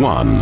one. 0.00 0.40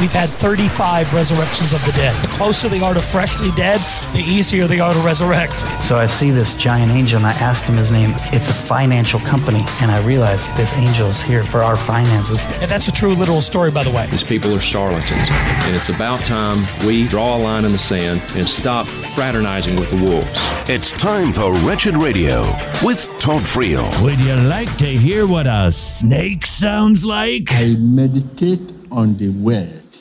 We've 0.00 0.12
had 0.12 0.28
35 0.28 1.14
resurrections 1.14 1.72
of 1.72 1.84
the 1.86 1.92
dead. 1.92 2.14
The 2.20 2.28
closer 2.28 2.68
they 2.68 2.80
are 2.80 2.94
to 2.94 3.00
freshly 3.00 3.52
dead, 3.52 3.80
the 4.12 4.24
easier 4.26 4.66
they 4.66 4.80
are 4.80 4.92
to 4.92 4.98
resurrect. 5.00 5.60
So 5.80 5.96
I 5.96 6.06
see 6.06 6.30
this 6.30 6.54
giant 6.54 6.90
angel 6.90 7.18
and 7.18 7.26
I 7.26 7.32
asked 7.34 7.68
him 7.68 7.76
his 7.76 7.92
name. 7.92 8.10
It's 8.32 8.48
a 8.48 8.52
financial 8.52 9.20
company. 9.20 9.64
And 9.80 9.92
I 9.92 10.04
realized 10.04 10.54
this 10.56 10.72
angel 10.74 11.08
is 11.08 11.22
here 11.22 11.44
for 11.44 11.62
our 11.62 11.76
finances. 11.76 12.42
And 12.60 12.68
that's 12.68 12.88
a 12.88 12.92
true 12.92 13.14
literal 13.14 13.40
story, 13.40 13.70
by 13.70 13.84
the 13.84 13.90
way. 13.90 14.06
These 14.10 14.24
people 14.24 14.52
are 14.54 14.60
charlatans. 14.60 15.28
And 15.30 15.76
it's 15.76 15.90
about 15.90 16.20
time 16.22 16.58
we 16.84 17.06
draw 17.06 17.36
a 17.36 17.38
line 17.38 17.64
in 17.64 17.70
the 17.70 17.78
sand 17.78 18.20
and 18.34 18.48
stop 18.48 18.86
fraternizing 18.86 19.76
with 19.76 19.90
the 19.90 19.96
wolves. 20.04 20.26
It's 20.68 20.90
time 20.92 21.32
for 21.32 21.54
Wretched 21.60 21.94
Radio 21.94 22.42
with 22.82 23.06
Todd 23.20 23.42
Friel. 23.42 24.02
Would 24.02 24.18
you 24.18 24.34
like 24.34 24.76
to 24.78 24.86
hear 24.86 25.26
what 25.26 25.46
a 25.46 25.70
snake 25.70 26.46
sounds 26.46 27.04
like? 27.04 27.52
I 27.52 27.76
meditate 27.78 28.74
on 28.94 29.16
the 29.16 29.28
word 29.30 29.98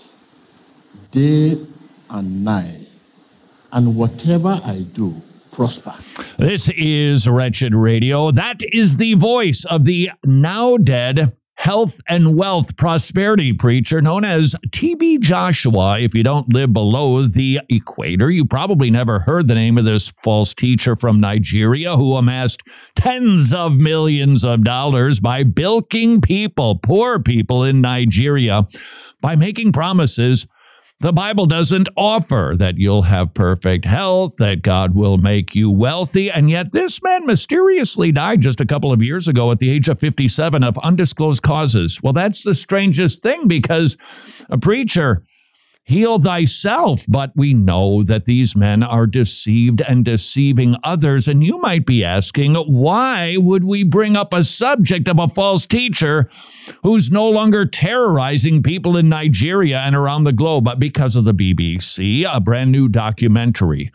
day 1.10 1.58
and 2.12 2.46
night, 2.46 2.88
and 3.72 3.96
whatever 3.96 4.60
I 4.64 4.86
do, 4.94 5.20
prosper. 5.52 5.96
This 6.38 6.70
is 6.70 7.28
Wretched 7.28 7.74
Radio. 7.74 8.30
That 8.30 8.62
is 8.72 8.98
the 8.98 9.16
voice 9.16 9.66
of 9.66 9.86
the 9.86 10.12
now 10.24 10.78
dead 10.78 11.36
health 11.64 12.02
and 12.10 12.36
wealth 12.36 12.76
prosperity 12.76 13.54
preacher 13.54 14.02
known 14.02 14.26
as 14.26 14.54
TB 14.72 15.22
Joshua. 15.22 15.98
If 15.98 16.14
you 16.14 16.22
don't 16.22 16.54
live 16.54 16.74
below 16.74 17.26
the 17.26 17.62
equator, 17.70 18.30
you 18.30 18.44
probably 18.44 18.92
never 18.92 19.20
heard 19.20 19.48
the 19.48 19.56
name 19.56 19.78
of 19.78 19.86
this 19.86 20.12
false 20.22 20.54
teacher 20.54 20.98
from 20.98 21.22
Nigeria 21.22 21.96
who 21.96 22.18
amassed 22.18 22.64
tens 22.98 23.54
of 23.54 23.76
millions 23.76 24.44
of 24.44 24.66
dollars 24.66 25.22
by 25.22 25.44
bilking 25.44 26.20
people, 26.20 26.80
poor 26.80 27.18
people 27.18 27.64
in 27.64 27.80
Nigeria, 27.80 28.68
by 29.22 29.38
making 29.38 29.72
promises 29.72 30.46
the 31.04 31.12
Bible 31.12 31.46
doesn't 31.46 31.90
offer 31.98 32.54
that 32.60 32.78
you'll 32.78 33.02
have 33.02 33.34
perfect 33.34 33.84
health, 33.84 34.38
that 34.38 34.62
God 34.62 34.96
will 34.96 35.18
make 35.18 35.54
you 35.54 35.70
wealthy. 35.70 36.32
And 36.32 36.50
yet, 36.50 36.72
this 36.72 37.04
man 37.04 37.26
mysteriously 37.26 38.14
died 38.14 38.40
just 38.40 38.62
a 38.62 38.66
couple 38.66 38.94
of 38.94 39.02
years 39.02 39.28
ago 39.28 39.52
at 39.52 39.60
the 39.60 39.70
age 39.70 39.90
of 39.90 40.00
57 40.00 40.64
of 40.64 40.78
undisclosed 40.78 41.44
causes. 41.44 42.02
Well, 42.02 42.14
that's 42.14 42.44
the 42.44 42.56
strangest 42.56 43.22
thing 43.22 43.50
because 43.50 43.98
a 44.50 44.58
preacher 44.58 45.26
heal 45.84 46.20
thyself. 46.20 47.06
But 47.08 47.32
we 47.36 47.54
know 47.54 48.04
that 48.04 48.26
these 48.26 48.56
men 48.56 48.84
are 48.84 49.08
deceived 49.08 49.82
and 49.82 50.06
deceiving 50.06 50.76
others. 50.84 51.28
And 51.28 51.44
you 51.44 51.60
might 51.60 51.86
be 51.86 52.04
asking, 52.04 52.56
why 52.56 53.36
would 53.38 53.64
we 53.64 53.84
bring 53.84 54.16
up 54.16 54.34
a 54.34 54.44
subject 54.44 55.08
of 55.08 55.20
a 55.20 55.28
false 55.28 55.66
teacher 55.66 56.30
who's 56.84 57.12
no 57.12 57.30
longer 57.30 57.66
terrorizing 57.66 58.64
people 58.64 58.98
in 58.98 59.10
Nigeria 59.10 59.80
and 59.80 59.96
around 59.96 60.24
the 60.24 60.34
globe? 60.34 60.64
But 60.64 60.80
because 60.80 61.16
of 61.16 61.26
the 61.26 61.34
BBC, 61.34 62.26
a 62.32 62.40
brand 62.40 62.72
new 62.72 62.88
documentary 62.88 63.92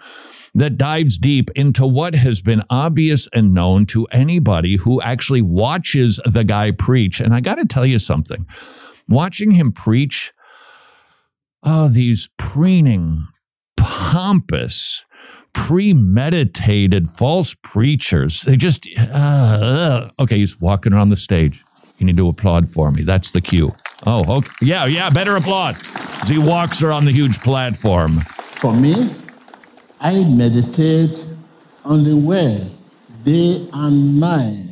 that 0.54 0.76
dives 0.76 1.18
deep 1.18 1.50
into 1.54 1.86
what 1.86 2.14
has 2.14 2.40
been 2.40 2.62
obvious 2.70 3.28
and 3.32 3.54
known 3.54 3.86
to 3.86 4.06
anybody 4.06 4.76
who 4.76 5.00
actually 5.02 5.42
watches 5.42 6.20
the 6.24 6.42
guy 6.42 6.70
preach. 6.70 7.20
And 7.20 7.34
I 7.34 7.40
got 7.40 7.56
to 7.56 7.66
tell 7.66 7.86
you 7.86 7.98
something 7.98 8.46
watching 9.08 9.52
him 9.52 9.72
preach 9.72 10.32
oh, 11.62 11.88
these 11.88 12.28
preening, 12.38 13.26
pompous, 13.76 15.04
premeditated 15.52 17.08
false 17.08 17.54
preachers. 17.62 18.42
They 18.42 18.56
just, 18.56 18.88
uh, 18.98 19.02
uh. 19.02 20.10
okay, 20.20 20.38
he's 20.38 20.60
walking 20.60 20.92
around 20.92 21.08
the 21.08 21.16
stage. 21.16 21.62
You 21.98 22.06
need 22.06 22.16
to 22.16 22.28
applaud 22.28 22.68
for 22.68 22.90
me. 22.92 23.02
That's 23.02 23.32
the 23.32 23.40
cue. 23.40 23.72
Oh, 24.06 24.38
okay. 24.38 24.50
Yeah, 24.62 24.86
yeah, 24.86 25.10
better 25.10 25.36
applaud. 25.36 25.76
As 26.22 26.28
he 26.28 26.38
walks 26.38 26.82
around 26.82 27.06
the 27.06 27.12
huge 27.12 27.40
platform. 27.40 28.20
For 28.20 28.72
me, 28.72 29.10
I 30.00 30.24
meditate 30.24 31.26
on 31.84 32.04
the 32.04 32.16
word 32.16 32.70
day 33.24 33.66
and 33.72 34.20
night, 34.20 34.64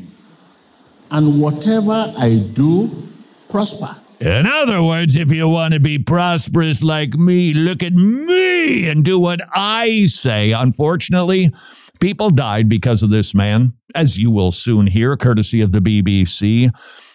and 1.11 1.41
whatever 1.41 2.13
I 2.19 2.39
do, 2.53 2.91
prosper. 3.51 3.95
In 4.21 4.47
other 4.47 4.83
words, 4.83 5.17
if 5.17 5.31
you 5.31 5.47
want 5.47 5.75
to 5.75 5.81
be 5.81 5.99
prosperous 5.99 6.83
like 6.83 7.15
me, 7.15 7.53
look 7.53 7.83
at 7.83 7.93
me 7.93 8.89
and 8.89 9.05
do 9.05 9.19
what 9.19 9.41
I 9.55 10.07
say. 10.07 10.53
Unfortunately, 10.53 11.53
people 12.01 12.31
died 12.31 12.67
because 12.67 13.03
of 13.03 13.11
this 13.11 13.35
man, 13.35 13.75
as 13.95 14.19
you 14.19 14.31
will 14.31 14.53
soon 14.53 14.87
hear, 14.87 15.19
courtesy 15.19 15.61
of 15.61 15.73
the 15.73 15.81
BBC. 15.81 16.71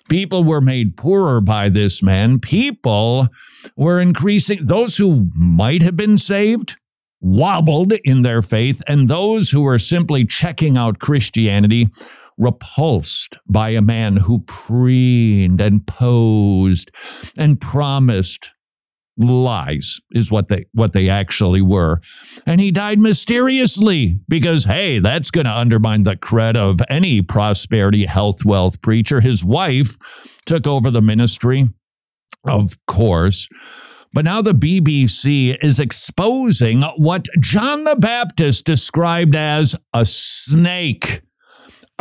People 0.09 0.43
were 0.43 0.61
made 0.61 0.95
poorer 0.95 1.41
by 1.41 1.69
this 1.69 2.03
man. 2.03 2.39
People 2.39 3.27
were 3.75 3.99
increasing, 3.99 4.59
those 4.65 4.97
who 4.97 5.27
might 5.35 5.81
have 5.81 5.97
been 5.97 6.19
saved 6.19 6.75
wobbled 7.19 7.93
in 8.03 8.21
their 8.21 8.43
faith, 8.43 8.81
and 8.87 9.07
those 9.07 9.49
who 9.49 9.61
were 9.61 9.79
simply 9.79 10.25
checking 10.25 10.77
out 10.77 10.99
Christianity 10.99 11.89
repulsed 12.41 13.37
by 13.47 13.69
a 13.69 13.81
man 13.81 14.17
who 14.17 14.39
preened 14.39 15.61
and 15.61 15.85
posed 15.85 16.91
and 17.37 17.61
promised 17.61 18.49
lies 19.17 19.99
is 20.13 20.31
what 20.31 20.47
they 20.47 20.65
what 20.73 20.93
they 20.93 21.07
actually 21.07 21.61
were. 21.61 22.01
And 22.47 22.59
he 22.59 22.71
died 22.71 22.97
mysteriously 22.97 24.19
because 24.27 24.65
hey 24.65 24.97
that's 24.99 25.29
going 25.29 25.45
to 25.45 25.51
undermine 25.51 26.03
the 26.03 26.15
cred 26.15 26.55
of 26.55 26.79
any 26.89 27.21
prosperity 27.21 28.05
health 28.05 28.43
wealth 28.43 28.81
preacher. 28.81 29.21
His 29.21 29.43
wife 29.43 29.95
took 30.45 30.65
over 30.65 30.89
the 30.89 31.01
ministry 31.01 31.69
of 32.47 32.75
course. 32.87 33.47
But 34.13 34.25
now 34.25 34.41
the 34.41 34.53
BBC 34.53 35.55
is 35.63 35.79
exposing 35.79 36.81
what 36.97 37.27
John 37.39 37.83
the 37.85 37.95
Baptist 37.95 38.65
described 38.65 39.35
as 39.35 39.75
a 39.93 40.03
snake 40.03 41.21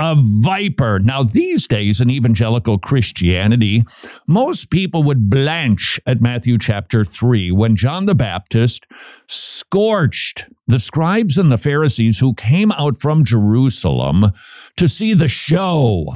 a 0.00 0.16
viper. 0.16 0.99
Now, 0.99 1.22
these 1.22 1.69
days 1.69 2.00
in 2.00 2.11
evangelical 2.11 2.78
Christianity, 2.78 3.84
most 4.27 4.71
people 4.71 5.03
would 5.03 5.28
blanch 5.28 6.00
at 6.06 6.22
Matthew 6.22 6.56
chapter 6.56 7.05
3 7.05 7.53
when 7.53 7.77
John 7.77 8.06
the 8.06 8.15
Baptist 8.15 8.87
scorched 9.28 10.49
the 10.66 10.78
scribes 10.78 11.37
and 11.37 11.53
the 11.53 11.59
Pharisees 11.59 12.19
who 12.19 12.33
came 12.33 12.72
out 12.72 12.97
from 12.97 13.25
Jerusalem 13.25 14.33
to 14.77 14.89
see 14.89 15.12
the 15.12 15.28
show. 15.28 16.15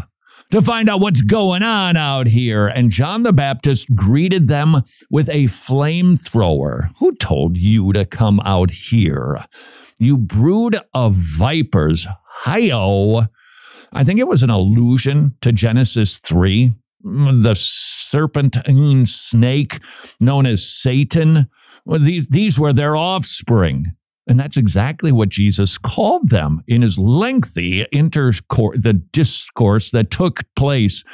To 0.50 0.62
find 0.62 0.88
out 0.88 1.00
what's 1.00 1.22
going 1.22 1.62
on 1.62 1.96
out 1.96 2.28
here. 2.28 2.68
And 2.68 2.90
John 2.90 3.22
the 3.24 3.32
Baptist 3.32 3.94
greeted 3.94 4.46
them 4.46 4.82
with 5.10 5.28
a 5.28 5.44
flamethrower. 5.44 6.90
Who 7.00 7.14
told 7.16 7.56
you 7.56 7.92
to 7.92 8.04
come 8.04 8.40
out 8.44 8.70
here? 8.70 9.44
You 9.98 10.16
brood 10.16 10.78
of 10.92 11.14
vipers. 11.14 12.06
Hi-oh. 12.26 13.26
I 13.94 14.04
think 14.04 14.18
it 14.18 14.28
was 14.28 14.42
an 14.42 14.50
allusion 14.50 15.36
to 15.40 15.52
Genesis 15.52 16.18
3, 16.18 16.74
mm, 17.04 17.42
the 17.42 17.54
serpentine 17.54 19.06
snake 19.06 19.78
known 20.20 20.46
as 20.46 20.68
Satan. 20.68 21.48
Well, 21.84 22.00
these, 22.00 22.28
these 22.28 22.58
were 22.58 22.72
their 22.72 22.96
offspring. 22.96 23.86
And 24.26 24.40
that's 24.40 24.56
exactly 24.56 25.12
what 25.12 25.28
Jesus 25.28 25.76
called 25.78 26.30
them 26.30 26.62
in 26.66 26.82
his 26.82 26.98
lengthy 26.98 27.82
intercourse, 27.92 28.78
the 28.80 28.94
discourse 28.94 29.90
that 29.90 30.10
took 30.10 30.42
place 30.56 31.04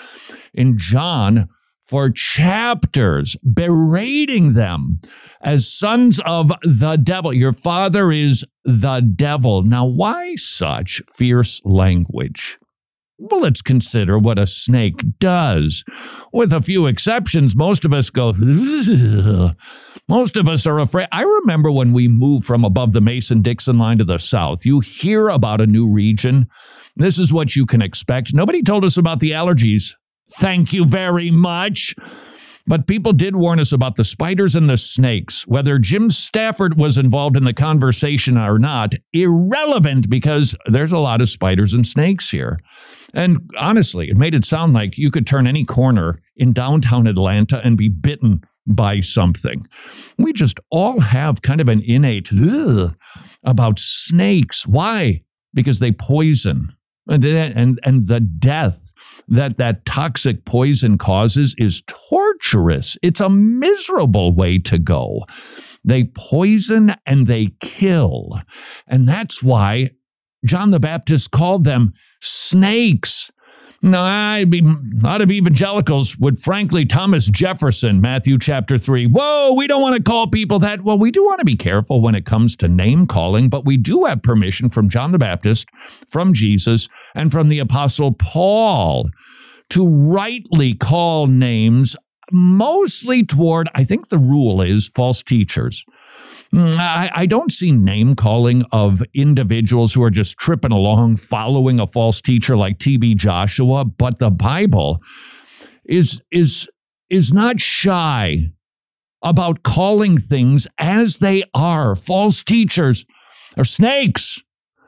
in 0.55 0.79
John 0.79 1.49
for 1.87 2.09
chapters, 2.09 3.37
berating 3.53 4.53
them 4.53 5.01
as 5.43 5.71
sons 5.71 6.21
of 6.25 6.53
the 6.63 6.97
devil. 7.03 7.33
Your 7.33 7.53
father 7.53 8.13
is 8.13 8.45
the 8.65 9.01
devil. 9.01 9.65
Now, 9.65 9.87
why 9.87 10.37
such 10.37 11.03
fierce 11.09 11.61
language? 11.65 12.59
Well, 13.23 13.43
let's 13.43 13.61
consider 13.61 14.19
what 14.19 14.39
a 14.39 14.47
snake 14.47 15.03
does. 15.19 15.85
With 16.33 16.55
a 16.55 16.63
few 16.63 16.87
exceptions, 16.87 17.55
most 17.55 17.85
of 17.85 17.93
us 17.93 18.09
go, 18.09 18.31
Ugh. 18.31 19.55
most 20.09 20.39
of 20.39 20.49
us 20.49 20.67
are 20.67 20.79
afraid. 20.79 21.07
I 21.13 21.23
remember 21.23 21.71
when 21.71 21.93
we 21.93 22.09
moved 22.09 22.47
from 22.47 22.65
above 22.65 22.95
the 22.95 23.03
Mason 23.03 23.43
Dixon 23.43 23.79
line 23.79 23.99
to 23.99 24.05
the 24.05 24.19
south, 24.19 24.65
you 24.65 24.81
hear 24.81 25.29
about 25.29 25.61
a 25.61 25.67
new 25.67 25.93
region. 25.93 26.49
This 26.97 27.19
is 27.19 27.31
what 27.31 27.55
you 27.55 27.67
can 27.67 27.83
expect. 27.83 28.33
Nobody 28.33 28.63
told 28.63 28.87
us 28.87 28.97
about 28.97 29.21
the 29.21 29.33
allergies. 29.33 29.95
Thank 30.39 30.73
you 30.73 30.87
very 30.87 31.31
much. 31.31 31.95
But 32.71 32.87
people 32.87 33.13
did 33.13 33.35
warn 33.35 33.59
us 33.59 33.73
about 33.73 33.97
the 33.97 34.05
spiders 34.05 34.55
and 34.55 34.71
the 34.71 34.77
snakes. 34.77 35.45
Whether 35.45 35.77
Jim 35.81 36.09
Stafford 36.09 36.79
was 36.79 36.99
involved 36.99 37.37
in 37.37 37.43
the 37.43 37.53
conversation 37.53 38.39
or 38.39 38.61
not, 38.61 38.95
irrelevant 39.13 40.09
because 40.09 40.55
there's 40.67 40.93
a 40.93 40.99
lot 40.99 41.21
of 41.21 41.29
spiders 41.29 41.75
and 41.75 41.85
snakes 41.85 42.31
here. 42.31 42.61
And 43.13 43.51
honestly, 43.59 44.09
it 44.09 44.17
made 44.17 44.37
it 44.37 44.45
sound 44.45 44.73
like 44.73 44.97
you 44.97 45.11
could 45.11 45.27
turn 45.27 45.49
any 45.49 45.65
corner 45.65 46.23
in 46.37 46.53
downtown 46.53 47.09
Atlanta 47.09 47.61
and 47.65 47.77
be 47.77 47.89
bitten 47.89 48.41
by 48.69 49.01
something. 49.01 49.67
We 50.17 50.33
just 50.33 50.61
all 50.71 51.01
have 51.01 51.43
kind 51.43 51.61
of 51.61 51.69
an 51.69 51.83
innate 51.85 52.31
about 53.43 53.81
snakes. 53.81 54.65
Why? 54.65 55.23
Because 55.53 55.81
they 55.81 55.91
poison. 55.91 56.73
And, 57.09 57.81
and, 57.83 58.07
the 58.07 58.21
death 58.21 58.93
that 59.29 59.57
that 59.57 59.85
toxic 59.85 60.45
poison 60.45 60.99
causes 60.99 61.55
is 61.59 61.83
torturous. 61.87 62.97
It's 63.03 63.21
a 63.21 63.29
miserable 63.29 64.33
way 64.33 64.59
to 64.61 64.79
go. 64.79 65.25
They 65.85 66.05
poison 66.05 66.95
and 67.07 67.27
they 67.27 67.49
kill. 67.61 68.41
And 68.87 69.09
that's 69.09 69.43
why 69.43 69.91
John 70.45 70.71
the 70.71 70.81
Baptist 70.81 71.31
called 71.31 71.65
them 71.65 71.93
snakes. 72.21 73.31
No, 73.83 74.03
I 74.03 74.45
be, 74.45 74.61
a 74.61 75.03
lot 75.03 75.23
of 75.23 75.31
evangelicals 75.31 76.19
would 76.19 76.43
frankly 76.43 76.85
Thomas 76.85 77.27
Jefferson, 77.27 78.01
Matthew 78.03 78.39
chapter 78.39 78.77
3. 78.77 79.07
Whoa, 79.07 79.55
we 79.55 79.67
don't 79.67 79.81
want 79.81 79.97
to 79.97 80.03
call 80.03 80.27
people 80.27 80.59
that. 80.59 80.83
Well, 80.83 80.99
we 80.99 81.11
do 81.11 81.25
want 81.25 81.39
to 81.39 81.47
be 81.47 81.57
careful 81.57 82.03
when 82.03 82.15
it 82.15 82.27
comes 82.27 82.57
to 82.57 82.69
name 82.69 83.07
calling, 83.07 83.49
but 83.49 83.65
we 83.65 83.79
do 83.79 84.05
have 84.05 84.23
permission 84.23 84.69
from 84.69 84.91
John 84.91 85.13
the 85.13 85.19
Baptist, 85.19 85.67
from 86.11 86.35
Jesus, 86.35 86.89
and 87.15 87.33
from 87.33 87.49
the 87.49 87.59
apostle 87.59 88.13
Paul 88.13 89.09
to 89.71 89.89
rightly 89.89 90.75
call 90.75 91.27
names 91.27 91.97
mostly 92.31 93.25
toward, 93.25 93.69
I 93.75 93.85
think 93.85 94.09
the 94.09 94.19
rule 94.19 94.61
is 94.61 94.89
false 94.89 95.23
teachers. 95.23 95.85
Mm, 96.55 96.77
I, 96.77 97.11
I 97.15 97.27
don't 97.27 97.53
see 97.53 97.71
name 97.71 98.17
calling 98.17 98.65
of 98.73 99.03
individuals 99.15 99.95
who 99.95 100.03
are 100.03 100.11
just 100.11 100.37
tripping 100.37 100.73
along 100.73 101.17
following 101.17 101.79
a 101.79 101.87
false 101.87 102.21
teacher 102.21 102.57
like 102.57 102.79
TB 102.79 103.17
Joshua, 103.17 103.85
but 103.85 104.19
the 104.19 104.31
Bible 104.31 105.01
is 105.85 106.21
is 106.33 106.69
is 107.09 107.33
not 107.33 107.61
shy 107.61 108.51
about 109.23 109.63
calling 109.63 110.19
things 110.19 110.67
as 110.79 111.19
they 111.19 111.45
are. 111.55 111.95
False 111.95 112.43
teachers 112.43 113.05
are 113.57 113.65
snakes. 113.65 114.43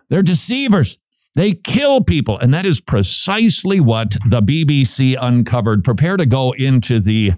They're 0.09 0.23
deceivers. 0.23 0.99
They 1.35 1.53
kill 1.53 2.03
people. 2.03 2.39
And 2.39 2.53
that 2.53 2.67
is 2.67 2.81
precisely 2.81 3.81
what 3.81 4.17
the 4.29 4.43
BBC 4.43 5.17
uncovered. 5.21 5.85
Prepare 5.85 6.17
to 6.19 6.27
go 6.27 6.53
into 6.53 7.01
the 7.01 7.33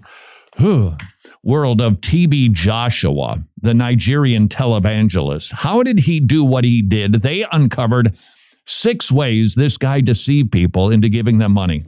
whew, 0.57 0.95
world 1.45 1.79
of 1.79 2.01
TB 2.01 2.51
Joshua, 2.51 3.41
the 3.61 3.73
Nigerian 3.73 4.49
televangelist. 4.49 5.53
How 5.53 5.83
did 5.83 5.99
he 5.99 6.19
do 6.19 6.43
what 6.43 6.63
he 6.63 6.81
did? 6.81 7.21
They 7.21 7.45
uncovered 7.51 8.17
six 8.65 9.11
ways 9.11 9.53
this 9.53 9.77
guy 9.77 10.01
deceived 10.01 10.51
people 10.51 10.89
into 10.89 11.07
giving 11.07 11.37
them 11.37 11.53
money. 11.53 11.85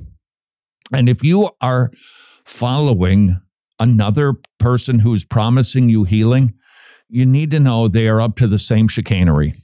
And 0.94 1.10
if 1.10 1.24
you 1.24 1.50
are 1.60 1.92
following 2.46 3.42
another 3.80 4.36
person 4.60 5.00
who's 5.00 5.26
promising 5.26 5.90
you 5.90 6.04
healing, 6.04 6.54
you 7.10 7.26
need 7.26 7.52
to 7.52 7.60
know 7.60 7.88
they 7.88 8.08
are 8.08 8.22
up 8.22 8.36
to 8.38 8.48
the 8.48 8.60
same 8.60 8.88
chicanery. 8.88 9.56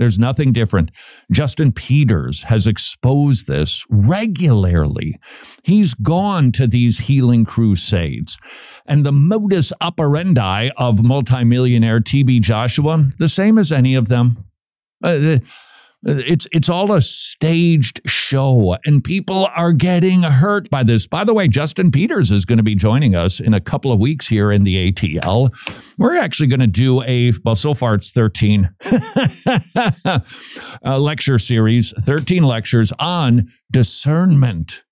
There's 0.00 0.18
nothing 0.18 0.52
different. 0.52 0.92
Justin 1.30 1.72
Peters 1.72 2.44
has 2.44 2.66
exposed 2.66 3.46
this 3.46 3.84
regularly. 3.90 5.18
He's 5.62 5.92
gone 5.92 6.52
to 6.52 6.66
these 6.66 7.00
healing 7.00 7.44
crusades. 7.44 8.38
And 8.86 9.04
the 9.04 9.12
modus 9.12 9.74
operandi 9.82 10.70
of 10.78 11.04
multimillionaire 11.04 12.00
TB 12.00 12.40
Joshua, 12.40 13.10
the 13.18 13.28
same 13.28 13.58
as 13.58 13.70
any 13.70 13.94
of 13.94 14.08
them. 14.08 14.42
Uh, 15.04 15.36
it's 16.02 16.46
it's 16.50 16.68
all 16.68 16.92
a 16.92 17.00
staged 17.00 18.00
show, 18.06 18.76
and 18.86 19.04
people 19.04 19.48
are 19.54 19.72
getting 19.72 20.22
hurt 20.22 20.70
by 20.70 20.82
this. 20.82 21.06
By 21.06 21.24
the 21.24 21.34
way, 21.34 21.46
Justin 21.46 21.90
Peters 21.90 22.32
is 22.32 22.44
going 22.46 22.56
to 22.56 22.64
be 22.64 22.74
joining 22.74 23.14
us 23.14 23.38
in 23.38 23.52
a 23.52 23.60
couple 23.60 23.92
of 23.92 24.00
weeks 24.00 24.26
here 24.26 24.50
in 24.50 24.64
the 24.64 24.92
ATL. 24.92 25.52
We're 25.98 26.16
actually 26.16 26.46
going 26.46 26.60
to 26.60 26.66
do 26.66 27.02
a 27.02 27.32
well, 27.44 27.54
so 27.54 27.74
far 27.74 27.94
it's 27.94 28.10
thirteen 28.10 28.70
a 28.86 30.22
uh, 30.84 30.98
lecture 30.98 31.38
series, 31.38 31.92
thirteen 32.00 32.44
lectures 32.44 32.92
on 32.98 33.48
discernment, 33.70 34.82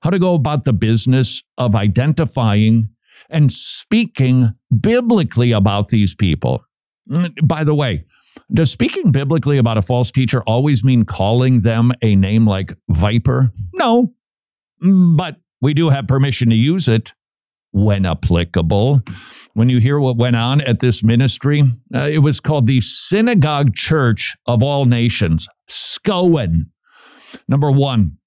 how 0.00 0.10
to 0.10 0.18
go 0.18 0.34
about 0.34 0.64
the 0.64 0.72
business 0.72 1.44
of 1.58 1.76
identifying 1.76 2.88
and 3.28 3.52
speaking 3.52 4.50
biblically 4.80 5.52
about 5.52 5.88
these 5.88 6.12
people. 6.12 6.64
Mm, 7.08 7.46
by 7.46 7.62
the 7.62 7.74
way, 7.74 8.04
does 8.52 8.70
speaking 8.70 9.12
biblically 9.12 9.58
about 9.58 9.78
a 9.78 9.82
false 9.82 10.10
teacher 10.10 10.42
always 10.42 10.82
mean 10.82 11.04
calling 11.04 11.62
them 11.62 11.92
a 12.02 12.16
name 12.16 12.46
like 12.46 12.74
viper? 12.88 13.52
No, 13.72 14.12
mm, 14.82 15.16
but 15.16 15.36
we 15.60 15.74
do 15.74 15.90
have 15.90 16.06
permission 16.08 16.50
to 16.50 16.56
use 16.56 16.88
it 16.88 17.14
when 17.72 18.06
applicable. 18.06 19.02
When 19.54 19.68
you 19.68 19.78
hear 19.78 19.98
what 19.98 20.16
went 20.16 20.36
on 20.36 20.60
at 20.60 20.80
this 20.80 21.02
ministry, 21.02 21.62
uh, 21.94 22.08
it 22.10 22.18
was 22.18 22.40
called 22.40 22.66
the 22.66 22.80
Synagogue 22.80 23.74
Church 23.74 24.36
of 24.46 24.62
All 24.62 24.84
Nations, 24.84 25.48
SCOAN. 25.68 26.70
Number 27.48 27.70
one, 27.70 28.18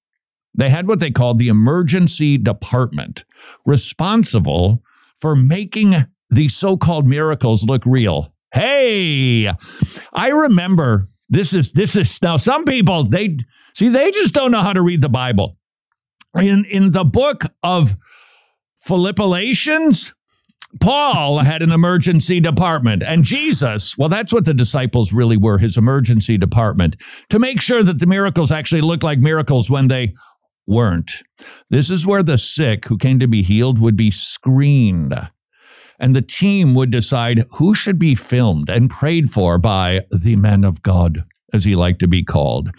they 0.54 0.70
had 0.70 0.86
what 0.86 1.00
they 1.00 1.10
called 1.10 1.38
the 1.38 1.48
emergency 1.48 2.38
department, 2.38 3.24
responsible 3.66 4.82
for 5.18 5.34
making 5.34 6.06
the 6.30 6.48
so 6.48 6.76
called 6.76 7.06
miracles 7.06 7.64
look 7.64 7.84
real. 7.84 8.33
Hey, 8.54 9.50
I 10.12 10.28
remember 10.28 11.08
this 11.28 11.52
is 11.52 11.72
this 11.72 11.96
is 11.96 12.22
now 12.22 12.36
some 12.36 12.64
people 12.64 13.02
they 13.02 13.38
see 13.74 13.88
they 13.88 14.12
just 14.12 14.32
don't 14.32 14.52
know 14.52 14.62
how 14.62 14.72
to 14.72 14.80
read 14.80 15.00
the 15.00 15.08
Bible. 15.08 15.58
In 16.36 16.64
in 16.66 16.92
the 16.92 17.02
book 17.02 17.42
of 17.64 17.96
Philippians, 18.84 20.14
Paul 20.80 21.40
had 21.40 21.62
an 21.62 21.72
emergency 21.72 22.38
department, 22.38 23.02
and 23.02 23.24
Jesus, 23.24 23.98
well, 23.98 24.08
that's 24.08 24.32
what 24.32 24.44
the 24.44 24.54
disciples 24.54 25.12
really 25.12 25.36
were 25.36 25.58
his 25.58 25.76
emergency 25.76 26.38
department 26.38 26.96
to 27.30 27.40
make 27.40 27.60
sure 27.60 27.82
that 27.82 27.98
the 27.98 28.06
miracles 28.06 28.52
actually 28.52 28.82
looked 28.82 29.02
like 29.02 29.18
miracles 29.18 29.68
when 29.68 29.88
they 29.88 30.14
weren't. 30.64 31.10
This 31.70 31.90
is 31.90 32.06
where 32.06 32.22
the 32.22 32.38
sick 32.38 32.84
who 32.84 32.98
came 32.98 33.18
to 33.18 33.26
be 33.26 33.42
healed 33.42 33.80
would 33.80 33.96
be 33.96 34.12
screened 34.12 35.12
and 35.98 36.14
the 36.14 36.22
team 36.22 36.74
would 36.74 36.90
decide 36.90 37.46
who 37.52 37.74
should 37.74 37.98
be 37.98 38.14
filmed 38.14 38.68
and 38.68 38.90
prayed 38.90 39.30
for 39.30 39.58
by 39.58 40.02
the 40.10 40.36
man 40.36 40.64
of 40.64 40.82
God, 40.82 41.24
as 41.52 41.64
he 41.64 41.76
liked 41.76 42.00
to 42.00 42.08
be 42.08 42.22
called. 42.22 42.70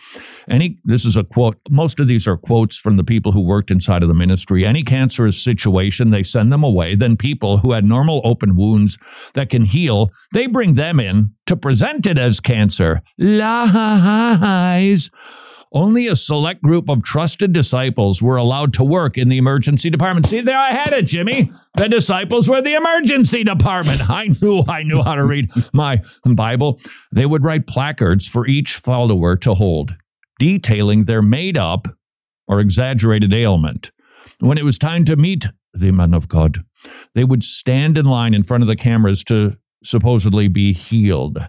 Any 0.49 0.77
this 0.83 1.05
is 1.05 1.15
a 1.15 1.23
quote. 1.23 1.55
Most 1.69 1.99
of 1.99 2.07
these 2.07 2.27
are 2.27 2.37
quotes 2.37 2.77
from 2.77 2.97
the 2.97 3.03
people 3.03 3.31
who 3.31 3.41
worked 3.41 3.71
inside 3.71 4.03
of 4.03 4.09
the 4.09 4.13
ministry. 4.13 4.65
Any 4.65 4.83
cancerous 4.83 5.41
situation, 5.41 6.11
they 6.11 6.23
send 6.23 6.51
them 6.51 6.63
away. 6.63 6.95
Then 6.95 7.15
people 7.17 7.57
who 7.57 7.71
had 7.71 7.85
normal 7.85 8.21
open 8.23 8.55
wounds 8.55 8.97
that 9.33 9.49
can 9.49 9.65
heal, 9.65 10.11
they 10.33 10.47
bring 10.47 10.73
them 10.73 10.99
in 10.99 11.33
to 11.45 11.55
present 11.55 12.05
it 12.05 12.17
as 12.17 12.39
cancer. 12.39 13.01
Lies. 13.17 15.09
Only 15.71 16.07
a 16.07 16.15
select 16.15 16.61
group 16.61 16.89
of 16.89 17.03
trusted 17.03 17.51
disciples 17.51 18.21
were 18.21 18.37
allowed 18.37 18.73
to 18.75 18.83
work 18.83 19.17
in 19.17 19.29
the 19.29 19.37
emergency 19.37 19.89
department. 19.89 20.27
See, 20.27 20.41
there 20.41 20.57
I 20.57 20.71
had 20.71 20.93
it, 20.93 21.03
Jimmy. 21.03 21.51
The 21.75 21.89
disciples 21.89 22.47
were 22.47 22.61
the 22.61 22.75
emergency 22.75 23.43
department. 23.43 24.09
I 24.09 24.29
knew 24.41 24.63
I 24.67 24.83
knew 24.83 25.01
how 25.01 25.15
to 25.15 25.25
read 25.25 25.49
my 25.73 26.01
Bible. 26.23 26.79
They 27.11 27.25
would 27.25 27.43
write 27.43 27.67
placards 27.67 28.27
for 28.27 28.47
each 28.47 28.75
follower 28.75 29.35
to 29.37 29.53
hold, 29.53 29.95
detailing 30.39 31.05
their 31.05 31.21
made 31.21 31.57
up 31.57 31.87
or 32.47 32.59
exaggerated 32.59 33.33
ailment. 33.33 33.91
When 34.39 34.57
it 34.57 34.65
was 34.65 34.77
time 34.77 35.05
to 35.05 35.15
meet 35.15 35.47
the 35.73 35.91
man 35.91 36.13
of 36.13 36.27
God, 36.27 36.63
they 37.13 37.23
would 37.23 37.43
stand 37.43 37.97
in 37.97 38.05
line 38.05 38.33
in 38.33 38.43
front 38.43 38.63
of 38.63 38.67
the 38.67 38.75
cameras 38.75 39.23
to 39.25 39.57
supposedly 39.83 40.47
be 40.47 40.73
healed. 40.73 41.39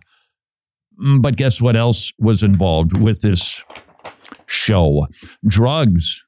Mm, 1.00 1.20
but 1.20 1.36
guess 1.36 1.60
what 1.60 1.76
else 1.76 2.12
was 2.18 2.42
involved 2.42 2.96
with 2.96 3.20
this 3.20 3.62
show. 4.46 5.06
Drugs. 5.46 6.22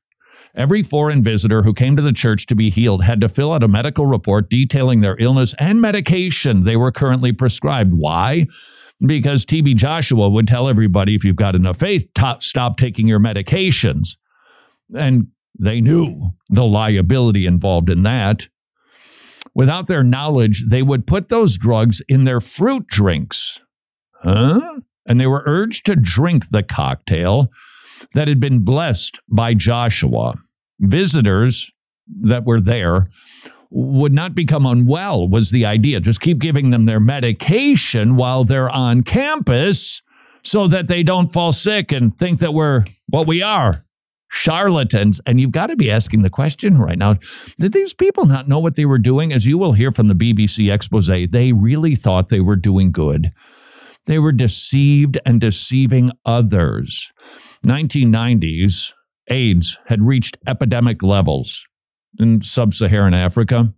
Every 0.55 0.83
foreign 0.83 1.23
visitor 1.23 1.63
who 1.63 1.73
came 1.73 1.95
to 1.97 2.03
the 2.03 2.13
church 2.13 2.47
to 2.47 2.55
be 2.55 2.71
healed 2.71 3.05
had 3.05 3.21
to 3.21 3.29
fill 3.29 3.53
out 3.53 3.63
a 3.63 3.69
medical 3.69 4.07
report 4.07 4.51
detailing 4.51 5.01
their 5.01 5.17
illness 5.21 5.55
and 5.59 5.81
medication 5.81 6.65
they 6.65 6.77
were 6.77 6.91
currently 6.91 7.33
prescribed. 7.33 7.95
Why? 7.95 8.47
Because 9.01 9.47
TB 9.47 9.77
Joshua 9.77 10.29
would 10.29 10.49
tell 10.49 10.69
everybody 10.69 11.15
if 11.15 11.25
you've 11.25 11.37
got 11.37 11.55
enough 11.55 11.79
faith, 11.79 12.09
stop 12.41 12.77
taking 12.77 13.07
your 13.07 13.21
medications. 13.21 14.17
And 14.97 15.29
they 15.59 15.81
knew 15.81 16.31
the 16.49 16.65
liability 16.65 17.47
involved 17.47 17.91
in 17.91 18.03
that. 18.03 18.49
Without 19.55 19.87
their 19.87 20.03
knowledge, 20.03 20.65
they 20.69 20.83
would 20.83 21.07
put 21.07 21.29
those 21.29 21.57
drugs 21.57 22.03
in 22.09 22.25
their 22.25 22.41
fruit 22.41 22.87
drinks. 22.89 23.61
Huh? 24.23 24.81
And 25.07 25.21
they 25.21 25.27
were 25.27 25.43
urged 25.47 25.87
to 25.87 25.97
drink 25.97 26.51
the 26.51 26.63
cocktail 26.63 27.49
that 28.15 28.29
had 28.29 28.41
been 28.41 28.65
blessed 28.65 29.19
by 29.29 29.55
Joshua. 29.55 30.35
Visitors 30.81 31.71
that 32.23 32.45
were 32.45 32.61
there 32.61 33.09
would 33.71 34.13
not 34.13 34.35
become 34.35 34.65
unwell, 34.65 35.29
was 35.29 35.51
the 35.51 35.67
idea. 35.67 36.01
Just 36.01 36.21
keep 36.21 36.39
giving 36.39 36.71
them 36.71 36.87
their 36.87 37.01
medication 37.01 38.17
while 38.17 38.45
they're 38.45 38.71
on 38.71 39.03
campus 39.03 40.01
so 40.43 40.69
that 40.69 40.89
they 40.89 41.03
don't 41.03 41.33
fall 41.33 41.53
sick 41.53 41.93
and 41.93 42.17
think 42.17 42.39
that 42.39 42.55
we're 42.55 42.85
what 43.09 43.27
we 43.27 43.43
are 43.43 43.85
charlatans. 44.31 45.21
And 45.27 45.41
you've 45.41 45.53
got 45.53 45.69
to 45.69 45.77
be 45.77 45.91
asking 45.91 46.23
the 46.23 46.31
question 46.31 46.79
right 46.79 46.99
now 46.99 47.17
did 47.59 47.73
these 47.73 47.95
people 47.95 48.27
not 48.27 48.49
know 48.49 48.59
what 48.59 48.77
they 48.77 48.87
were 48.87 48.99
doing? 48.99 49.33
As 49.33 49.47
you 49.47 49.59
will 49.59 49.73
hear 49.73 49.93
from 49.93 50.09
the 50.09 50.15
BBC 50.15 50.73
expose, 50.73 51.09
they 51.09 51.53
really 51.53 51.95
thought 51.95 52.29
they 52.29 52.41
were 52.41 52.57
doing 52.57 52.93
good. 52.93 53.31
They 54.07 54.19
were 54.19 54.33
deceived 54.33 55.19
and 55.27 55.41
deceiving 55.41 56.13
others. 56.25 57.13
1990s, 57.67 58.93
AIDS 59.29 59.79
had 59.87 60.03
reached 60.03 60.39
epidemic 60.47 61.03
levels 61.03 61.67
in 62.19 62.41
sub-Saharan 62.41 63.15
Africa. 63.15 63.73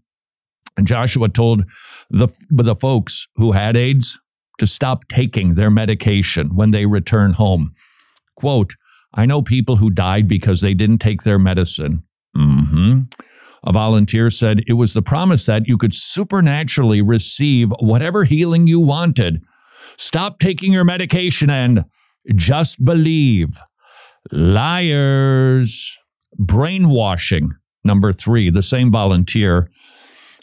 And 0.76 0.86
Joshua 0.86 1.28
told 1.28 1.64
the, 2.10 2.28
the 2.48 2.76
folks 2.76 3.26
who 3.36 3.52
had 3.52 3.76
AIDS 3.76 4.18
to 4.58 4.66
stop 4.66 5.08
taking 5.08 5.54
their 5.54 5.70
medication 5.70 6.54
when 6.54 6.70
they 6.70 6.86
return 6.86 7.32
home. 7.32 7.74
Quote, 8.36 8.74
I 9.14 9.26
know 9.26 9.42
people 9.42 9.76
who 9.76 9.90
died 9.90 10.28
because 10.28 10.60
they 10.60 10.74
didn't 10.74 10.98
take 10.98 11.22
their 11.22 11.38
medicine. 11.38 12.04
Mm-hmm. 12.36 13.00
A 13.64 13.72
volunteer 13.72 14.30
said 14.30 14.62
it 14.66 14.74
was 14.74 14.94
the 14.94 15.02
promise 15.02 15.46
that 15.46 15.66
you 15.66 15.76
could 15.76 15.94
supernaturally 15.94 17.02
receive 17.02 17.72
whatever 17.80 18.24
healing 18.24 18.66
you 18.66 18.80
wanted. 18.80 19.42
Stop 19.98 20.38
taking 20.38 20.72
your 20.72 20.84
medication 20.84 21.50
and 21.50 21.84
just 22.34 22.82
believe. 22.84 23.60
Liars. 24.30 25.98
Brainwashing. 26.38 27.52
Number 27.84 28.12
three, 28.12 28.50
the 28.50 28.62
same 28.62 28.90
volunteer 28.90 29.70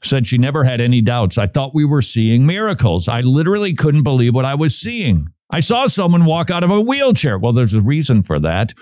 said 0.03 0.27
she 0.27 0.37
never 0.37 0.63
had 0.63 0.81
any 0.81 1.01
doubts. 1.01 1.37
I 1.37 1.47
thought 1.47 1.73
we 1.73 1.85
were 1.85 2.01
seeing 2.01 2.45
miracles. 2.45 3.07
I 3.07 3.21
literally 3.21 3.73
couldn't 3.73 4.03
believe 4.03 4.33
what 4.35 4.45
I 4.45 4.55
was 4.55 4.77
seeing. 4.77 5.27
I 5.49 5.59
saw 5.59 5.87
someone 5.87 6.25
walk 6.25 6.51
out 6.51 6.63
of 6.63 6.71
a 6.71 6.81
wheelchair. 6.81 7.37
Well, 7.37 7.53
there's 7.53 7.73
a 7.73 7.81
reason 7.81 8.21
for 8.21 8.39
that. 8.39 8.73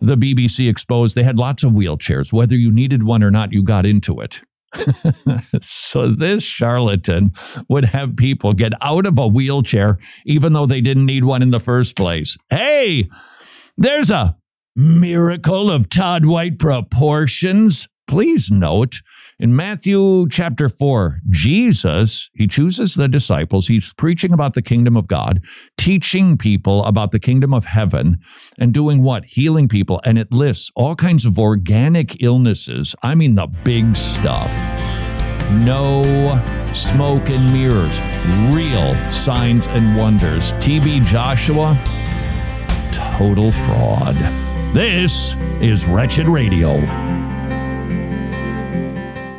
The 0.00 0.16
BBC 0.16 0.68
exposed 0.68 1.14
they 1.14 1.22
had 1.22 1.38
lots 1.38 1.62
of 1.62 1.72
wheelchairs. 1.72 2.32
Whether 2.32 2.56
you 2.56 2.70
needed 2.70 3.02
one 3.02 3.22
or 3.22 3.30
not, 3.30 3.52
you 3.52 3.62
got 3.62 3.86
into 3.86 4.20
it. 4.20 4.40
so 5.60 6.08
this 6.08 6.42
charlatan 6.42 7.32
would 7.68 7.84
have 7.84 8.16
people 8.16 8.52
get 8.54 8.72
out 8.82 9.06
of 9.06 9.18
a 9.18 9.28
wheelchair 9.28 9.98
even 10.26 10.52
though 10.52 10.66
they 10.66 10.80
didn't 10.80 11.06
need 11.06 11.22
one 11.22 11.42
in 11.42 11.50
the 11.50 11.60
first 11.60 11.94
place. 11.94 12.36
Hey, 12.50 13.08
there's 13.76 14.10
a 14.10 14.36
miracle 14.76 15.70
of 15.70 15.88
Todd 15.88 16.26
White 16.26 16.58
proportions. 16.58 17.88
Please 18.06 18.50
note 18.50 19.00
in 19.38 19.56
Matthew 19.56 20.28
chapter 20.28 20.68
4, 20.68 21.20
Jesus, 21.30 22.30
he 22.34 22.46
chooses 22.46 22.94
the 22.94 23.08
disciples. 23.08 23.66
He's 23.66 23.92
preaching 23.94 24.32
about 24.32 24.54
the 24.54 24.62
kingdom 24.62 24.96
of 24.96 25.06
God, 25.06 25.42
teaching 25.78 26.36
people 26.36 26.84
about 26.84 27.12
the 27.12 27.18
kingdom 27.18 27.54
of 27.54 27.64
heaven, 27.64 28.18
and 28.58 28.74
doing 28.74 29.02
what? 29.02 29.24
Healing 29.24 29.68
people. 29.68 30.00
And 30.04 30.18
it 30.18 30.32
lists 30.32 30.70
all 30.76 30.94
kinds 30.94 31.24
of 31.24 31.38
organic 31.38 32.22
illnesses. 32.22 32.94
I 33.02 33.14
mean, 33.14 33.34
the 33.34 33.46
big 33.46 33.96
stuff. 33.96 34.52
No 35.50 36.02
smoke 36.72 37.30
and 37.30 37.52
mirrors, 37.52 38.00
real 38.54 38.94
signs 39.10 39.66
and 39.68 39.96
wonders. 39.96 40.52
TB 40.54 41.06
Joshua, 41.06 41.78
total 42.92 43.50
fraud. 43.50 44.53
This 44.74 45.36
is 45.60 45.86
Wretched 45.86 46.26
Radio. 46.26 46.80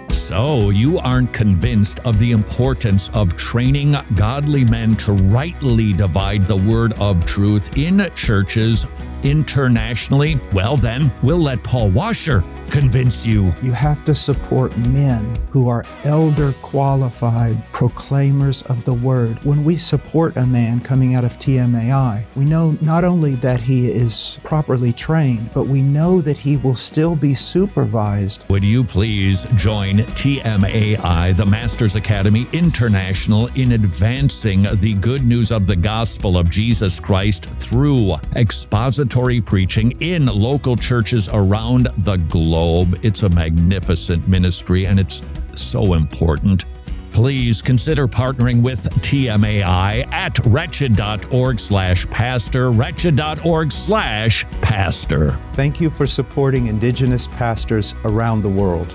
So, 0.08 0.70
you 0.70 0.98
aren't 1.00 1.34
convinced 1.34 2.00
of 2.06 2.18
the 2.20 2.32
importance 2.32 3.10
of 3.14 3.36
training 3.36 3.98
godly 4.16 4.64
men 4.64 4.96
to 4.96 5.12
rightly 5.12 5.92
divide 5.92 6.46
the 6.46 6.56
word 6.56 6.94
of 7.02 7.26
truth 7.26 7.78
in 7.78 8.10
churches 8.16 8.88
internationally? 9.24 10.40
Well, 10.54 10.78
then, 10.78 11.12
we'll 11.22 11.40
let 11.40 11.62
Paul 11.64 11.90
Washer 11.90 12.42
convince 12.72 13.26
you. 13.26 13.54
You 13.62 13.72
have 13.72 14.04
to 14.06 14.16
support 14.16 14.76
men 14.78 15.36
who 15.50 15.70
are 15.70 15.86
elder 16.04 16.54
qualified 16.62 17.62
proclaimers 17.72 18.62
of 18.64 18.84
the 18.86 18.94
word. 18.94 19.44
When 19.44 19.64
we 19.64 19.76
support 19.76 20.38
a 20.38 20.46
man 20.46 20.82
coming 20.82 21.16
out 21.16 21.24
of 21.24 21.38
TMAI, 21.40 22.26
we 22.36 22.46
know 22.46 22.78
not 22.82 23.04
only 23.04 23.36
that 23.36 23.62
he 23.62 23.92
is 23.92 24.40
properly 24.44 24.92
trained, 24.94 25.52
but 25.54 25.68
we 25.68 25.82
know 25.82 26.22
that 26.22 26.38
he 26.38 26.58
will 26.58 26.76
still 26.76 27.16
be 27.16 27.34
supervised. 27.34 28.46
Would 28.50 28.64
you 28.64 28.84
please 28.84 29.46
join 29.56 30.00
TMAI, 30.00 31.36
the 31.36 31.46
Masters 31.46 31.96
Academy 31.96 32.48
International, 32.52 33.48
in 33.56 33.74
advancing 33.74 34.64
the 34.76 34.96
good 34.96 35.26
news 35.26 35.52
of 35.52 35.68
the 35.68 35.76
gospel 35.76 36.38
of 36.38 36.50
Jesus 36.50 37.00
Christ 37.00 37.46
through 37.58 38.16
expository 38.36 39.42
preaching 39.42 39.92
in 40.02 40.26
local 40.26 40.76
churches 40.76 41.30
around 41.32 41.88
the 41.98 42.18
globe? 42.18 42.55
Globe. 42.56 42.98
It's 43.02 43.24
a 43.24 43.30
magnificent 43.30 44.30
ministry 44.30 44.88
and 44.88 44.98
it's 44.98 45.22
so 45.56 45.94
important. 45.94 46.64
Please 47.12 47.62
consider 47.62 48.08
partnering 48.08 48.62
with 48.62 48.90
TMAI 49.02 50.10
at 50.14 50.40
wretched.org 50.46 51.60
slash 51.60 52.08
pastor, 52.08 52.72
wretched.org 52.72 53.72
slash 53.74 54.46
pastor. 54.62 55.38
Thank 55.52 55.82
you 55.82 55.90
for 55.90 56.08
supporting 56.08 56.68
Indigenous 56.68 57.28
pastors 57.28 57.94
around 58.06 58.42
the 58.42 58.50
world. 58.50 58.94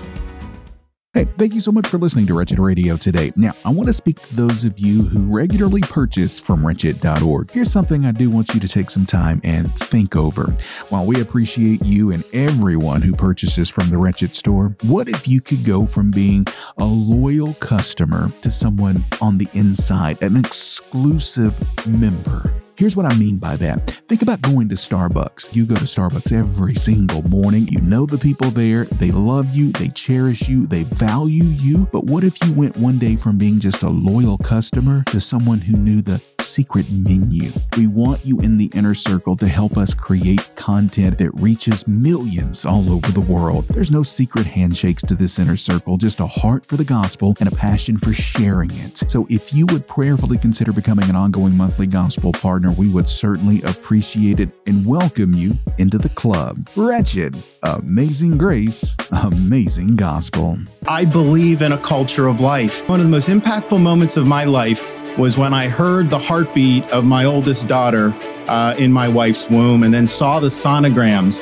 Hey, 1.13 1.27
thank 1.37 1.53
you 1.53 1.59
so 1.59 1.73
much 1.73 1.89
for 1.89 1.97
listening 1.97 2.25
to 2.27 2.33
Wretched 2.33 2.57
Radio 2.57 2.95
today. 2.95 3.33
Now, 3.35 3.51
I 3.65 3.69
want 3.69 3.87
to 3.87 3.93
speak 3.93 4.21
to 4.21 4.35
those 4.37 4.63
of 4.63 4.79
you 4.79 5.01
who 5.03 5.19
regularly 5.23 5.81
purchase 5.81 6.39
from 6.39 6.65
wretched.org. 6.65 7.51
Here's 7.51 7.69
something 7.69 8.05
I 8.05 8.13
do 8.13 8.29
want 8.29 8.53
you 8.53 8.61
to 8.61 8.67
take 8.69 8.89
some 8.89 9.05
time 9.05 9.41
and 9.43 9.75
think 9.75 10.15
over. 10.15 10.55
While 10.87 11.05
we 11.05 11.19
appreciate 11.19 11.83
you 11.83 12.11
and 12.11 12.23
everyone 12.31 13.01
who 13.01 13.13
purchases 13.13 13.69
from 13.69 13.89
the 13.89 13.97
Wretched 13.97 14.37
store, 14.37 14.73
what 14.83 15.09
if 15.09 15.27
you 15.27 15.41
could 15.41 15.65
go 15.65 15.85
from 15.85 16.11
being 16.11 16.45
a 16.77 16.85
loyal 16.85 17.55
customer 17.55 18.31
to 18.41 18.49
someone 18.49 19.03
on 19.19 19.37
the 19.37 19.49
inside, 19.51 20.23
an 20.23 20.37
exclusive 20.37 21.53
member? 21.89 22.53
Here's 22.81 22.95
what 22.95 23.05
I 23.05 23.15
mean 23.19 23.37
by 23.37 23.57
that. 23.57 23.91
Think 24.07 24.23
about 24.23 24.41
going 24.41 24.67
to 24.69 24.75
Starbucks. 24.75 25.55
You 25.55 25.67
go 25.67 25.75
to 25.75 25.83
Starbucks 25.83 26.33
every 26.33 26.73
single 26.73 27.21
morning. 27.29 27.67
You 27.67 27.79
know 27.79 28.07
the 28.07 28.17
people 28.17 28.49
there. 28.49 28.85
They 28.85 29.11
love 29.11 29.55
you. 29.55 29.71
They 29.71 29.89
cherish 29.89 30.49
you. 30.49 30.65
They 30.65 30.81
value 30.81 31.43
you. 31.43 31.87
But 31.91 32.05
what 32.05 32.23
if 32.23 32.43
you 32.43 32.51
went 32.53 32.75
one 32.77 32.97
day 32.97 33.17
from 33.17 33.37
being 33.37 33.59
just 33.59 33.83
a 33.83 33.89
loyal 33.89 34.39
customer 34.39 35.03
to 35.09 35.21
someone 35.21 35.61
who 35.61 35.77
knew 35.77 36.01
the 36.01 36.23
secret 36.39 36.89
menu? 36.91 37.51
We 37.77 37.85
want 37.85 38.25
you 38.25 38.39
in 38.39 38.57
the 38.57 38.71
inner 38.73 38.95
circle 38.95 39.37
to 39.37 39.47
help 39.47 39.77
us 39.77 39.93
create 39.93 40.49
content 40.55 41.19
that 41.19 41.29
reaches 41.35 41.87
millions 41.87 42.65
all 42.65 42.91
over 42.91 43.11
the 43.11 43.21
world. 43.21 43.67
There's 43.67 43.91
no 43.91 44.01
secret 44.01 44.47
handshakes 44.47 45.03
to 45.03 45.13
this 45.13 45.37
inner 45.37 45.55
circle, 45.55 45.97
just 45.97 46.19
a 46.19 46.25
heart 46.25 46.65
for 46.65 46.77
the 46.77 46.83
gospel 46.83 47.37
and 47.39 47.47
a 47.47 47.55
passion 47.55 47.97
for 47.97 48.11
sharing 48.11 48.71
it. 48.71 48.97
So 49.07 49.27
if 49.29 49.53
you 49.53 49.67
would 49.67 49.87
prayerfully 49.87 50.39
consider 50.39 50.73
becoming 50.73 51.07
an 51.09 51.15
ongoing 51.15 51.55
monthly 51.55 51.87
gospel 51.87 52.31
partner, 52.33 52.70
we 52.77 52.89
would 52.89 53.07
certainly 53.07 53.61
appreciate 53.63 54.39
it 54.39 54.49
and 54.65 54.85
welcome 54.85 55.33
you 55.33 55.53
into 55.77 55.97
the 55.97 56.09
club. 56.09 56.67
Wretched, 56.75 57.35
amazing 57.63 58.37
grace, 58.37 58.95
amazing 59.11 59.95
gospel. 59.95 60.57
I 60.87 61.05
believe 61.05 61.61
in 61.61 61.71
a 61.71 61.77
culture 61.77 62.27
of 62.27 62.39
life. 62.39 62.87
One 62.87 62.99
of 62.99 63.05
the 63.05 63.11
most 63.11 63.29
impactful 63.29 63.81
moments 63.81 64.17
of 64.17 64.25
my 64.25 64.45
life 64.45 64.85
was 65.17 65.37
when 65.37 65.53
I 65.53 65.67
heard 65.67 66.09
the 66.09 66.19
heartbeat 66.19 66.87
of 66.89 67.05
my 67.05 67.25
oldest 67.25 67.67
daughter 67.67 68.13
uh, 68.47 68.75
in 68.77 68.91
my 68.91 69.07
wife's 69.07 69.49
womb 69.49 69.83
and 69.83 69.93
then 69.93 70.07
saw 70.07 70.39
the 70.39 70.47
sonograms 70.47 71.41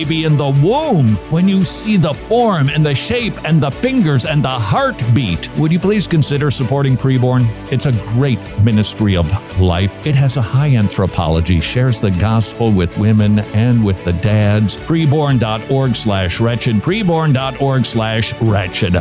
baby 0.00 0.24
in 0.24 0.34
the 0.38 0.48
womb 0.64 1.16
when 1.30 1.46
you 1.46 1.62
see 1.62 1.98
the 1.98 2.14
form 2.14 2.70
and 2.70 2.86
the 2.86 2.94
shape 2.94 3.34
and 3.44 3.62
the 3.62 3.70
fingers 3.70 4.24
and 4.24 4.42
the 4.42 4.48
heartbeat. 4.48 5.54
Would 5.58 5.70
you 5.70 5.78
please 5.78 6.06
consider 6.06 6.50
supporting 6.50 6.96
Preborn? 6.96 7.44
It's 7.70 7.84
a 7.84 7.92
great 8.14 8.38
ministry 8.60 9.14
of 9.14 9.30
life. 9.60 10.06
It 10.06 10.14
has 10.14 10.38
a 10.38 10.42
high 10.42 10.74
anthropology, 10.74 11.60
shares 11.60 12.00
the 12.00 12.10
gospel 12.12 12.72
with 12.72 12.96
women 12.96 13.40
and 13.52 13.84
with 13.84 14.02
the 14.06 14.14
dads. 14.14 14.78
Preborn.org 14.78 15.94
slash 15.94 16.40
wretched. 16.40 16.76
Preborn.org 16.76 17.84
slash 17.84 18.32
wretched. 18.40 18.96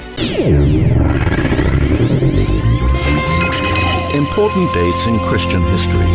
Important 4.13 4.73
dates 4.73 5.07
in 5.07 5.17
Christian 5.19 5.61
history. 5.61 6.09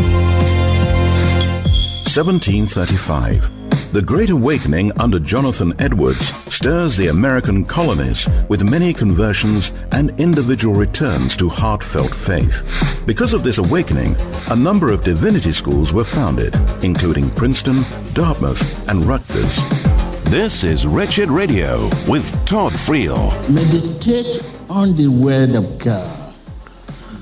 1735 2.12 3.63
The 3.94 4.02
Great 4.02 4.30
Awakening 4.30 4.90
under 4.98 5.20
Jonathan 5.20 5.72
Edwards 5.78 6.34
stirs 6.52 6.96
the 6.96 7.06
American 7.06 7.64
colonies 7.64 8.28
with 8.48 8.68
many 8.68 8.92
conversions 8.92 9.72
and 9.92 10.10
individual 10.20 10.74
returns 10.74 11.36
to 11.36 11.48
heartfelt 11.48 12.12
faith. 12.12 13.00
Because 13.06 13.32
of 13.32 13.44
this 13.44 13.58
awakening, 13.58 14.16
a 14.50 14.56
number 14.56 14.90
of 14.90 15.04
divinity 15.04 15.52
schools 15.52 15.92
were 15.92 16.02
founded, 16.02 16.56
including 16.82 17.30
Princeton, 17.36 17.76
Dartmouth, 18.14 18.88
and 18.88 19.04
Rutgers. 19.04 19.84
This 20.24 20.64
is 20.64 20.88
Wretched 20.88 21.28
Radio 21.28 21.84
with 22.08 22.32
Todd 22.44 22.72
Friel. 22.72 23.30
Meditate 23.48 24.42
on 24.68 24.96
the 24.96 25.06
Word 25.06 25.54
of 25.54 25.78
God 25.78 26.34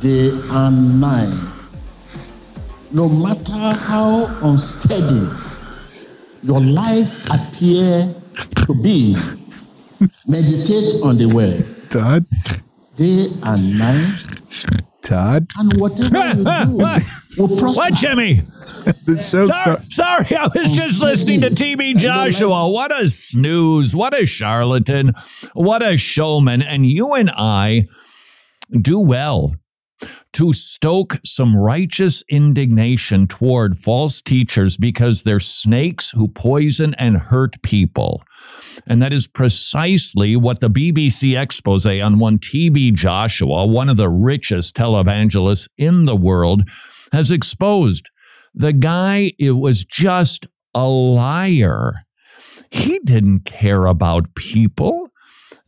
day 0.00 0.30
and 0.52 0.98
night. 0.98 1.34
No 2.92 3.10
matter 3.10 3.78
how 3.78 4.24
unsteady 4.40 5.28
your 6.42 6.60
life 6.60 7.26
appear 7.30 8.12
to 8.66 8.74
be, 8.82 9.16
meditate 10.26 11.00
on 11.02 11.16
the 11.16 11.26
Word 11.26 11.64
Todd, 11.90 12.26
day 12.96 13.26
and 13.44 13.78
night, 13.78 14.24
Todd, 15.02 15.46
and 15.58 15.80
whatever 15.80 16.28
you 16.28 16.44
do 16.44 17.04
will 17.38 17.56
prosper. 17.56 17.80
What, 17.80 17.94
Jimmy? 17.94 18.42
the 19.04 19.16
show 19.22 19.46
Sorry, 19.46 19.46
start. 19.46 19.92
sorry, 19.92 20.36
I 20.36 20.44
was 20.44 20.52
oh, 20.56 20.74
just 20.74 21.00
listening 21.00 21.40
to 21.42 21.48
TB 21.48 21.98
Joshua. 21.98 22.68
What 22.68 22.92
a 22.92 23.08
snooze. 23.08 23.94
What 23.94 24.20
a 24.20 24.26
charlatan. 24.26 25.12
What 25.54 25.82
a 25.82 25.96
showman. 25.96 26.62
And 26.62 26.84
you 26.84 27.14
and 27.14 27.30
I 27.30 27.86
do 28.80 28.98
well 28.98 29.54
to 30.32 30.52
stoke 30.52 31.18
some 31.24 31.54
righteous 31.54 32.22
indignation 32.28 33.26
toward 33.26 33.76
false 33.76 34.22
teachers 34.22 34.76
because 34.76 35.22
they're 35.22 35.40
snakes 35.40 36.10
who 36.10 36.28
poison 36.28 36.94
and 36.94 37.16
hurt 37.18 37.60
people. 37.62 38.22
And 38.86 39.02
that 39.02 39.12
is 39.12 39.26
precisely 39.26 40.36
what 40.36 40.60
the 40.60 40.70
BBC 40.70 41.40
expose 41.40 41.86
on 41.86 42.18
one 42.18 42.38
TB 42.38 42.94
Joshua, 42.94 43.66
one 43.66 43.88
of 43.88 43.96
the 43.96 44.08
richest 44.08 44.74
televangelists 44.74 45.68
in 45.76 46.06
the 46.06 46.16
world, 46.16 46.68
has 47.12 47.30
exposed. 47.30 48.08
The 48.54 48.72
guy, 48.72 49.32
it 49.38 49.52
was 49.52 49.84
just 49.84 50.46
a 50.74 50.86
liar. 50.86 51.94
He 52.70 52.98
didn't 53.00 53.44
care 53.44 53.86
about 53.86 54.34
people. 54.34 55.08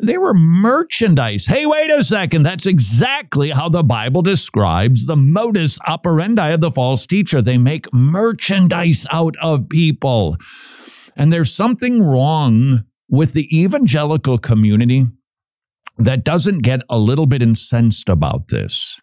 They 0.00 0.18
were 0.18 0.34
merchandise. 0.34 1.46
Hey, 1.46 1.66
wait 1.66 1.90
a 1.90 2.02
second. 2.02 2.42
That's 2.42 2.66
exactly 2.66 3.50
how 3.50 3.68
the 3.68 3.84
Bible 3.84 4.22
describes 4.22 5.06
the 5.06 5.16
modus 5.16 5.78
operandi 5.86 6.50
of 6.50 6.60
the 6.60 6.70
false 6.70 7.06
teacher. 7.06 7.40
They 7.40 7.58
make 7.58 7.92
merchandise 7.92 9.06
out 9.10 9.36
of 9.40 9.68
people. 9.68 10.36
And 11.16 11.32
there's 11.32 11.54
something 11.54 12.02
wrong 12.02 12.84
with 13.08 13.34
the 13.34 13.48
evangelical 13.56 14.38
community 14.38 15.06
that 15.98 16.24
doesn't 16.24 16.60
get 16.60 16.80
a 16.88 16.98
little 16.98 17.26
bit 17.26 17.42
incensed 17.42 18.08
about 18.08 18.48
this, 18.48 19.00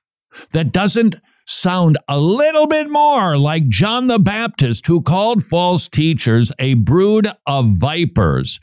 that 0.51 0.73
doesn't 0.73 1.15
sound 1.45 1.97
a 2.07 2.19
little 2.19 2.67
bit 2.67 2.89
more 2.89 3.37
like 3.37 3.67
John 3.69 4.07
the 4.07 4.19
Baptist, 4.19 4.87
who 4.87 5.01
called 5.01 5.43
false 5.43 5.87
teachers 5.87 6.51
a 6.59 6.73
brood 6.73 7.29
of 7.47 7.77
vipers. 7.77 8.59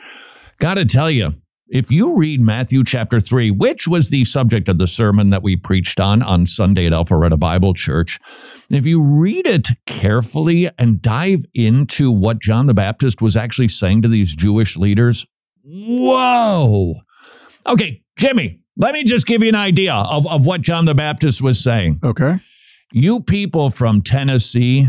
Gotta 0.59 0.85
tell 0.85 1.11
you, 1.11 1.35
if 1.69 1.91
you 1.91 2.17
read 2.17 2.41
Matthew 2.41 2.83
chapter 2.83 3.21
3, 3.21 3.51
which 3.51 3.87
was 3.87 4.09
the 4.09 4.25
subject 4.25 4.69
of 4.69 4.79
the 4.79 4.87
sermon 4.87 5.31
that 5.31 5.43
we 5.43 5.57
preached 5.57 6.01
on 6.01 6.23
on 6.23 6.47
Sunday 6.47 6.87
at 6.87 6.93
Alpharetta 6.93 7.39
Bible 7.39 7.75
Church, 7.75 8.19
if 8.71 8.87
you 8.87 9.03
read 9.03 9.47
it 9.47 9.69
carefully 9.87 10.71
and 10.79 11.03
dive 11.03 11.45
into 11.55 12.11
what 12.11 12.41
John 12.41 12.67
the 12.67 12.75
Baptist 12.75 13.21
was 13.21 13.37
actually 13.37 13.69
saying 13.69 14.03
to 14.03 14.09
these 14.09 14.35
Jewish 14.35 14.77
leaders, 14.77 15.27
whoa. 15.63 16.95
Okay, 17.67 18.03
Jimmy, 18.17 18.61
let 18.77 18.95
me 18.95 19.05
just 19.05 19.27
give 19.27 19.43
you 19.43 19.49
an 19.49 19.55
idea 19.55 19.95
of, 19.95 20.27
of 20.27 20.47
what 20.47 20.63
John 20.63 20.87
the 20.87 20.95
Baptist 20.95 21.43
was 21.43 21.63
saying. 21.63 22.01
Okay. 22.03 22.39
You 22.93 23.21
people 23.21 23.69
from 23.69 24.01
Tennessee 24.01 24.89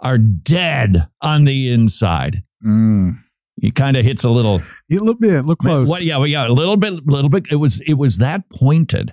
are 0.00 0.18
dead 0.18 1.08
on 1.22 1.44
the 1.44 1.72
inside. 1.72 2.42
Mm. 2.64 3.18
He 3.60 3.70
kind 3.70 3.96
of 3.96 4.04
hits 4.04 4.24
a 4.24 4.30
little 4.30 4.56
a 4.56 4.94
little 4.94 5.14
bit, 5.14 5.40
little 5.40 5.56
close. 5.56 5.88
what, 5.88 6.02
yeah, 6.02 6.16
well, 6.16 6.26
yeah, 6.26 6.46
a 6.46 6.48
little 6.48 6.76
bit, 6.76 6.94
a 6.94 7.02
little 7.04 7.28
bit. 7.28 7.46
It 7.50 7.56
was, 7.56 7.80
it 7.80 7.94
was 7.94 8.18
that 8.18 8.48
pointed. 8.50 9.12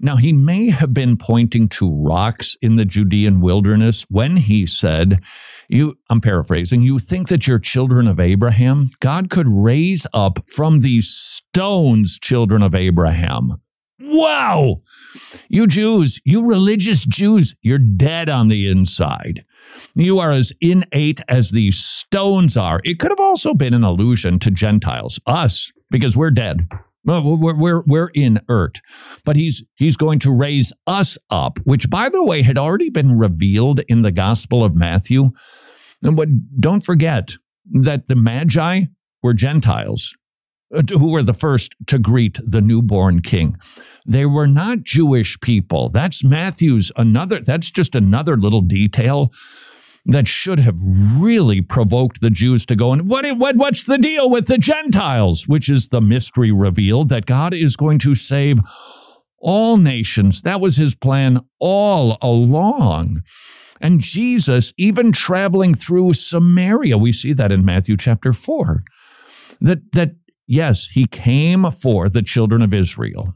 Now 0.00 0.16
he 0.16 0.32
may 0.32 0.70
have 0.70 0.92
been 0.92 1.16
pointing 1.16 1.68
to 1.70 1.90
rocks 1.90 2.56
in 2.60 2.76
the 2.76 2.84
Judean 2.84 3.40
wilderness 3.40 4.02
when 4.10 4.36
he 4.36 4.66
said, 4.66 5.20
"You." 5.68 5.96
I'm 6.10 6.20
paraphrasing. 6.20 6.82
You 6.82 6.98
think 6.98 7.28
that 7.28 7.46
you're 7.46 7.60
children 7.60 8.08
of 8.08 8.18
Abraham? 8.18 8.90
God 9.00 9.30
could 9.30 9.48
raise 9.48 10.04
up 10.12 10.40
from 10.48 10.80
these 10.80 11.08
stones 11.08 12.18
children 12.18 12.60
of 12.60 12.74
Abraham. 12.74 13.60
Wow, 14.00 14.82
you 15.48 15.68
Jews, 15.68 16.20
you 16.24 16.44
religious 16.44 17.06
Jews, 17.06 17.54
you're 17.62 17.78
dead 17.78 18.28
on 18.28 18.48
the 18.48 18.68
inside. 18.68 19.44
You 19.94 20.18
are 20.18 20.32
as 20.32 20.52
innate 20.60 21.20
as 21.28 21.50
the 21.50 21.70
stones 21.72 22.56
are. 22.56 22.80
It 22.84 22.98
could 22.98 23.10
have 23.10 23.20
also 23.20 23.54
been 23.54 23.74
an 23.74 23.84
allusion 23.84 24.38
to 24.40 24.50
Gentiles, 24.50 25.20
us, 25.26 25.70
because 25.90 26.16
we're 26.16 26.30
dead. 26.30 26.68
We're, 27.04 27.52
we're, 27.52 27.82
we're 27.86 28.10
inert. 28.14 28.80
But 29.24 29.36
he's, 29.36 29.62
he's 29.76 29.96
going 29.96 30.18
to 30.20 30.32
raise 30.32 30.72
us 30.86 31.18
up, 31.30 31.58
which, 31.64 31.90
by 31.90 32.08
the 32.08 32.24
way, 32.24 32.42
had 32.42 32.58
already 32.58 32.90
been 32.90 33.18
revealed 33.18 33.80
in 33.88 34.02
the 34.02 34.12
Gospel 34.12 34.64
of 34.64 34.74
Matthew. 34.74 35.30
And 36.02 36.16
what, 36.16 36.28
don't 36.60 36.84
forget 36.84 37.34
that 37.72 38.06
the 38.06 38.16
Magi 38.16 38.84
were 39.22 39.34
Gentiles 39.34 40.16
uh, 40.74 40.82
who 40.90 41.10
were 41.10 41.22
the 41.22 41.34
first 41.34 41.74
to 41.86 41.98
greet 41.98 42.38
the 42.44 42.60
newborn 42.60 43.20
king. 43.20 43.56
They 44.06 44.26
were 44.26 44.46
not 44.46 44.82
Jewish 44.82 45.38
people. 45.40 45.88
That's 45.90 46.24
Matthew's 46.24 46.90
another, 46.96 47.40
that's 47.40 47.70
just 47.70 47.94
another 47.94 48.36
little 48.36 48.60
detail 48.60 49.32
that 50.06 50.28
should 50.28 50.58
have 50.58 50.78
really 50.80 51.60
provoked 51.60 52.20
the 52.20 52.30
Jews 52.30 52.66
to 52.66 52.76
go 52.76 52.92
and 52.92 53.08
what, 53.08 53.24
what 53.38 53.56
what's 53.56 53.84
the 53.84 53.98
deal 53.98 54.28
with 54.28 54.46
the 54.46 54.58
Gentiles, 54.58 55.48
which 55.48 55.70
is 55.70 55.88
the 55.88 56.00
mystery 56.00 56.52
revealed 56.52 57.08
that 57.08 57.26
God 57.26 57.54
is 57.54 57.76
going 57.76 57.98
to 58.00 58.14
save 58.14 58.58
all 59.38 59.76
nations. 59.76 60.42
That 60.42 60.60
was 60.60 60.76
his 60.76 60.94
plan 60.94 61.40
all 61.58 62.18
along. 62.20 63.22
And 63.80 64.00
Jesus, 64.00 64.72
even 64.78 65.12
traveling 65.12 65.74
through 65.74 66.14
Samaria, 66.14 66.96
we 66.96 67.12
see 67.12 67.32
that 67.34 67.52
in 67.52 67.64
Matthew 67.64 67.96
chapter 67.96 68.32
4, 68.32 68.82
that, 69.60 69.92
that 69.92 70.12
yes, 70.46 70.88
he 70.88 71.06
came 71.06 71.64
for 71.70 72.08
the 72.08 72.22
children 72.22 72.62
of 72.62 72.72
Israel, 72.72 73.34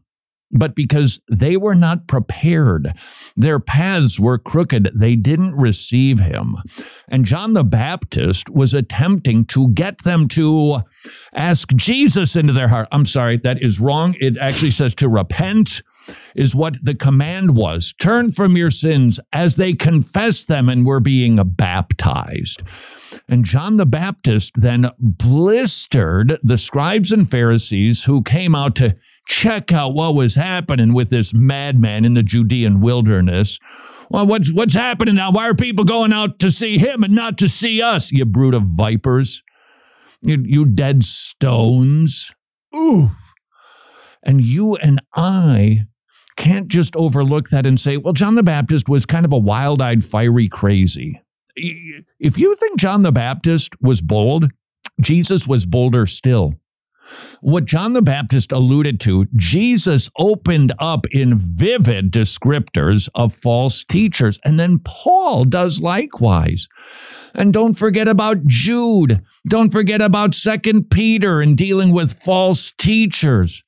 but 0.50 0.74
because 0.74 1.20
they 1.28 1.56
were 1.56 1.74
not 1.74 2.06
prepared, 2.06 2.94
their 3.37 3.61
paths 3.61 4.18
were 4.18 4.38
crooked, 4.38 4.90
they 4.94 5.14
didn't 5.14 5.54
receive 5.56 6.18
him. 6.18 6.56
And 7.08 7.24
John 7.24 7.52
the 7.52 7.64
Baptist 7.64 8.48
was 8.50 8.74
attempting 8.74 9.44
to 9.46 9.68
get 9.68 10.04
them 10.04 10.28
to 10.28 10.80
ask 11.34 11.68
Jesus 11.74 12.37
into 12.37 12.52
their 12.52 12.68
heart. 12.68 12.88
I'm 12.92 13.06
sorry, 13.06 13.37
that 13.38 13.62
is 13.62 13.80
wrong. 13.80 14.14
It 14.20 14.37
actually 14.38 14.70
says 14.70 14.94
to 14.96 15.08
repent 15.08 15.82
is 16.34 16.54
what 16.54 16.82
the 16.82 16.94
command 16.94 17.56
was. 17.56 17.94
Turn 18.00 18.32
from 18.32 18.56
your 18.56 18.70
sins 18.70 19.20
as 19.32 19.56
they 19.56 19.74
confess 19.74 20.44
them 20.44 20.68
and 20.68 20.87
were 20.87 21.00
being 21.00 21.37
baptized. 21.44 22.62
And 23.28 23.44
John 23.44 23.76
the 23.76 23.87
Baptist 23.87 24.52
then 24.56 24.90
blistered 24.98 26.38
the 26.42 26.58
scribes 26.58 27.12
and 27.12 27.28
Pharisees 27.28 28.04
who 28.04 28.22
came 28.22 28.54
out 28.54 28.76
to 28.76 28.96
check 29.29 29.73
out 29.73 29.95
what 29.95 30.14
was 30.14 30.35
happening 30.35 30.93
with 30.93 31.11
this 31.11 31.33
madman 31.33 32.05
in 32.05 32.14
the 32.14 32.23
Judean 32.23 32.81
wilderness. 32.81 33.61
Well, 34.11 34.27
what's 34.27 34.53
what's 34.53 34.75
happening 34.75 35.14
now? 35.14 35.31
Why 35.31 35.49
are 35.49 35.55
people 35.55 35.85
going 35.85 36.12
out 36.12 36.38
to 36.41 36.51
see 36.51 36.79
him 36.79 37.05
and 37.05 37.14
not 37.14 37.38
to 37.38 37.49
see 37.49 37.83
us? 37.83 38.11
You 38.11 38.25
brood 38.25 38.55
of 38.55 38.62
vipers, 38.62 39.43
you, 40.23 40.43
you 40.45 40.64
dead 40.64 41.05
stones. 41.05 42.33
Ooh. 42.75 43.11
And 44.23 44.41
you 44.41 44.75
and 44.77 45.01
I 45.14 45.85
can't 46.37 46.69
just 46.69 46.97
overlook 46.97 47.51
that 47.51 47.67
and 47.67 47.79
say, 47.79 47.97
well, 47.97 48.12
John 48.12 48.35
the 48.35 48.43
Baptist 48.43 48.88
was 48.88 49.07
kind 49.07 49.25
of 49.25 49.33
a 49.33 49.38
wild 49.38 49.83
eyed, 49.83 50.03
fiery 50.03 50.49
crazy. 50.49 51.21
If 51.57 52.38
you 52.38 52.55
think 52.57 52.79
John 52.79 53.03
the 53.03 53.12
Baptist 53.12 53.75
was 53.81 54.01
bold, 54.01 54.51
Jesus 55.01 55.47
was 55.47 55.67
bolder 55.67 56.07
still. 56.07 56.55
What 57.40 57.64
John 57.64 57.92
the 57.92 58.03
Baptist 58.03 58.53
alluded 58.53 59.01
to, 59.01 59.27
Jesus 59.37 60.11
opened 60.18 60.73
up 60.79 61.07
in 61.11 61.38
vivid 61.38 62.12
descriptors 62.12 63.09
of 63.14 63.35
false 63.35 63.85
teachers, 63.85 64.38
and 64.44 64.59
then 64.59 64.81
Paul 64.85 65.44
does 65.44 65.81
likewise. 65.81 66.68
And 67.35 67.53
don't 67.53 67.75
forget 67.75 68.09
about 68.09 68.47
Jude. 68.47 69.23
Don't 69.49 69.71
forget 69.71 70.03
about 70.03 70.35
Second 70.35 70.90
Peter 70.90 71.40
in 71.40 71.55
dealing 71.55 71.92
with 71.92 72.12
false 72.12 72.73
teachers. 72.79 73.62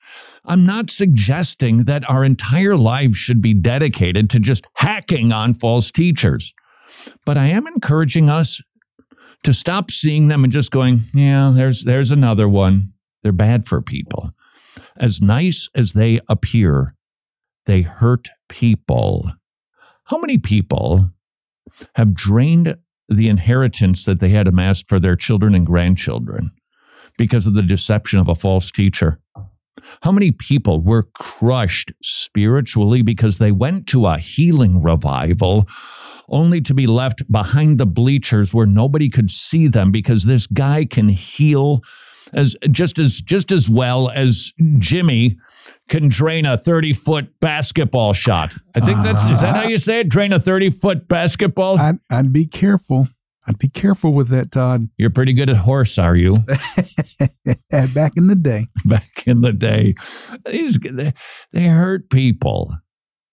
I'm 0.44 0.64
not 0.64 0.90
suggesting 0.90 1.84
that 1.84 2.08
our 2.08 2.24
entire 2.24 2.76
lives 2.76 3.16
should 3.16 3.42
be 3.42 3.54
dedicated 3.54 4.30
to 4.30 4.40
just 4.40 4.64
hacking 4.74 5.32
on 5.32 5.54
false 5.54 5.90
teachers, 5.90 6.54
but 7.26 7.36
I 7.36 7.46
am 7.46 7.66
encouraging 7.66 8.30
us 8.30 8.60
to 9.44 9.52
stop 9.52 9.90
seeing 9.90 10.28
them 10.28 10.44
and 10.44 10.52
just 10.52 10.70
going, 10.70 11.02
yeah, 11.14 11.52
there's 11.54 11.84
there's 11.84 12.10
another 12.10 12.48
one. 12.48 12.92
They're 13.22 13.32
bad 13.32 13.66
for 13.66 13.82
people. 13.82 14.32
As 14.96 15.20
nice 15.20 15.68
as 15.74 15.92
they 15.92 16.20
appear, 16.28 16.94
they 17.66 17.82
hurt 17.82 18.30
people. 18.48 19.30
How 20.04 20.18
many 20.18 20.38
people 20.38 21.10
have 21.94 22.14
drained 22.14 22.76
the 23.08 23.28
inheritance 23.28 24.04
that 24.04 24.20
they 24.20 24.30
had 24.30 24.46
amassed 24.46 24.88
for 24.88 24.98
their 24.98 25.16
children 25.16 25.54
and 25.54 25.66
grandchildren 25.66 26.50
because 27.18 27.46
of 27.46 27.54
the 27.54 27.62
deception 27.62 28.18
of 28.18 28.28
a 28.28 28.34
false 28.34 28.70
teacher? 28.70 29.20
How 30.02 30.12
many 30.12 30.30
people 30.30 30.80
were 30.80 31.04
crushed 31.14 31.92
spiritually 32.02 33.02
because 33.02 33.38
they 33.38 33.52
went 33.52 33.86
to 33.88 34.06
a 34.06 34.18
healing 34.18 34.82
revival 34.82 35.68
only 36.28 36.60
to 36.60 36.74
be 36.74 36.86
left 36.86 37.30
behind 37.30 37.78
the 37.78 37.86
bleachers 37.86 38.54
where 38.54 38.66
nobody 38.66 39.08
could 39.08 39.30
see 39.30 39.66
them 39.66 39.90
because 39.90 40.24
this 40.24 40.46
guy 40.46 40.84
can 40.84 41.08
heal 41.08 41.82
as 42.32 42.56
just 42.70 42.98
as 42.98 43.20
just 43.20 43.52
as 43.52 43.68
well 43.68 44.10
as 44.10 44.52
Jimmy 44.78 45.36
can 45.88 46.08
drain 46.08 46.46
a 46.46 46.56
30 46.56 46.92
foot 46.92 47.40
basketball 47.40 48.12
shot. 48.12 48.54
I 48.74 48.80
think 48.80 49.02
that's 49.02 49.24
is 49.26 49.40
that 49.40 49.56
how 49.56 49.64
you 49.64 49.78
say 49.78 50.00
it? 50.00 50.08
Drain 50.08 50.32
a 50.32 50.40
30 50.40 50.70
foot 50.70 51.08
basketball? 51.08 51.78
I'd, 51.78 51.98
I'd 52.10 52.32
be 52.32 52.46
careful. 52.46 53.08
I'd 53.46 53.58
be 53.58 53.68
careful 53.68 54.12
with 54.12 54.28
that, 54.28 54.52
Todd. 54.52 54.88
You're 54.96 55.10
pretty 55.10 55.32
good 55.32 55.50
at 55.50 55.56
horse, 55.56 55.98
are 55.98 56.14
you? 56.14 56.36
Back 57.70 58.12
in 58.16 58.28
the 58.28 58.38
day. 58.40 58.66
Back 58.84 59.24
in 59.26 59.40
the 59.40 59.52
day. 59.52 59.94
These, 60.46 60.78
they, 60.78 61.12
they 61.52 61.64
hurt 61.64 62.10
people. 62.10 62.72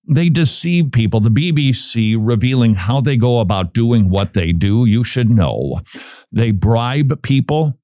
They 0.09 0.29
deceive 0.29 0.91
people. 0.91 1.19
The 1.19 1.29
BBC 1.29 2.17
revealing 2.19 2.75
how 2.75 3.01
they 3.01 3.17
go 3.17 3.41
about 3.41 3.73
doing 3.73 4.09
what 4.09 4.33
they 4.33 4.53
do, 4.53 4.85
you 4.85 5.03
should 5.03 5.29
know. 5.29 5.81
They 6.31 6.51
bribe 6.51 7.21
people. 7.21 7.77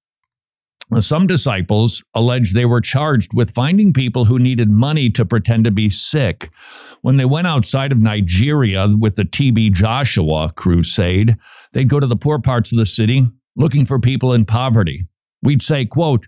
Some 1.00 1.28
disciples 1.28 2.04
allege 2.14 2.54
they 2.54 2.66
were 2.66 2.82
charged 2.82 3.34
with 3.34 3.52
finding 3.52 3.94
people 3.94 4.26
who 4.26 4.38
needed 4.38 4.70
money 4.70 5.10
to 5.12 5.26
pretend 5.26 5.66
to 5.66 5.72
be 5.72 5.90
sick. 5.90 6.50
When 7.02 7.18
they 7.18 7.26
went 7.26 7.48
outside 7.48 7.92
of 7.92 8.00
Nigeria 8.00 8.88
with 8.98 9.16
the 9.16 9.24
TB 9.24 9.74
Joshua 9.74 10.52
crusade, 10.56 11.36
they'd 11.72 11.90
go 11.90 12.00
to 12.00 12.08
the 12.08 12.16
poor 12.16 12.40
parts 12.40 12.72
of 12.72 12.78
the 12.78 12.86
city 12.86 13.26
looking 13.56 13.86
for 13.86 14.00
people 14.00 14.34
in 14.34 14.46
poverty. 14.46 15.08
We'd 15.42 15.62
say, 15.62 15.86
quote, 15.86 16.28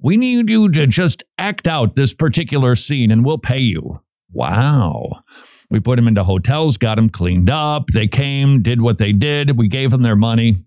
we 0.00 0.16
need 0.16 0.50
you 0.50 0.70
to 0.70 0.86
just 0.86 1.22
act 1.38 1.66
out 1.66 1.94
this 1.94 2.12
particular 2.12 2.76
scene 2.76 3.10
and 3.10 3.24
we'll 3.24 3.38
pay 3.38 3.58
you. 3.58 4.02
Wow. 4.32 5.22
We 5.70 5.80
put 5.80 5.96
them 5.96 6.08
into 6.08 6.24
hotels, 6.24 6.76
got 6.76 6.96
them 6.96 7.08
cleaned 7.08 7.50
up. 7.50 7.88
They 7.88 8.06
came, 8.06 8.62
did 8.62 8.82
what 8.82 8.98
they 8.98 9.12
did. 9.12 9.56
We 9.56 9.68
gave 9.68 9.90
them 9.90 10.02
their 10.02 10.16
money 10.16 10.64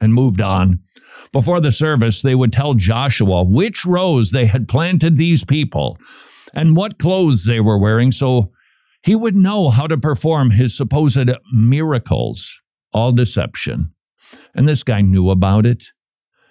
and 0.00 0.14
moved 0.14 0.40
on. 0.40 0.80
Before 1.32 1.60
the 1.60 1.72
service, 1.72 2.22
they 2.22 2.34
would 2.34 2.52
tell 2.52 2.74
Joshua 2.74 3.42
which 3.44 3.84
rows 3.84 4.30
they 4.30 4.46
had 4.46 4.68
planted 4.68 5.16
these 5.16 5.44
people 5.44 5.98
and 6.54 6.76
what 6.76 6.98
clothes 6.98 7.44
they 7.44 7.60
were 7.60 7.78
wearing 7.78 8.12
so 8.12 8.52
he 9.02 9.14
would 9.14 9.36
know 9.36 9.70
how 9.70 9.86
to 9.86 9.96
perform 9.96 10.50
his 10.50 10.76
supposed 10.76 11.30
miracles. 11.52 12.60
All 12.92 13.12
deception. 13.12 13.92
And 14.54 14.66
this 14.66 14.82
guy 14.82 15.02
knew 15.02 15.30
about 15.30 15.66
it. 15.66 15.84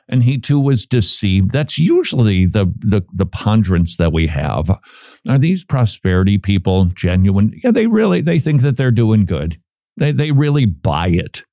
And 0.07 0.23
he 0.23 0.37
too 0.37 0.59
was 0.59 0.85
deceived. 0.85 1.51
That's 1.51 1.77
usually 1.77 2.45
the, 2.45 2.73
the, 2.79 3.01
the 3.13 3.25
ponderance 3.25 3.97
that 3.97 4.13
we 4.13 4.27
have. 4.27 4.79
Are 5.27 5.37
these 5.37 5.65
prosperity 5.65 6.37
people 6.37 6.85
genuine? 6.85 7.59
Yeah, 7.61 7.71
they 7.71 7.87
really 7.87 8.21
they 8.21 8.39
think 8.39 8.61
that 8.61 8.77
they're 8.77 8.91
doing 8.91 9.25
good. 9.25 9.59
They 9.97 10.13
they 10.13 10.31
really 10.31 10.65
buy 10.65 11.09
it. 11.09 11.43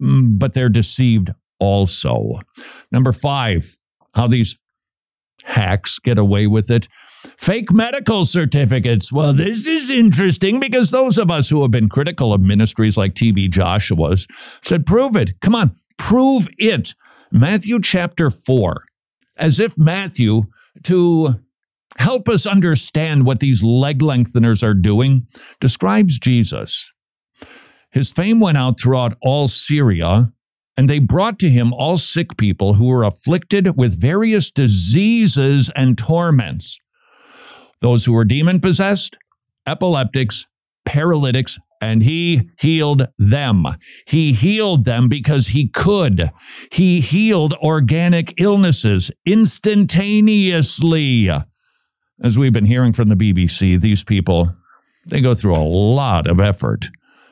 Mm, 0.00 0.38
but 0.38 0.54
they're 0.54 0.68
deceived 0.68 1.32
also. 1.58 2.40
Number 2.90 3.12
five, 3.12 3.76
how 4.14 4.26
these 4.26 4.58
hacks 5.44 5.98
get 5.98 6.18
away 6.18 6.46
with 6.46 6.70
it. 6.70 6.88
Fake 7.36 7.72
medical 7.72 8.24
certificates. 8.24 9.12
Well, 9.12 9.32
this 9.32 9.66
is 9.66 9.90
interesting 9.90 10.60
because 10.60 10.90
those 10.90 11.18
of 11.18 11.30
us 11.30 11.48
who 11.48 11.62
have 11.62 11.70
been 11.70 11.88
critical 11.88 12.32
of 12.32 12.40
ministries 12.40 12.96
like 12.96 13.14
TB 13.14 13.50
Joshua's 13.50 14.26
said, 14.62 14.86
prove 14.86 15.16
it. 15.16 15.40
Come 15.40 15.54
on, 15.54 15.74
prove 15.96 16.48
it. 16.58 16.94
Matthew 17.32 17.80
chapter 17.80 18.30
4, 18.30 18.84
as 19.36 19.60
if 19.60 19.76
Matthew, 19.76 20.44
to 20.84 21.40
help 21.96 22.28
us 22.28 22.46
understand 22.46 23.26
what 23.26 23.40
these 23.40 23.62
leg 23.62 23.98
lengtheners 24.00 24.62
are 24.62 24.74
doing, 24.74 25.26
describes 25.60 26.18
Jesus. 26.18 26.92
His 27.90 28.12
fame 28.12 28.38
went 28.40 28.58
out 28.58 28.78
throughout 28.78 29.16
all 29.20 29.48
Syria 29.48 30.32
and 30.78 30.88
they 30.88 31.00
brought 31.00 31.40
to 31.40 31.50
him 31.50 31.72
all 31.72 31.96
sick 31.96 32.36
people 32.36 32.74
who 32.74 32.86
were 32.86 33.02
afflicted 33.02 33.76
with 33.76 34.00
various 34.00 34.52
diseases 34.52 35.72
and 35.74 35.98
torments. 35.98 36.78
Those 37.80 38.04
who 38.04 38.12
were 38.12 38.24
demon 38.24 38.60
possessed, 38.60 39.16
epileptics, 39.66 40.46
paralytics, 40.84 41.58
and 41.80 42.04
he 42.04 42.50
healed 42.60 43.08
them. 43.18 43.66
He 44.06 44.32
healed 44.32 44.84
them 44.84 45.08
because 45.08 45.48
he 45.48 45.66
could. 45.66 46.30
He 46.70 47.00
healed 47.00 47.54
organic 47.54 48.40
illnesses 48.40 49.10
instantaneously. 49.26 51.28
As 52.22 52.38
we've 52.38 52.52
been 52.52 52.66
hearing 52.66 52.92
from 52.92 53.08
the 53.08 53.16
BBC, 53.16 53.80
these 53.80 54.04
people, 54.04 54.54
they 55.08 55.20
go 55.20 55.34
through 55.34 55.56
a 55.56 55.66
lot 55.66 56.28
of 56.28 56.40
effort 56.40 56.86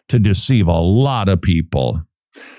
to 0.09 0.19
deceive 0.19 0.67
a 0.67 0.81
lot 0.81 1.29
of 1.29 1.41
people. 1.41 2.03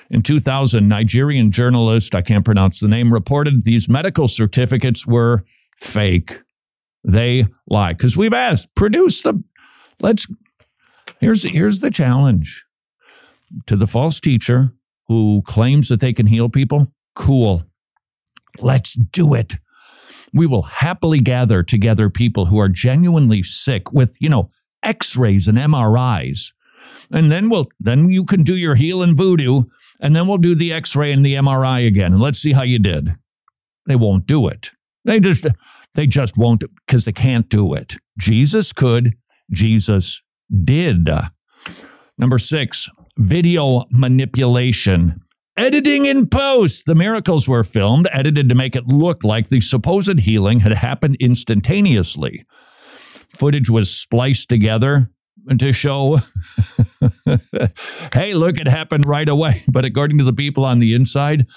In 0.10 0.22
2000, 0.22 0.88
Nigerian 0.88 1.52
journalist, 1.52 2.16
I 2.16 2.22
can't 2.22 2.46
pronounce 2.46 2.80
the 2.80 2.88
name, 2.88 3.12
reported 3.12 3.64
these 3.64 3.90
medical 3.90 4.28
certificates 4.28 5.06
were 5.06 5.44
fake. 5.78 6.40
They 7.04 7.46
lie. 7.68 7.94
Because 7.94 8.16
we've 8.16 8.34
asked, 8.34 8.74
produce 8.76 9.22
them. 9.22 9.46
Let's 10.02 10.28
here's 11.20 11.44
here's 11.44 11.80
the 11.80 11.92
challenge 11.92 12.64
to 13.66 13.76
the 13.76 13.88
false 13.88 14.20
teacher 14.20 14.72
who 15.08 15.42
claims 15.46 15.90
that 15.90 16.00
they 16.00 16.14
can 16.14 16.28
heal 16.28 16.50
people. 16.50 16.94
Cool. 17.16 17.64
Let's 18.60 18.96
do 18.96 19.34
it. 19.34 19.56
We 20.34 20.46
will 20.46 20.64
happily 20.64 21.20
gather 21.20 21.64
together 21.64 22.10
people 22.10 22.46
who 22.48 22.60
are 22.60 22.70
genuinely 22.70 23.44
sick 23.44 23.92
with, 23.94 24.18
you 24.20 24.30
know, 24.30 24.50
x-rays 24.84 25.48
and 25.48 25.58
MRIs 25.58 26.52
and 27.12 27.32
then 27.32 27.50
we'll 27.50 27.68
then 27.80 28.10
you 28.10 28.24
can 28.24 28.44
do 28.44 28.56
your 28.56 28.76
heal 28.76 29.02
and 29.04 29.16
voodoo, 29.16 29.64
and 30.00 30.16
then 30.16 30.28
we'll 30.28 30.38
do 30.38 30.56
the 30.56 30.74
X-ray 30.74 31.12
and 31.12 31.26
the 31.26 31.36
MRI 31.36 31.88
again, 31.88 32.14
and 32.14 32.22
let's 32.22 32.40
see 32.40 32.54
how 32.54 32.64
you 32.64 32.80
did. 32.80 33.16
They 33.86 33.96
won't 33.96 34.28
do 34.28 34.48
it. 34.48 34.72
They 35.06 35.20
just 35.20 35.46
they 35.96 36.08
just 36.08 36.38
won't 36.38 36.64
because 36.86 37.06
they 37.06 37.14
can't 37.14 37.50
do 37.50 37.74
it. 37.74 37.96
Jesus 38.20 38.74
could. 38.74 39.16
Jesus 39.52 40.22
did. 40.64 41.10
Number 42.18 42.40
six, 42.40 42.90
video 43.18 43.86
manipulation. 43.92 45.22
Editing 45.56 46.06
in 46.06 46.28
post. 46.30 46.86
The 46.86 46.94
miracles 46.94 47.48
were 47.48 47.64
filmed, 47.64 48.08
edited 48.12 48.48
to 48.50 48.56
make 48.56 48.76
it 48.76 48.88
look 48.88 49.24
like 49.24 49.50
the 49.50 49.60
supposed 49.60 50.20
healing 50.20 50.60
had 50.60 50.74
happened 50.74 51.18
instantaneously. 51.20 52.46
Footage 53.34 53.70
was 53.70 53.90
spliced 53.90 54.50
together 54.50 55.10
to 55.56 55.72
show, 55.74 56.20
hey, 58.14 58.34
look, 58.34 58.60
it 58.60 58.68
happened 58.68 59.06
right 59.06 59.28
away. 59.28 59.64
But 59.68 59.86
according 59.86 60.18
to 60.20 60.24
the 60.24 60.34
people 60.34 60.66
on 60.66 60.80
the 60.80 60.94
inside, 60.94 61.48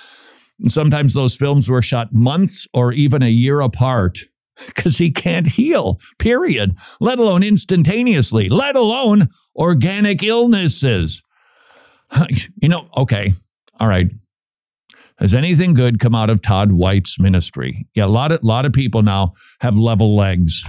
sometimes 0.68 1.14
those 1.14 1.36
films 1.36 1.68
were 1.68 1.82
shot 1.82 2.12
months 2.12 2.66
or 2.72 2.92
even 2.92 3.22
a 3.22 3.28
year 3.28 3.60
apart 3.60 4.20
because 4.66 4.98
he 4.98 5.10
can't 5.10 5.46
heal, 5.46 6.00
period, 6.18 6.76
let 7.00 7.18
alone 7.18 7.42
instantaneously, 7.42 8.48
let 8.48 8.76
alone 8.76 9.28
organic 9.56 10.22
illnesses. 10.22 11.22
You 12.60 12.68
know, 12.68 12.88
okay, 12.96 13.32
all 13.78 13.86
right. 13.86 14.10
Has 15.18 15.32
anything 15.32 15.74
good 15.74 16.00
come 16.00 16.14
out 16.14 16.28
of 16.28 16.42
Todd 16.42 16.72
White's 16.72 17.20
ministry? 17.20 17.86
Yeah, 17.94 18.06
a 18.06 18.06
lot 18.06 18.32
of 18.32 18.42
lot 18.42 18.66
of 18.66 18.72
people 18.72 19.02
now 19.02 19.34
have 19.60 19.78
level 19.78 20.16
legs 20.16 20.64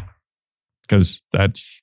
because 0.83 1.23
that's 1.33 1.81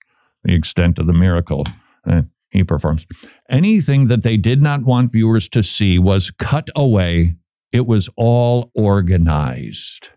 the 0.48 0.54
extent 0.54 0.98
of 0.98 1.06
the 1.06 1.12
miracle 1.12 1.64
that 2.04 2.26
he 2.50 2.64
performs. 2.64 3.06
Anything 3.50 4.08
that 4.08 4.22
they 4.22 4.36
did 4.36 4.62
not 4.62 4.82
want 4.82 5.12
viewers 5.12 5.48
to 5.50 5.62
see 5.62 5.98
was 5.98 6.30
cut 6.30 6.68
away. 6.74 7.36
It 7.70 7.86
was 7.86 8.08
all 8.16 8.70
organized. 8.74 10.08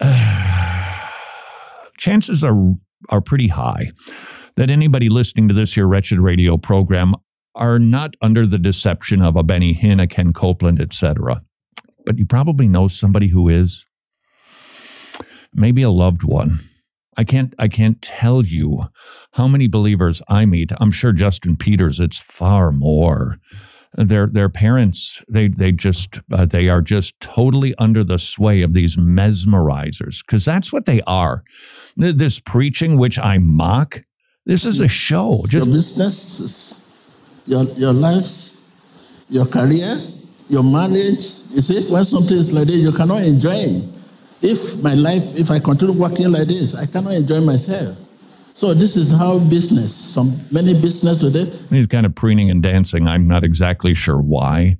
chances 1.96 2.42
are 2.42 2.74
are 3.08 3.20
pretty 3.20 3.48
high 3.48 3.90
that 4.56 4.70
anybody 4.70 5.08
listening 5.08 5.48
to 5.48 5.54
this 5.54 5.74
here 5.74 5.86
wretched 5.86 6.18
radio 6.18 6.56
program 6.56 7.14
are 7.54 7.78
not 7.78 8.14
under 8.20 8.46
the 8.46 8.58
deception 8.58 9.22
of 9.22 9.36
a 9.36 9.42
Benny 9.44 9.74
Hinn, 9.74 10.02
a 10.02 10.06
Ken 10.08 10.32
Copeland, 10.32 10.80
etc. 10.80 11.42
But 12.04 12.18
you 12.18 12.26
probably 12.26 12.66
know 12.66 12.88
somebody 12.88 13.28
who 13.28 13.48
is. 13.48 13.86
Maybe 15.54 15.82
a 15.82 15.90
loved 15.90 16.24
one 16.24 16.60
I 17.16 17.24
can't 17.24 17.54
I 17.58 17.68
can't 17.68 18.00
tell 18.00 18.44
you 18.44 18.88
how 19.32 19.46
many 19.48 19.68
believers 19.68 20.22
I 20.28 20.46
meet. 20.46 20.72
I'm 20.80 20.90
sure 20.90 21.12
Justin 21.12 21.56
Peters 21.56 22.00
it's 22.00 22.18
far 22.18 22.72
more. 22.72 23.36
Their 23.94 24.26
their 24.26 24.48
parents 24.48 25.22
they 25.28 25.48
they 25.48 25.72
just 25.72 26.20
uh, 26.32 26.46
they 26.46 26.68
are 26.68 26.80
just 26.80 27.20
totally 27.20 27.74
under 27.78 28.02
the 28.02 28.18
sway 28.18 28.62
of 28.62 28.72
these 28.72 28.96
mesmerizers 28.96 30.24
because 30.24 30.44
that's 30.44 30.72
what 30.72 30.86
they 30.86 31.02
are. 31.02 31.44
This 31.96 32.40
preaching 32.40 32.96
which 32.96 33.18
i 33.18 33.36
mock 33.38 34.02
this 34.44 34.64
is 34.64 34.80
a 34.80 34.88
show. 34.88 35.44
Just 35.46 35.66
your 35.66 35.74
business 35.74 36.82
your 37.46 37.64
your 37.76 37.92
lives 37.92 38.64
your 39.28 39.46
career 39.46 40.00
your 40.48 40.62
marriage 40.62 41.42
you 41.50 41.60
see 41.60 41.90
when 41.90 42.04
something 42.04 42.36
is 42.36 42.52
like 42.52 42.66
this 42.66 42.76
you 42.76 42.92
cannot 42.92 43.22
enjoy 43.22 43.54
it 43.54 43.84
if 44.42 44.80
my 44.82 44.94
life 44.94 45.38
if 45.38 45.50
i 45.50 45.58
continue 45.58 45.98
working 45.98 46.30
like 46.30 46.48
this 46.48 46.74
i 46.74 46.86
cannot 46.86 47.14
enjoy 47.14 47.40
myself 47.40 47.96
so 48.54 48.74
this 48.74 48.96
is 48.96 49.10
how 49.10 49.38
business, 49.38 49.94
some 49.94 50.38
many 50.50 50.74
business 50.74 51.18
today. 51.18 51.46
He's 51.70 51.86
kind 51.86 52.04
of 52.04 52.14
preening 52.14 52.50
and 52.50 52.62
dancing. 52.62 53.08
I'm 53.08 53.26
not 53.26 53.44
exactly 53.44 53.94
sure 53.94 54.20
why, 54.20 54.76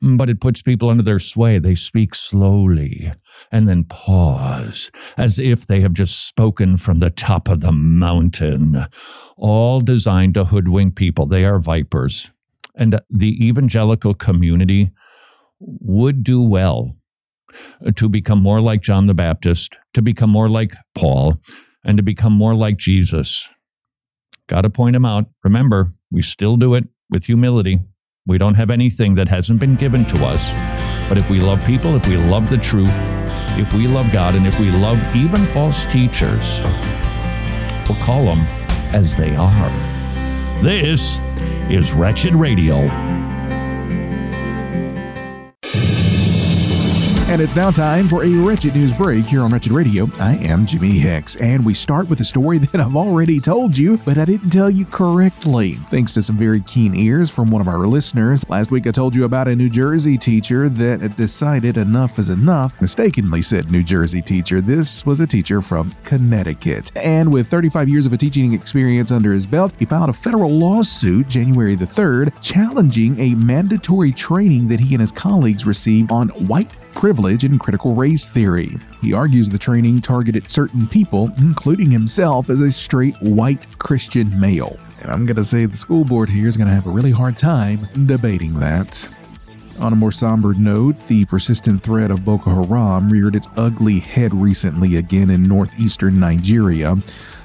but 0.00 0.30
it 0.30 0.40
puts 0.40 0.62
people 0.62 0.90
under 0.90 1.02
their 1.02 1.18
sway. 1.18 1.58
They 1.58 1.74
speak 1.74 2.14
slowly 2.14 3.12
and 3.50 3.68
then 3.68 3.84
pause 3.84 4.90
as 5.16 5.40
if 5.40 5.66
they 5.66 5.80
have 5.80 5.92
just 5.92 6.28
spoken 6.28 6.76
from 6.76 7.00
the 7.00 7.10
top 7.10 7.48
of 7.48 7.60
the 7.60 7.72
mountain, 7.72 8.86
all 9.36 9.80
designed 9.80 10.34
to 10.34 10.44
hoodwink 10.44 10.94
people. 10.94 11.26
They 11.26 11.44
are 11.44 11.58
vipers. 11.58 12.30
And 12.76 13.00
the 13.10 13.44
evangelical 13.44 14.14
community 14.14 14.92
would 15.58 16.22
do 16.22 16.40
well 16.40 16.94
to 17.94 18.08
become 18.08 18.42
more 18.42 18.60
like 18.60 18.82
John 18.82 19.06
the 19.06 19.14
Baptist, 19.14 19.76
to 19.94 20.02
become 20.02 20.30
more 20.30 20.48
like 20.48 20.74
Paul, 20.94 21.40
and 21.84 21.96
to 21.96 22.02
become 22.02 22.32
more 22.32 22.54
like 22.54 22.76
Jesus. 22.76 23.48
Got 24.46 24.62
to 24.62 24.70
point 24.70 24.96
him 24.96 25.04
out. 25.04 25.26
Remember, 25.44 25.92
we 26.10 26.22
still 26.22 26.56
do 26.56 26.74
it 26.74 26.88
with 27.08 27.24
humility. 27.24 27.80
We 28.26 28.38
don't 28.38 28.54
have 28.54 28.70
anything 28.70 29.14
that 29.14 29.28
hasn't 29.28 29.60
been 29.60 29.76
given 29.76 30.04
to 30.06 30.24
us. 30.24 30.52
But 31.08 31.18
if 31.18 31.28
we 31.30 31.40
love 31.40 31.64
people, 31.64 31.96
if 31.96 32.06
we 32.06 32.16
love 32.16 32.50
the 32.50 32.58
truth, 32.58 32.90
if 33.58 33.72
we 33.72 33.86
love 33.86 34.12
God, 34.12 34.34
and 34.34 34.46
if 34.46 34.58
we 34.60 34.70
love 34.70 34.98
even 35.16 35.44
false 35.46 35.84
teachers, 35.86 36.62
we'll 37.88 38.00
call 38.00 38.24
them 38.24 38.40
as 38.92 39.14
they 39.14 39.34
are. 39.34 40.62
This 40.62 41.20
is 41.68 41.92
Wretched 41.92 42.34
Radio. 42.34 43.19
And 47.30 47.40
it's 47.40 47.54
now 47.54 47.70
time 47.70 48.08
for 48.08 48.24
a 48.24 48.28
Wretched 48.28 48.74
News 48.74 48.92
Break 48.92 49.24
here 49.24 49.42
on 49.42 49.52
Wretched 49.52 49.70
Radio. 49.70 50.10
I 50.18 50.34
am 50.38 50.66
Jimmy 50.66 50.98
Hicks, 50.98 51.36
and 51.36 51.64
we 51.64 51.74
start 51.74 52.10
with 52.10 52.18
a 52.18 52.24
story 52.24 52.58
that 52.58 52.80
I've 52.80 52.96
already 52.96 53.38
told 53.38 53.78
you, 53.78 53.98
but 53.98 54.18
I 54.18 54.24
didn't 54.24 54.50
tell 54.50 54.68
you 54.68 54.84
correctly. 54.84 55.74
Thanks 55.90 56.12
to 56.14 56.24
some 56.24 56.36
very 56.36 56.60
keen 56.62 56.92
ears 56.96 57.30
from 57.30 57.52
one 57.52 57.60
of 57.60 57.68
our 57.68 57.86
listeners. 57.86 58.44
Last 58.48 58.72
week 58.72 58.88
I 58.88 58.90
told 58.90 59.14
you 59.14 59.26
about 59.26 59.46
a 59.46 59.54
New 59.54 59.70
Jersey 59.70 60.18
teacher 60.18 60.68
that 60.70 61.14
decided 61.14 61.76
enough 61.76 62.18
is 62.18 62.30
enough, 62.30 62.80
mistakenly 62.80 63.42
said 63.42 63.70
New 63.70 63.84
Jersey 63.84 64.22
teacher. 64.22 64.60
This 64.60 65.06
was 65.06 65.20
a 65.20 65.26
teacher 65.26 65.62
from 65.62 65.94
Connecticut. 66.02 66.90
And 66.96 67.32
with 67.32 67.46
35 67.46 67.88
years 67.88 68.06
of 68.06 68.12
a 68.12 68.16
teaching 68.16 68.54
experience 68.54 69.12
under 69.12 69.32
his 69.32 69.46
belt, 69.46 69.72
he 69.78 69.84
filed 69.84 70.10
a 70.10 70.12
federal 70.12 70.50
lawsuit 70.50 71.28
January 71.28 71.76
the 71.76 71.84
3rd 71.84 72.32
challenging 72.42 73.20
a 73.20 73.36
mandatory 73.36 74.10
training 74.10 74.66
that 74.66 74.80
he 74.80 74.96
and 74.96 75.00
his 75.00 75.12
colleagues 75.12 75.64
received 75.64 76.10
on 76.10 76.30
white 76.48 76.74
privilege 76.94 77.44
and 77.44 77.58
critical 77.58 77.94
race 77.94 78.28
theory. 78.28 78.76
He 79.00 79.12
argues 79.12 79.48
the 79.48 79.58
training 79.58 80.00
targeted 80.00 80.50
certain 80.50 80.86
people, 80.86 81.30
including 81.38 81.90
himself 81.90 82.50
as 82.50 82.60
a 82.60 82.70
straight 82.70 83.16
white 83.20 83.78
Christian 83.78 84.38
male. 84.38 84.78
And 85.00 85.10
I'm 85.10 85.26
going 85.26 85.36
to 85.36 85.44
say 85.44 85.64
the 85.64 85.76
school 85.76 86.04
board 86.04 86.28
here 86.28 86.48
is 86.48 86.56
going 86.56 86.68
to 86.68 86.74
have 86.74 86.86
a 86.86 86.90
really 86.90 87.10
hard 87.10 87.38
time 87.38 87.88
debating 88.06 88.54
that. 88.60 89.08
On 89.78 89.94
a 89.94 89.96
more 89.96 90.12
somber 90.12 90.52
note, 90.52 90.94
the 91.06 91.24
persistent 91.24 91.82
threat 91.82 92.10
of 92.10 92.24
Boko 92.24 92.50
Haram 92.62 93.10
reared 93.10 93.34
its 93.34 93.48
ugly 93.56 93.98
head 93.98 94.34
recently 94.34 94.96
again 94.96 95.30
in 95.30 95.48
northeastern 95.48 96.20
Nigeria. 96.20 96.96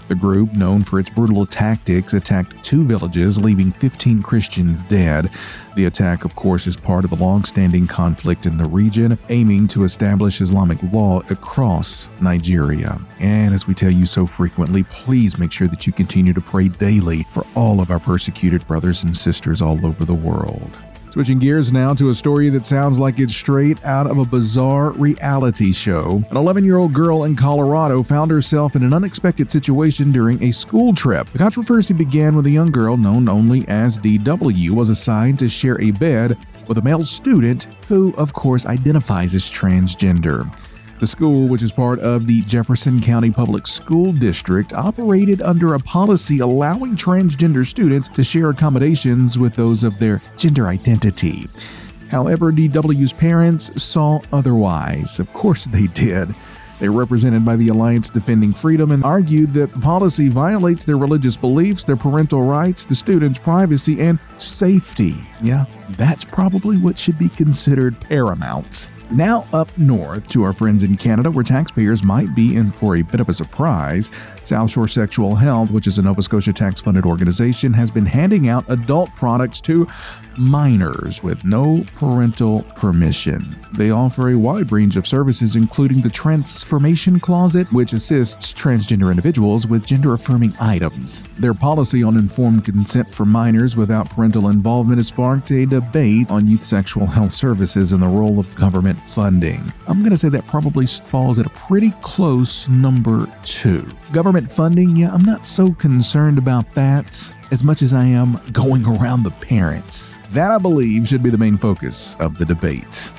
The 0.07 0.15
group, 0.15 0.53
known 0.53 0.83
for 0.83 0.99
its 0.99 1.09
brutal 1.09 1.45
tactics, 1.45 2.13
attacked 2.13 2.63
two 2.63 2.83
villages, 2.83 3.41
leaving 3.41 3.71
15 3.71 4.21
Christians 4.21 4.83
dead. 4.83 5.31
The 5.75 5.85
attack, 5.85 6.25
of 6.25 6.35
course, 6.35 6.67
is 6.67 6.77
part 6.77 7.03
of 7.03 7.09
the 7.09 7.15
long 7.15 7.43
standing 7.43 7.87
conflict 7.87 8.45
in 8.45 8.57
the 8.57 8.65
region, 8.65 9.17
aiming 9.29 9.67
to 9.69 9.83
establish 9.83 10.41
Islamic 10.41 10.77
law 10.93 11.21
across 11.29 12.07
Nigeria. 12.21 12.99
And 13.19 13.53
as 13.53 13.65
we 13.65 13.73
tell 13.73 13.91
you 13.91 14.05
so 14.05 14.27
frequently, 14.27 14.83
please 14.83 15.37
make 15.39 15.51
sure 15.51 15.67
that 15.67 15.87
you 15.87 15.93
continue 15.93 16.33
to 16.33 16.41
pray 16.41 16.67
daily 16.67 17.23
for 17.31 17.45
all 17.55 17.81
of 17.81 17.89
our 17.89 17.99
persecuted 17.99 18.65
brothers 18.67 19.03
and 19.03 19.17
sisters 19.17 19.61
all 19.61 19.83
over 19.85 20.05
the 20.05 20.13
world. 20.13 20.77
Switching 21.15 21.39
gears 21.39 21.71
now 21.71 21.93
to 21.93 22.09
a 22.09 22.13
story 22.13 22.49
that 22.49 22.65
sounds 22.65 22.99
like 22.99 23.21
it's 23.21 23.33
straight 23.33 23.81
out 23.85 24.05
of 24.05 24.17
a 24.17 24.25
bizarre 24.25 24.91
reality 24.91 25.71
show. 25.71 26.21
An 26.29 26.35
11 26.35 26.65
year 26.65 26.75
old 26.75 26.91
girl 26.91 27.23
in 27.23 27.37
Colorado 27.37 28.03
found 28.03 28.29
herself 28.29 28.75
in 28.75 28.83
an 28.83 28.93
unexpected 28.93 29.49
situation 29.49 30.11
during 30.11 30.43
a 30.43 30.51
school 30.51 30.93
trip. 30.93 31.29
The 31.29 31.37
controversy 31.37 31.93
began 31.93 32.35
when 32.35 32.45
a 32.45 32.49
young 32.49 32.69
girl 32.69 32.97
known 32.97 33.29
only 33.29 33.65
as 33.69 33.97
DW 33.97 34.71
was 34.71 34.89
assigned 34.89 35.39
to 35.39 35.47
share 35.47 35.79
a 35.79 35.91
bed 35.91 36.37
with 36.67 36.79
a 36.79 36.81
male 36.81 37.05
student 37.05 37.69
who, 37.87 38.13
of 38.17 38.33
course, 38.33 38.65
identifies 38.65 39.35
as 39.35 39.43
transgender. 39.43 40.43
The 40.97 41.07
school, 41.07 41.47
which 41.49 41.61
is 41.61 41.73
part 41.73 41.99
of 41.99 42.25
the 42.25 42.41
Jefferson 42.43 43.01
County 43.01 43.29
Public 43.29 43.67
School 43.67 44.13
District, 44.13 44.71
operated 44.71 45.41
under 45.41 45.73
a 45.73 45.79
policy 45.79 46.39
allowing 46.39 46.95
transgender 46.95 47.65
students 47.65 48.07
to 48.09 48.23
share 48.23 48.49
accommodations 48.49 49.37
with 49.37 49.55
those 49.55 49.83
of 49.83 49.99
their 49.99 50.21
gender 50.37 50.67
identity. 50.67 51.49
However, 52.09 52.51
DW's 52.53 53.11
parents 53.11 53.83
saw 53.83 54.21
otherwise. 54.31 55.19
Of 55.19 55.33
course, 55.33 55.65
they 55.65 55.87
did. 55.87 56.33
They 56.79 56.87
were 56.87 57.01
represented 57.01 57.43
by 57.43 57.57
the 57.57 57.69
Alliance 57.69 58.09
Defending 58.09 58.53
Freedom 58.53 58.91
and 58.91 59.03
argued 59.03 59.53
that 59.53 59.73
the 59.73 59.79
policy 59.79 60.29
violates 60.29 60.85
their 60.85 60.97
religious 60.97 61.35
beliefs, 61.35 61.83
their 61.83 61.95
parental 61.97 62.43
rights, 62.43 62.85
the 62.85 62.95
students' 62.95 63.39
privacy, 63.39 64.01
and 64.01 64.17
safety. 64.37 65.15
Yeah, 65.41 65.65
that's 65.91 66.23
probably 66.23 66.77
what 66.77 66.97
should 66.97 67.19
be 67.19 67.29
considered 67.29 67.99
paramount. 67.99 68.89
Now, 69.11 69.45
up 69.53 69.75
north 69.77 70.29
to 70.29 70.43
our 70.43 70.53
friends 70.53 70.83
in 70.83 70.97
Canada, 70.97 71.31
where 71.31 71.43
taxpayers 71.43 72.03
might 72.03 72.33
be 72.35 72.55
in 72.55 72.71
for 72.71 72.95
a 72.95 73.01
bit 73.01 73.19
of 73.19 73.29
a 73.29 73.33
surprise. 73.33 74.09
South 74.43 74.71
Shore 74.71 74.87
Sexual 74.87 75.35
Health, 75.35 75.71
which 75.71 75.87
is 75.87 75.97
a 75.97 76.01
Nova 76.01 76.21
Scotia 76.21 76.53
tax 76.53 76.81
funded 76.81 77.05
organization, 77.05 77.73
has 77.73 77.91
been 77.91 78.05
handing 78.05 78.47
out 78.47 78.65
adult 78.69 79.09
products 79.15 79.61
to 79.61 79.87
minors 80.37 81.23
with 81.23 81.43
no 81.43 81.85
parental 81.95 82.63
permission. 82.75 83.55
They 83.73 83.91
offer 83.91 84.29
a 84.29 84.37
wide 84.37 84.71
range 84.71 84.95
of 84.95 85.07
services, 85.07 85.55
including 85.55 86.01
the 86.01 86.09
Transformation 86.09 87.19
Closet, 87.19 87.71
which 87.71 87.93
assists 87.93 88.53
transgender 88.53 89.09
individuals 89.09 89.67
with 89.67 89.85
gender 89.85 90.13
affirming 90.13 90.53
items. 90.59 91.23
Their 91.37 91.53
policy 91.53 92.03
on 92.03 92.17
informed 92.17 92.65
consent 92.65 93.13
for 93.13 93.25
minors 93.25 93.75
without 93.75 94.09
parental 94.09 94.49
involvement 94.49 94.99
has 94.99 95.07
sparked 95.07 95.51
a 95.51 95.65
debate 95.65 96.31
on 96.31 96.47
youth 96.47 96.63
sexual 96.63 97.05
health 97.05 97.31
services 97.31 97.91
and 97.91 98.01
the 98.01 98.07
role 98.07 98.39
of 98.39 98.53
government 98.55 98.99
funding. 99.01 99.61
I'm 99.87 99.99
going 99.99 100.11
to 100.11 100.17
say 100.17 100.29
that 100.29 100.47
probably 100.47 100.85
falls 100.85 101.39
at 101.39 101.45
a 101.45 101.49
pretty 101.49 101.91
close 102.01 102.69
number 102.69 103.27
two. 103.43 103.87
Government 104.11 104.51
funding, 104.51 104.95
yeah, 104.95 105.13
I'm 105.13 105.23
not 105.23 105.45
so 105.45 105.73
concerned 105.73 106.37
about 106.37 106.73
that 106.75 107.31
as 107.51 107.63
much 107.63 107.81
as 107.81 107.93
I 107.93 108.05
am 108.05 108.39
going 108.51 108.85
around 108.85 109.23
the 109.23 109.31
parents. 109.31 110.19
That, 110.31 110.51
I 110.51 110.57
believe, 110.57 111.07
should 111.07 111.23
be 111.23 111.29
the 111.29 111.37
main 111.37 111.57
focus 111.57 112.15
of 112.19 112.37
the 112.37 112.45
debate. 112.45 113.11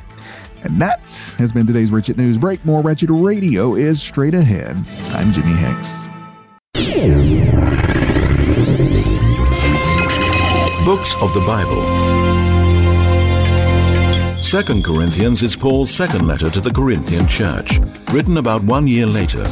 And 0.63 0.81
that 0.81 1.01
has 1.39 1.53
been 1.53 1.67
today's 1.67 1.93
Wretched 1.93 2.17
News 2.17 2.39
Break. 2.39 2.65
More 2.65 2.83
Wretched 2.83 3.11
Radio 3.11 3.75
is 3.75 4.03
straight 4.03 4.35
ahead. 4.35 4.77
I'm 5.11 5.33
Jimmy 5.33 5.53
Hicks. 5.53 6.09
Books 10.85 11.17
of 11.17 11.33
the 11.33 11.41
Bible. 11.47 11.83
Second 14.43 14.85
Corinthians 14.85 15.43
is 15.43 15.57
Paul's 15.57 15.91
second 15.91 16.29
letter 16.29 16.49
to 16.51 16.61
the 16.61 16.71
Corinthian 16.71 17.27
church, 17.27 17.81
written 18.13 18.39
about 18.39 18.63
one 18.63 18.87
year 18.87 19.07
later. 19.07 19.45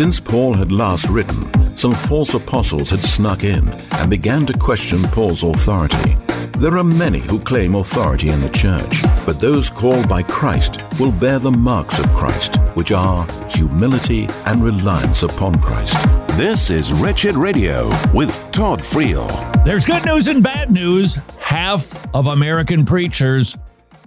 Since 0.00 0.18
Paul 0.18 0.54
had 0.54 0.72
last 0.72 1.10
written, 1.10 1.76
some 1.76 1.92
false 1.92 2.32
apostles 2.32 2.88
had 2.88 3.00
snuck 3.00 3.44
in 3.44 3.68
and 3.68 4.08
began 4.08 4.46
to 4.46 4.56
question 4.56 5.02
Paul's 5.02 5.42
authority. 5.42 6.16
There 6.58 6.78
are 6.78 6.82
many 6.82 7.18
who 7.18 7.38
claim 7.38 7.74
authority 7.74 8.30
in 8.30 8.40
the 8.40 8.48
church, 8.48 9.02
but 9.26 9.40
those 9.40 9.68
called 9.68 10.08
by 10.08 10.22
Christ 10.22 10.80
will 10.98 11.12
bear 11.12 11.38
the 11.38 11.50
marks 11.50 11.98
of 11.98 12.06
Christ, 12.14 12.56
which 12.74 12.92
are 12.92 13.26
humility 13.50 14.26
and 14.46 14.64
reliance 14.64 15.22
upon 15.22 15.56
Christ. 15.56 16.02
This 16.38 16.70
is 16.70 16.94
Wretched 16.94 17.34
Radio 17.34 17.86
with 18.14 18.34
Todd 18.52 18.80
Friel. 18.80 19.28
There's 19.66 19.84
good 19.84 20.06
news 20.06 20.28
and 20.28 20.42
bad 20.42 20.70
news. 20.70 21.16
Half 21.38 22.08
of 22.14 22.28
American 22.28 22.86
preachers 22.86 23.54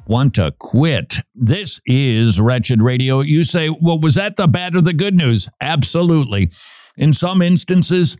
want 0.07 0.35
to 0.35 0.53
quit. 0.59 1.19
This 1.33 1.79
is 1.85 2.39
Wretched 2.39 2.81
Radio. 2.81 3.21
You 3.21 3.43
say, 3.43 3.69
well, 3.69 3.99
was 3.99 4.15
that 4.15 4.35
the 4.35 4.47
bad 4.47 4.75
or 4.75 4.81
the 4.81 4.93
good 4.93 5.15
news? 5.15 5.49
Absolutely. 5.61 6.51
In 6.97 7.13
some 7.13 7.41
instances, 7.41 8.17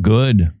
good. 0.00 0.52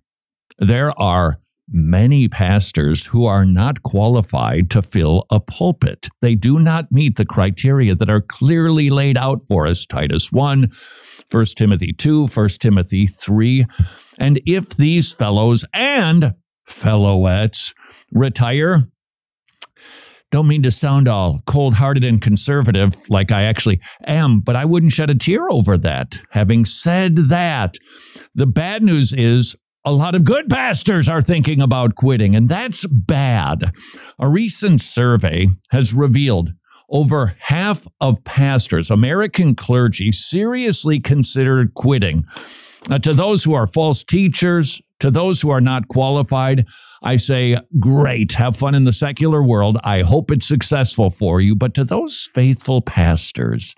There 0.58 0.98
are 1.00 1.38
many 1.70 2.28
pastors 2.28 3.06
who 3.06 3.26
are 3.26 3.44
not 3.44 3.82
qualified 3.82 4.70
to 4.70 4.80
fill 4.80 5.26
a 5.30 5.38
pulpit. 5.38 6.08
They 6.22 6.34
do 6.34 6.58
not 6.58 6.90
meet 6.90 7.16
the 7.16 7.26
criteria 7.26 7.94
that 7.94 8.08
are 8.08 8.22
clearly 8.22 8.90
laid 8.90 9.18
out 9.18 9.42
for 9.44 9.66
us 9.66 9.84
Titus 9.84 10.32
1, 10.32 10.70
1 11.30 11.44
Timothy 11.56 11.92
2, 11.92 12.28
1 12.28 12.48
Timothy 12.60 13.06
3. 13.06 13.66
And 14.18 14.40
if 14.46 14.70
these 14.70 15.12
fellows 15.12 15.64
and 15.74 16.34
fellowettes 16.66 17.74
retire, 18.12 18.88
don't 20.30 20.48
mean 20.48 20.62
to 20.62 20.70
sound 20.70 21.08
all 21.08 21.40
cold 21.46 21.74
hearted 21.74 22.04
and 22.04 22.20
conservative 22.20 22.94
like 23.08 23.32
I 23.32 23.44
actually 23.44 23.80
am, 24.06 24.40
but 24.40 24.56
I 24.56 24.64
wouldn't 24.64 24.92
shed 24.92 25.10
a 25.10 25.14
tear 25.14 25.50
over 25.50 25.78
that. 25.78 26.18
Having 26.30 26.66
said 26.66 27.16
that, 27.28 27.76
the 28.34 28.46
bad 28.46 28.82
news 28.82 29.12
is 29.12 29.56
a 29.84 29.92
lot 29.92 30.14
of 30.14 30.24
good 30.24 30.50
pastors 30.50 31.08
are 31.08 31.22
thinking 31.22 31.62
about 31.62 31.94
quitting, 31.94 32.36
and 32.36 32.48
that's 32.48 32.84
bad. 32.86 33.72
A 34.18 34.28
recent 34.28 34.82
survey 34.82 35.48
has 35.70 35.94
revealed 35.94 36.52
over 36.90 37.34
half 37.38 37.86
of 38.00 38.22
pastors, 38.24 38.90
American 38.90 39.54
clergy, 39.54 40.12
seriously 40.12 41.00
considered 41.00 41.74
quitting. 41.74 42.24
Uh, 42.90 42.98
to 42.98 43.12
those 43.12 43.44
who 43.44 43.54
are 43.54 43.66
false 43.66 44.02
teachers, 44.02 44.80
to 45.00 45.10
those 45.10 45.40
who 45.40 45.50
are 45.50 45.60
not 45.60 45.88
qualified, 45.88 46.66
I 47.02 47.16
say, 47.16 47.56
great, 47.78 48.32
have 48.32 48.56
fun 48.56 48.74
in 48.74 48.84
the 48.84 48.92
secular 48.92 49.42
world. 49.42 49.78
I 49.84 50.02
hope 50.02 50.30
it's 50.30 50.48
successful 50.48 51.10
for 51.10 51.40
you. 51.40 51.54
But 51.54 51.74
to 51.74 51.84
those 51.84 52.28
faithful 52.34 52.82
pastors 52.82 53.74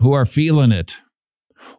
who 0.00 0.12
are 0.12 0.26
feeling 0.26 0.72
it, 0.72 0.96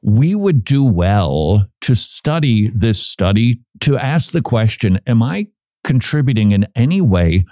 we 0.01 0.35
would 0.35 0.63
do 0.63 0.83
well 0.83 1.67
to 1.81 1.95
study 1.95 2.69
this 2.69 3.01
study 3.01 3.59
to 3.81 3.97
ask 3.97 4.31
the 4.31 4.41
question 4.41 4.99
Am 5.05 5.21
I 5.21 5.47
contributing 5.83 6.51
in 6.51 6.67
any 6.75 7.01
way 7.01 7.45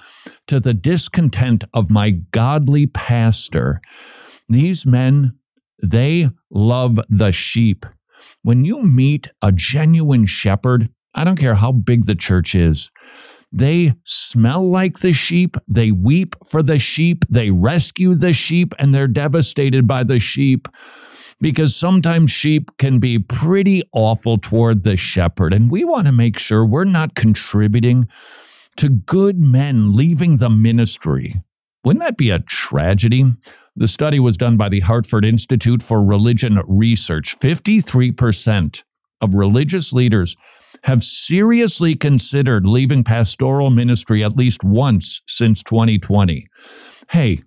to 0.47 0.59
the 0.59 0.73
discontent 0.73 1.63
of 1.73 1.91
my 1.91 2.11
godly 2.11 2.87
pastor? 2.87 3.81
These 4.49 4.85
men, 4.85 5.33
they 5.81 6.29
love 6.49 6.99
the 7.09 7.31
sheep. 7.31 7.85
When 8.41 8.65
you 8.65 8.83
meet 8.83 9.27
a 9.41 9.51
genuine 9.51 10.25
shepherd, 10.25 10.89
I 11.15 11.23
don't 11.23 11.37
care 11.37 11.55
how 11.55 11.71
big 11.71 12.05
the 12.05 12.15
church 12.15 12.55
is, 12.55 12.89
they 13.53 13.93
smell 14.03 14.67
like 14.67 14.99
the 14.99 15.13
sheep. 15.13 15.57
They 15.67 15.91
weep 15.91 16.35
for 16.43 16.63
the 16.63 16.79
sheep. 16.79 17.23
They 17.29 17.51
rescue 17.51 18.15
the 18.15 18.33
sheep 18.33 18.73
and 18.79 18.93
they're 18.93 19.07
devastated 19.07 19.87
by 19.87 20.03
the 20.03 20.19
sheep 20.19 20.67
because 21.39 21.75
sometimes 21.75 22.31
sheep 22.31 22.71
can 22.79 22.97
be 22.97 23.19
pretty 23.19 23.83
awful 23.91 24.39
toward 24.39 24.83
the 24.83 24.95
shepherd. 24.95 25.53
And 25.53 25.69
we 25.69 25.83
want 25.83 26.07
to 26.07 26.11
make 26.11 26.39
sure 26.39 26.65
we're 26.65 26.83
not 26.83 27.13
contributing 27.13 28.07
to 28.77 28.89
good 28.89 29.39
men 29.39 29.95
leaving 29.95 30.37
the 30.37 30.49
ministry. 30.49 31.35
Wouldn't 31.83 32.03
that 32.03 32.17
be 32.17 32.31
a 32.31 32.39
tragedy? 32.39 33.25
The 33.75 33.87
study 33.87 34.19
was 34.19 34.37
done 34.37 34.57
by 34.57 34.69
the 34.69 34.79
Hartford 34.79 35.25
Institute 35.25 35.83
for 35.83 36.03
Religion 36.03 36.61
Research. 36.65 37.37
53% 37.39 38.83
of 39.21 39.33
religious 39.33 39.93
leaders 39.93 40.35
have 40.83 41.03
seriously 41.03 41.95
considered 41.95 42.65
leaving 42.65 43.03
pastoral 43.03 43.69
ministry 43.69 44.23
at 44.23 44.35
least 44.35 44.63
once 44.63 45.21
since 45.27 45.63
2020. 45.63 46.47
Hey, 47.09 47.41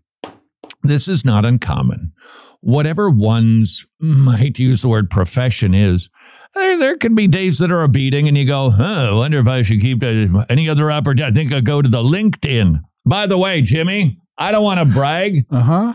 this 0.82 1.08
is 1.08 1.24
not 1.24 1.44
uncommon. 1.44 2.12
Whatever 2.60 3.10
one's 3.10 3.86
might 4.00 4.58
use 4.58 4.82
the 4.82 4.88
word 4.88 5.10
profession 5.10 5.74
is, 5.74 6.08
there, 6.54 6.78
there 6.78 6.96
can 6.96 7.14
be 7.14 7.26
days 7.26 7.58
that 7.58 7.70
are 7.70 7.82
a 7.82 7.88
beating, 7.88 8.28
and 8.28 8.36
you 8.36 8.46
go, 8.46 8.70
huh, 8.70 9.10
I 9.10 9.12
wonder 9.12 9.38
if 9.38 9.46
I 9.46 9.62
should 9.62 9.80
keep 9.80 10.02
uh, 10.02 10.44
any 10.48 10.68
other 10.68 10.90
opportunity. 10.90 11.30
I 11.30 11.34
think 11.34 11.52
I'll 11.52 11.60
go 11.60 11.82
to 11.82 11.88
the 11.88 12.02
LinkedIn. 12.02 12.82
By 13.04 13.26
the 13.26 13.36
way, 13.36 13.60
Jimmy, 13.60 14.18
I 14.38 14.52
don't 14.52 14.64
want 14.64 14.80
to 14.80 14.86
brag. 14.86 15.46
Uh 15.50 15.60
huh. 15.60 15.94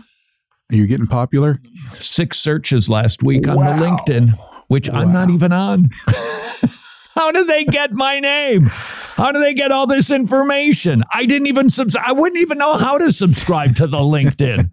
Are 0.70 0.74
you 0.74 0.86
getting 0.86 1.06
popular? 1.06 1.60
Six 1.94 2.38
searches 2.38 2.88
last 2.88 3.22
week 3.22 3.46
on 3.46 3.56
the 3.56 3.84
LinkedIn, 3.84 4.38
which 4.68 4.88
wow. 4.88 5.00
I'm 5.00 5.12
not 5.12 5.28
even 5.30 5.52
on. 5.52 5.90
How 7.14 7.30
do 7.30 7.44
they 7.44 7.64
get 7.64 7.92
my 7.92 8.20
name? 8.20 8.66
How 8.66 9.32
do 9.32 9.40
they 9.40 9.52
get 9.52 9.70
all 9.70 9.86
this 9.86 10.10
information? 10.10 11.04
I 11.12 11.26
didn't 11.26 11.46
even 11.48 11.68
subscribe. 11.68 12.06
I 12.08 12.12
wouldn't 12.12 12.40
even 12.40 12.56
know 12.58 12.76
how 12.78 12.96
to 12.96 13.12
subscribe 13.12 13.76
to 13.76 13.86
the 13.86 13.98
LinkedIn. 13.98 14.70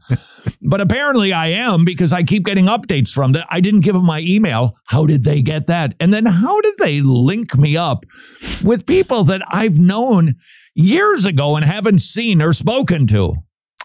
but 0.62 0.80
apparently 0.80 1.34
I 1.34 1.48
am 1.48 1.84
because 1.84 2.14
I 2.14 2.24
keep 2.24 2.46
getting 2.46 2.66
updates 2.66 3.12
from 3.12 3.34
that. 3.34 3.46
I 3.50 3.60
didn't 3.60 3.82
give 3.82 3.94
them 3.94 4.06
my 4.06 4.22
email. 4.22 4.78
How 4.86 5.06
did 5.06 5.26
they 5.26 5.42
get 5.42 5.68
that? 5.68 5.94
And 6.00 6.14
then 6.14 6.26
how 6.26 6.62
did 6.62 6.76
they 6.80 7.02
link 7.02 7.58
me 7.58 7.76
up 7.76 8.06
with 8.64 8.86
people 8.86 9.26
that 9.26 9.42
I've 9.50 9.80
known 9.80 10.36
years 10.74 11.26
ago 11.26 11.58
and 11.58 11.66
haven't 11.66 12.00
seen 12.00 12.42
or 12.42 12.54
spoken 12.54 13.06
to? 13.08 13.36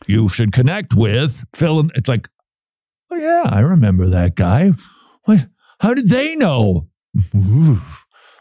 You 0.07 0.29
should 0.29 0.53
connect 0.53 0.95
with 0.95 1.45
Phil. 1.55 1.88
It's 1.95 2.09
like, 2.09 2.29
oh 3.11 3.17
yeah, 3.17 3.45
I 3.47 3.61
remember 3.61 4.07
that 4.11 4.37
guy. 4.37 4.73
What? 5.25 5.47
How 5.81 5.95
did 5.95 6.09
they 6.09 6.37
know? 6.37 6.88
Ooh. 7.35 7.81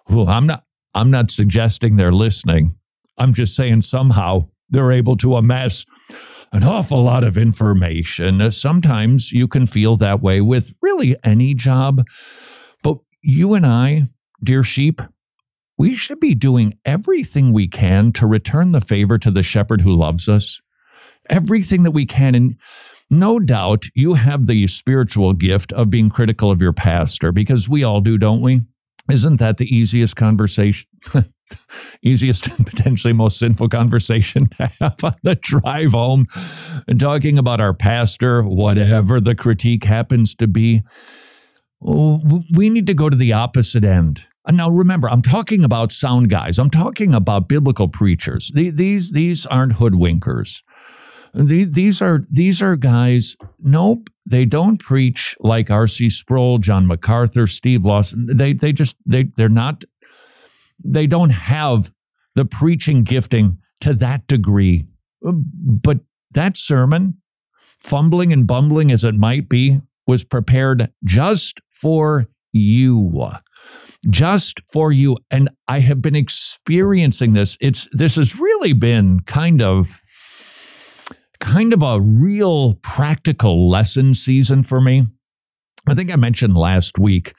I'm 0.10 0.46
not 0.46 0.64
I'm 0.94 1.10
not 1.10 1.32
suggesting 1.32 1.96
they're 1.96 2.12
listening. 2.12 2.76
I'm 3.18 3.34
just 3.34 3.56
saying 3.56 3.82
somehow 3.82 4.50
they're 4.70 4.92
able 4.92 5.18
to 5.18 5.36
amass 5.36 5.86
an 6.52 6.64
awful 6.64 7.04
lot 7.04 7.24
of 7.24 7.38
information. 7.38 8.40
Uh, 8.40 8.52
sometimes 8.52 9.32
you 9.32 9.48
can 9.48 9.66
feel 9.66 9.98
that 9.98 10.22
way 10.22 10.40
with 10.40 10.74
really 10.82 11.16
any 11.24 11.56
job. 11.56 12.04
But 12.84 13.00
you 13.22 13.56
and 13.56 13.66
I, 13.66 14.04
dear 14.44 14.64
sheep, 14.64 15.02
we 15.78 15.96
should 15.96 16.20
be 16.20 16.36
doing 16.36 16.78
everything 16.86 17.52
we 17.52 17.68
can 17.68 18.12
to 18.14 18.28
return 18.28 18.72
the 18.72 18.82
favor 18.82 19.18
to 19.18 19.32
the 19.32 19.42
shepherd 19.42 19.82
who 19.82 19.96
loves 19.96 20.30
us. 20.30 20.62
Everything 21.30 21.84
that 21.84 21.92
we 21.92 22.06
can. 22.06 22.36
And 22.36 22.56
no 23.10 23.40
doubt 23.40 23.86
you 23.96 24.14
have 24.14 24.46
the 24.46 24.68
spiritual 24.68 25.34
gift 25.34 25.74
of 25.74 25.90
being 25.90 26.10
critical 26.10 26.52
of 26.52 26.62
your 26.62 26.74
pastor 26.74 27.32
because 27.32 27.68
we 27.68 27.84
all 27.84 28.02
do, 28.02 28.20
don't 28.20 28.42
we? 28.42 28.62
Isn't 29.10 29.38
that 29.38 29.58
the 29.58 29.76
easiest 29.76 30.16
conversation? 30.16 30.88
easiest 32.02 32.48
and 32.48 32.66
potentially 32.68 33.14
most 33.14 33.38
sinful 33.38 33.70
conversation 33.70 34.48
to 34.50 34.68
have 34.80 35.04
on 35.04 35.16
the 35.24 35.36
drive 35.36 35.92
home 35.92 36.26
and 36.88 37.00
talking 37.00 37.38
about 37.38 37.60
our 37.60 37.74
pastor, 37.74 38.44
whatever 38.44 39.20
the 39.20 39.36
critique 39.36 39.84
happens 39.84 40.34
to 40.36 40.48
be. 40.48 40.84
Oh, 41.86 42.22
we 42.54 42.70
need 42.70 42.88
to 42.88 42.94
go 42.94 43.10
to 43.10 43.18
the 43.18 43.34
opposite 43.34 43.84
end. 43.84 44.24
And 44.46 44.58
now 44.58 44.70
remember, 44.70 45.10
I'm 45.10 45.22
talking 45.22 45.64
about 45.64 45.92
sound 45.92 46.30
guys. 46.30 46.60
I'm 46.60 46.70
talking 46.70 47.14
about 47.14 47.48
biblical 47.48 47.88
preachers. 47.88 48.52
These, 48.54 49.12
these 49.12 49.46
aren't 49.46 49.74
hoodwinkers. 49.74 50.64
These 51.34 52.02
are 52.02 52.26
these 52.30 52.62
are 52.62 52.76
guys. 52.76 53.36
Nope, 53.60 54.10
they 54.30 54.46
don't 54.46 54.78
preach 54.78 55.36
like 55.40 55.72
R.C. 55.72 56.10
Sproul, 56.12 56.60
John 56.60 56.86
MacArthur, 56.86 57.48
Steve 57.48 57.86
Lawson. 57.86 58.28
They 58.32 58.54
they 58.54 58.72
just 58.72 58.96
they 59.06 59.24
they're 59.36 59.50
not. 59.50 59.84
They 60.84 61.08
don't 61.08 61.32
have 61.32 61.92
the 62.36 62.46
preaching 62.46 63.04
gifting 63.04 63.58
to 63.82 63.94
that 63.96 64.28
degree. 64.28 64.86
But 65.22 66.02
that 66.32 66.58
sermon, 66.58 67.18
fumbling 67.80 68.32
and 68.32 68.46
bumbling 68.46 68.92
as 68.92 69.04
it 69.04 69.16
might 69.16 69.50
be, 69.50 69.80
was 70.06 70.24
prepared 70.24 70.92
just 71.04 71.60
for 71.72 72.28
you 72.52 73.32
just 74.10 74.60
for 74.72 74.92
you 74.92 75.18
and 75.32 75.50
i 75.70 75.80
have 75.80 76.02
been 76.02 76.16
experiencing 76.16 77.34
this 77.34 77.58
it's 77.62 77.88
this 77.94 78.18
has 78.18 78.38
really 78.38 78.74
been 78.74 79.22
kind 79.22 79.62
of 79.62 80.02
kind 81.44 81.74
of 81.74 81.84
a 81.84 82.00
real 82.00 82.76
practical 82.76 83.70
lesson 83.70 84.14
season 84.14 84.64
for 84.64 84.80
me. 84.80 85.06
I 85.86 85.94
think 85.94 86.12
I 86.12 86.16
mentioned 86.16 86.56
last 86.56 86.98
week 86.98 87.34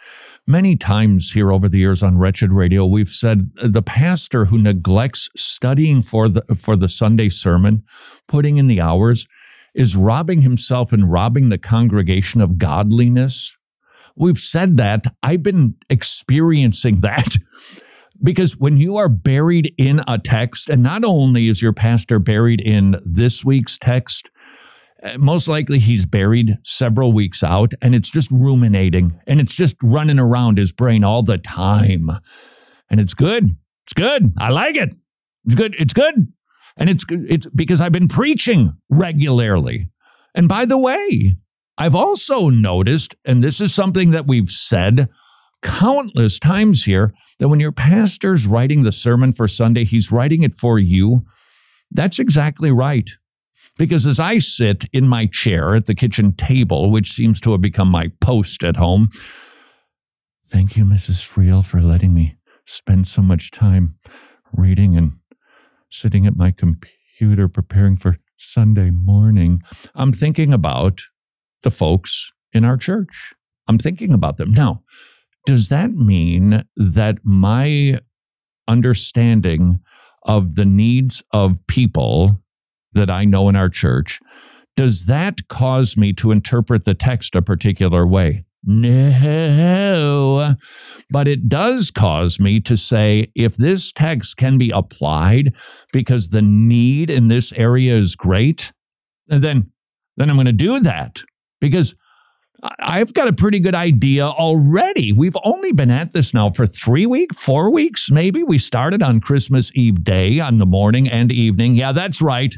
many 0.46 0.76
times 0.76 1.32
here 1.32 1.50
over 1.50 1.70
the 1.70 1.78
years 1.78 2.02
on 2.02 2.18
Wretched 2.18 2.52
Radio, 2.52 2.84
we've 2.84 3.08
said 3.08 3.50
uh, 3.62 3.68
the 3.68 3.80
pastor 3.80 4.44
who 4.44 4.58
neglects 4.58 5.30
studying 5.34 6.02
for 6.02 6.28
the 6.28 6.42
for 6.54 6.76
the 6.76 6.88
Sunday 6.88 7.30
sermon, 7.30 7.82
putting 8.28 8.58
in 8.58 8.66
the 8.66 8.80
hours, 8.80 9.26
is 9.74 9.96
robbing 9.96 10.42
himself 10.42 10.92
and 10.92 11.10
robbing 11.10 11.48
the 11.48 11.58
congregation 11.58 12.42
of 12.42 12.58
godliness. 12.58 13.56
We've 14.16 14.38
said 14.38 14.76
that. 14.76 15.06
I've 15.22 15.42
been 15.42 15.76
experiencing 15.88 17.00
that 17.00 17.36
because 18.22 18.56
when 18.56 18.78
you 18.78 18.96
are 18.96 19.08
buried 19.08 19.74
in 19.78 20.02
a 20.06 20.18
text, 20.18 20.68
and 20.68 20.82
not 20.82 21.04
only 21.04 21.48
is 21.48 21.60
your 21.60 21.72
pastor 21.72 22.18
buried 22.18 22.60
in 22.60 22.96
this 23.04 23.44
week's 23.44 23.78
text, 23.78 24.30
uh, 25.02 25.18
most 25.18 25.48
likely 25.48 25.78
he's 25.78 26.06
buried 26.06 26.56
several 26.62 27.12
weeks 27.12 27.42
out 27.42 27.72
and 27.82 27.94
it's 27.94 28.10
just 28.10 28.30
ruminating 28.30 29.18
and 29.26 29.40
it's 29.40 29.54
just 29.54 29.76
running 29.82 30.18
around 30.18 30.56
his 30.56 30.72
brain 30.72 31.04
all 31.04 31.22
the 31.22 31.38
time. 31.38 32.10
And 32.88 33.00
it's 33.00 33.14
good. 33.14 33.56
It's 33.84 33.92
good. 33.92 34.32
I 34.38 34.50
like 34.50 34.76
it. 34.76 34.94
It's 35.44 35.54
good. 35.54 35.74
It's 35.78 35.92
good. 35.92 36.32
And 36.76 36.88
it's 36.88 37.04
it's 37.10 37.46
because 37.54 37.80
I've 37.80 37.92
been 37.92 38.08
preaching 38.08 38.72
regularly. 38.88 39.90
And 40.34 40.48
by 40.48 40.64
the 40.64 40.78
way, 40.78 41.36
I've 41.76 41.94
also 41.94 42.48
noticed 42.48 43.14
and 43.24 43.42
this 43.42 43.60
is 43.60 43.74
something 43.74 44.12
that 44.12 44.26
we've 44.26 44.48
said 44.48 45.08
countless 45.64 46.38
times 46.38 46.84
here 46.84 47.12
that 47.38 47.48
when 47.48 47.58
your 47.58 47.72
pastor's 47.72 48.46
writing 48.46 48.84
the 48.84 48.92
sermon 48.92 49.32
for 49.32 49.48
Sunday, 49.48 49.84
he's 49.84 50.12
writing 50.12 50.42
it 50.42 50.54
for 50.54 50.78
you. 50.78 51.24
That's 51.90 52.20
exactly 52.20 52.70
right. 52.70 53.10
Because 53.76 54.06
as 54.06 54.20
I 54.20 54.38
sit 54.38 54.84
in 54.92 55.08
my 55.08 55.26
chair 55.26 55.74
at 55.74 55.86
the 55.86 55.94
kitchen 55.94 56.32
table, 56.32 56.92
which 56.92 57.10
seems 57.10 57.40
to 57.40 57.52
have 57.52 57.60
become 57.60 57.88
my 57.88 58.12
post 58.20 58.62
at 58.62 58.76
home, 58.76 59.08
thank 60.46 60.76
you, 60.76 60.84
Mrs. 60.84 61.26
Friel, 61.26 61.64
for 61.64 61.80
letting 61.80 62.14
me 62.14 62.36
spend 62.66 63.08
so 63.08 63.22
much 63.22 63.50
time 63.50 63.96
reading 64.52 64.96
and 64.96 65.14
sitting 65.90 66.26
at 66.26 66.36
my 66.36 66.52
computer 66.52 67.48
preparing 67.48 67.96
for 67.96 68.18
Sunday 68.36 68.90
morning. 68.90 69.62
I'm 69.94 70.12
thinking 70.12 70.52
about 70.52 71.00
the 71.62 71.70
folks 71.70 72.32
in 72.52 72.64
our 72.64 72.76
church. 72.76 73.34
I'm 73.66 73.78
thinking 73.78 74.12
about 74.12 74.36
them. 74.36 74.52
Now, 74.52 74.82
does 75.46 75.68
that 75.68 75.92
mean 75.92 76.64
that 76.76 77.18
my 77.22 77.98
understanding 78.66 79.80
of 80.24 80.54
the 80.54 80.64
needs 80.64 81.22
of 81.32 81.64
people 81.66 82.40
that 82.92 83.10
I 83.10 83.24
know 83.24 83.48
in 83.48 83.56
our 83.56 83.68
church, 83.68 84.20
does 84.76 85.06
that 85.06 85.48
cause 85.48 85.96
me 85.96 86.12
to 86.14 86.30
interpret 86.30 86.84
the 86.84 86.94
text 86.94 87.34
a 87.34 87.42
particular 87.42 88.06
way? 88.06 88.44
No. 88.66 90.54
But 91.10 91.28
it 91.28 91.48
does 91.48 91.90
cause 91.90 92.40
me 92.40 92.60
to 92.60 92.76
say 92.76 93.30
if 93.34 93.56
this 93.56 93.92
text 93.92 94.38
can 94.38 94.56
be 94.56 94.70
applied 94.70 95.54
because 95.92 96.28
the 96.28 96.42
need 96.42 97.10
in 97.10 97.28
this 97.28 97.52
area 97.52 97.94
is 97.94 98.16
great, 98.16 98.72
then, 99.26 99.70
then 100.16 100.30
I'm 100.30 100.36
going 100.36 100.46
to 100.46 100.52
do 100.52 100.80
that 100.80 101.22
because 101.60 101.94
I've 102.62 103.12
got 103.12 103.28
a 103.28 103.32
pretty 103.32 103.60
good 103.60 103.74
idea 103.74 104.26
already. 104.26 105.12
We've 105.12 105.36
only 105.44 105.72
been 105.72 105.90
at 105.90 106.12
this 106.12 106.32
now 106.32 106.50
for 106.50 106.66
three 106.66 107.04
weeks, 107.04 107.36
four 107.36 107.70
weeks, 107.70 108.10
maybe. 108.10 108.42
We 108.42 108.58
started 108.58 109.02
on 109.02 109.20
Christmas 109.20 109.70
Eve 109.74 110.02
day 110.02 110.40
on 110.40 110.58
the 110.58 110.66
morning 110.66 111.08
and 111.08 111.30
evening. 111.30 111.74
Yeah, 111.74 111.92
that's 111.92 112.22
right. 112.22 112.54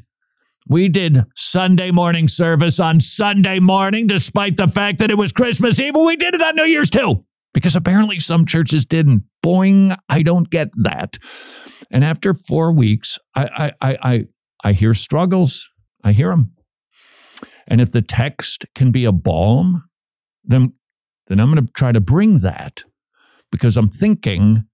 We 0.69 0.89
did 0.89 1.25
Sunday 1.35 1.91
morning 1.91 2.29
service 2.29 2.79
on 2.79 3.01
Sunday 3.01 3.59
morning, 3.59 4.07
despite 4.07 4.57
the 4.57 4.69
fact 4.69 4.99
that 4.99 5.11
it 5.11 5.19
was 5.19 5.33
Christmas 5.33 5.79
Eve. 5.81 5.95
We 5.97 6.17
did 6.17 6.35
it 6.35 6.43
on 6.43 6.57
New 6.57 6.65
Year's 6.65 6.91
too, 6.91 7.25
because 7.55 7.77
apparently 7.77 8.19
some 8.19 8.47
churches 8.47 8.85
didn't. 8.85 9.25
Boing, 9.45 9.97
I 10.09 10.23
don't 10.23 10.51
get 10.51 10.71
that. 10.83 11.19
And 11.91 12.05
after 12.05 12.35
four 12.35 12.73
weeks, 12.73 13.19
I, 13.35 13.73
I, 13.81 13.99
I, 14.03 14.25
I 14.65 14.73
hear 14.73 14.93
struggles. 14.93 15.71
I 16.03 16.13
hear 16.13 16.31
them. 16.31 16.53
And 17.67 17.81
if 17.81 17.93
the 17.93 18.03
text 18.03 18.65
can 18.75 18.91
be 18.91 19.05
a 19.05 19.13
balm, 19.13 19.85
then, 20.45 20.73
then 21.27 21.41
I'm 21.41 21.53
going 21.53 21.67
to 21.67 21.73
try 21.73 21.93
to 21.93 22.01
bring 22.01 22.41
that 22.41 22.85
because 23.51 23.77
I'm 23.77 23.89
thinking 23.89 24.65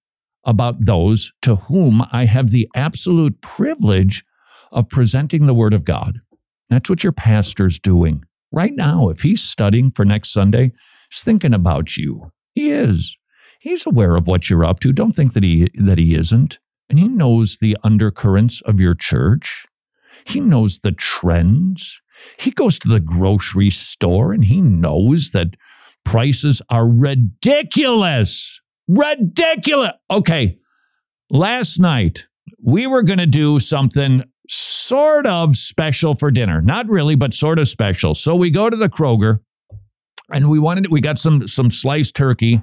about 0.45 0.85
those 0.85 1.33
to 1.43 1.57
whom 1.57 2.05
I 2.13 2.25
have 2.25 2.51
the 2.51 2.69
absolute 2.75 3.41
privilege 3.41 4.25
of 4.71 4.89
presenting 4.89 5.47
the 5.47 5.55
Word 5.55 5.75
of 5.75 5.85
God. 5.85 6.21
That's 6.69 6.91
what 6.91 7.05
your 7.05 7.13
pastor's 7.13 7.79
doing 7.79 8.25
right 8.51 8.75
now. 8.75 9.09
If 9.09 9.23
he's 9.23 9.43
studying 9.43 9.91
for 9.91 10.05
next 10.05 10.33
Sunday, 10.33 10.73
he's 11.11 11.23
thinking 11.23 11.55
about 11.55 11.97
you. 11.97 12.33
He 12.55 12.71
is. 12.71 13.17
He's 13.61 13.87
aware 13.87 14.17
of 14.17 14.27
what 14.27 14.51
you're 14.51 14.65
up 14.65 14.81
to. 14.81 14.93
Don't 14.93 15.15
think 15.15 15.35
that 15.35 15.43
he 15.43 15.71
that 15.75 15.99
he 15.99 16.15
isn't. 16.15 16.59
And 16.91 16.99
he 16.99 17.09
knows 17.09 17.59
the 17.61 17.77
undercurrents 17.85 18.61
of 18.63 18.81
your 18.81 18.95
church. 18.95 19.67
He 20.27 20.41
knows 20.41 20.81
the 20.81 20.93
trends. 20.93 22.01
He 22.39 22.51
goes 22.51 22.79
to 22.81 22.89
the 22.89 23.01
grocery 23.01 23.71
store 23.71 24.33
and 24.33 24.45
he 24.45 24.61
knows 24.61 25.31
that 25.31 25.57
prices 26.05 26.63
are 26.69 26.89
ridiculous. 26.89 28.61
Ridiculous. 28.89 29.93
Okay. 30.11 30.59
Last 31.31 31.79
night, 31.79 32.27
we 32.63 32.87
were 32.87 33.03
going 33.03 33.19
to 33.19 33.27
do 33.27 33.59
something 33.61 34.25
sort 34.49 35.27
of 35.27 35.57
special 35.57 36.15
for 36.15 36.31
dinner. 36.31 36.61
Not 36.61 36.89
really, 36.89 37.15
but 37.15 37.33
sort 37.33 37.59
of 37.59 37.69
special. 37.69 38.15
So 38.15 38.35
we 38.35 38.51
go 38.51 38.69
to 38.69 38.77
the 38.77 38.89
Kroger 38.89 39.39
and 40.31 40.51
we 40.51 40.59
wanted 40.59 40.91
we 40.91 41.01
got 41.01 41.19
some 41.19 41.47
some 41.47 41.71
sliced 41.71 42.15
turkey 42.15 42.63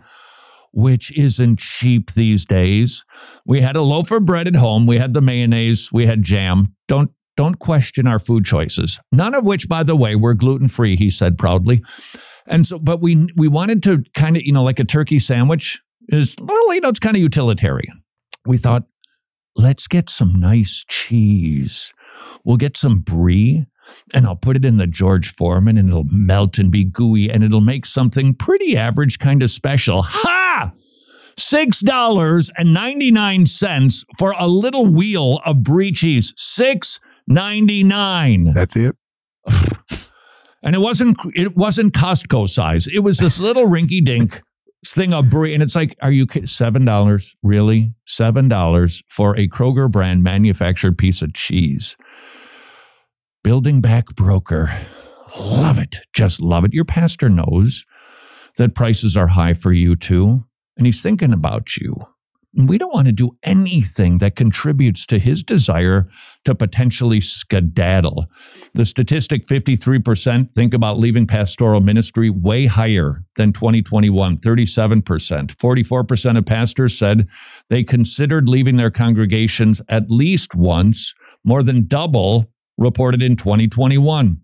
which 0.71 1.11
isn't 1.17 1.59
cheap 1.59 2.11
these 2.13 2.45
days. 2.45 3.03
We 3.45 3.61
had 3.61 3.75
a 3.75 3.81
loaf 3.81 4.11
of 4.11 4.25
bread 4.25 4.47
at 4.47 4.55
home, 4.55 4.85
we 4.85 4.97
had 4.97 5.13
the 5.13 5.21
mayonnaise, 5.21 5.91
we 5.91 6.05
had 6.05 6.23
jam. 6.23 6.75
Don't 6.87 7.11
don't 7.39 7.57
question 7.57 8.05
our 8.05 8.19
food 8.19 8.43
choices. 8.43 8.99
None 9.13 9.33
of 9.33 9.45
which 9.45 9.69
by 9.69 9.81
the 9.81 9.95
way 9.95 10.17
were 10.17 10.33
gluten-free, 10.33 10.97
he 10.97 11.09
said 11.09 11.37
proudly. 11.37 11.81
And 12.45 12.65
so 12.65 12.77
but 12.77 12.99
we 12.99 13.29
we 13.37 13.47
wanted 13.47 13.81
to 13.83 14.03
kind 14.13 14.35
of, 14.35 14.43
you 14.43 14.51
know, 14.51 14.61
like 14.61 14.81
a 14.81 14.83
turkey 14.83 15.19
sandwich 15.19 15.79
is 16.09 16.35
well, 16.41 16.73
you 16.73 16.81
know, 16.81 16.89
it's 16.89 16.99
kind 16.99 17.15
of 17.15 17.21
utilitarian. 17.21 18.03
We 18.45 18.57
thought 18.57 18.83
let's 19.55 19.87
get 19.87 20.09
some 20.09 20.37
nice 20.37 20.83
cheese. 20.89 21.93
We'll 22.43 22.57
get 22.57 22.75
some 22.75 22.99
brie 22.99 23.67
and 24.13 24.25
I'll 24.25 24.35
put 24.35 24.57
it 24.57 24.65
in 24.65 24.75
the 24.75 24.85
George 24.85 25.33
Foreman 25.33 25.77
and 25.77 25.87
it'll 25.87 26.07
melt 26.11 26.59
and 26.59 26.69
be 26.69 26.83
gooey 26.83 27.29
and 27.29 27.41
it'll 27.41 27.61
make 27.61 27.85
something 27.85 28.33
pretty 28.33 28.75
average 28.75 29.17
kind 29.17 29.41
of 29.41 29.49
special. 29.49 30.01
Ha! 30.01 30.73
$6.99 31.37 34.05
for 34.17 34.35
a 34.37 34.45
little 34.45 34.87
wheel 34.87 35.39
of 35.45 35.63
brie 35.63 35.93
cheese. 35.93 36.33
Six 36.35 36.99
ninety 37.29 37.83
nine. 37.83 38.53
That's 38.53 38.75
it. 38.75 38.95
and 40.63 40.75
it 40.75 40.79
wasn't 40.79 41.17
it 41.35 41.55
wasn't 41.55 41.93
Costco 41.93 42.49
size. 42.49 42.87
It 42.87 42.99
was 42.99 43.19
this 43.19 43.39
little 43.39 43.67
rinky 43.67 44.03
dink 44.03 44.41
thing 44.85 45.13
of 45.13 45.29
brie, 45.29 45.53
and 45.53 45.63
it's 45.63 45.75
like, 45.75 45.95
are 46.01 46.11
you 46.11 46.25
kidding? 46.25 46.47
seven 46.47 46.85
dollars 46.85 47.35
really? 47.43 47.93
Seven 48.05 48.47
dollars 48.47 49.03
for 49.07 49.37
a 49.37 49.47
Kroger 49.47 49.89
brand 49.89 50.23
manufactured 50.23 50.97
piece 50.97 51.21
of 51.21 51.33
cheese. 51.33 51.95
Building 53.43 53.79
back 53.81 54.07
broker, 54.15 54.69
love 55.39 55.79
it, 55.79 55.99
just 56.13 56.41
love 56.41 56.65
it. 56.65 56.73
Your 56.73 56.85
pastor 56.85 57.29
knows 57.29 57.85
that 58.57 58.75
prices 58.75 59.15
are 59.15 59.27
high 59.27 59.53
for 59.53 59.71
you 59.71 59.95
too, 59.95 60.43
and 60.77 60.85
he's 60.85 61.01
thinking 61.01 61.31
about 61.31 61.77
you. 61.77 61.95
We 62.55 62.79
don't 62.79 62.93
want 62.93 63.05
to 63.05 63.11
do 63.11 63.37
anything 63.43 64.17
that 64.17 64.35
contributes 64.35 65.05
to 65.07 65.19
his 65.19 65.43
desire 65.43 66.07
to 66.45 66.55
potentially 66.55 67.21
skedaddle. 67.21 68.25
The 68.73 68.85
statistic 68.85 69.45
53% 69.45 70.53
think 70.55 70.73
about 70.73 70.97
leaving 70.97 71.27
pastoral 71.27 71.79
ministry 71.79 72.31
way 72.31 72.65
higher 72.65 73.23
than 73.35 73.53
2021, 73.53 74.37
37%. 74.37 75.55
44% 75.55 76.37
of 76.37 76.45
pastors 76.45 76.97
said 76.97 77.27
they 77.69 77.83
considered 77.83 78.49
leaving 78.49 78.77
their 78.77 78.91
congregations 78.91 79.79
at 79.87 80.09
least 80.09 80.55
once, 80.55 81.13
more 81.43 81.61
than 81.61 81.87
double 81.87 82.51
reported 82.79 83.21
in 83.21 83.35
2021. 83.35 84.41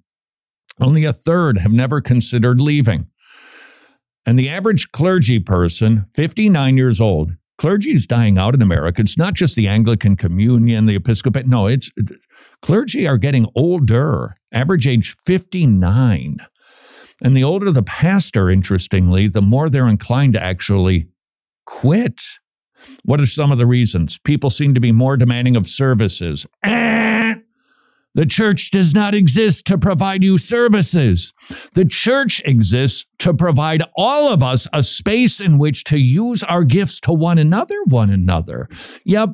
Only 0.79 1.05
a 1.05 1.13
third 1.13 1.57
have 1.57 1.71
never 1.71 2.01
considered 2.01 2.61
leaving. 2.61 3.07
And 4.27 4.37
the 4.37 4.49
average 4.49 4.91
clergy 4.91 5.39
person, 5.39 6.05
59 6.13 6.77
years 6.77 7.01
old, 7.01 7.31
Clergy 7.57 7.93
is 7.93 8.05
dying 8.05 8.37
out 8.37 8.53
in 8.53 8.61
America. 8.61 9.01
It's 9.01 9.17
not 9.17 9.33
just 9.33 9.55
the 9.55 9.67
Anglican 9.67 10.15
Communion, 10.15 10.85
the 10.85 10.95
Episcopate. 10.95 11.47
No, 11.47 11.67
it's 11.67 11.89
clergy 12.61 13.07
are 13.07 13.17
getting 13.17 13.47
older, 13.55 14.35
average 14.51 14.87
age 14.87 15.15
59. 15.25 16.37
And 17.21 17.37
the 17.37 17.43
older 17.43 17.71
the 17.71 17.83
pastor, 17.83 18.49
interestingly, 18.49 19.29
the 19.29 19.41
more 19.41 19.69
they're 19.69 19.87
inclined 19.87 20.33
to 20.33 20.43
actually 20.43 21.07
quit. 21.65 22.21
What 23.03 23.21
are 23.21 23.25
some 23.25 23.51
of 23.51 23.57
the 23.57 23.65
reasons? 23.65 24.17
People 24.17 24.49
seem 24.49 24.73
to 24.73 24.81
be 24.81 24.91
more 24.91 25.15
demanding 25.15 25.55
of 25.55 25.65
services. 25.65 26.45
The 28.15 28.25
church 28.25 28.71
does 28.71 28.93
not 28.93 29.13
exist 29.13 29.65
to 29.67 29.77
provide 29.77 30.23
you 30.23 30.37
services. 30.37 31.33
The 31.73 31.85
church 31.85 32.41
exists 32.45 33.05
to 33.19 33.33
provide 33.33 33.83
all 33.95 34.31
of 34.31 34.41
us 34.41 34.67
a 34.73 34.81
space 34.81 35.39
in 35.39 35.57
which 35.57 35.83
to 35.85 35.99
use 35.99 36.41
our 36.43 36.63
gifts 36.63 36.99
to 37.01 37.13
one 37.13 37.37
another, 37.37 37.75
one 37.85 38.09
another. 38.09 38.67
Yep, 39.03 39.31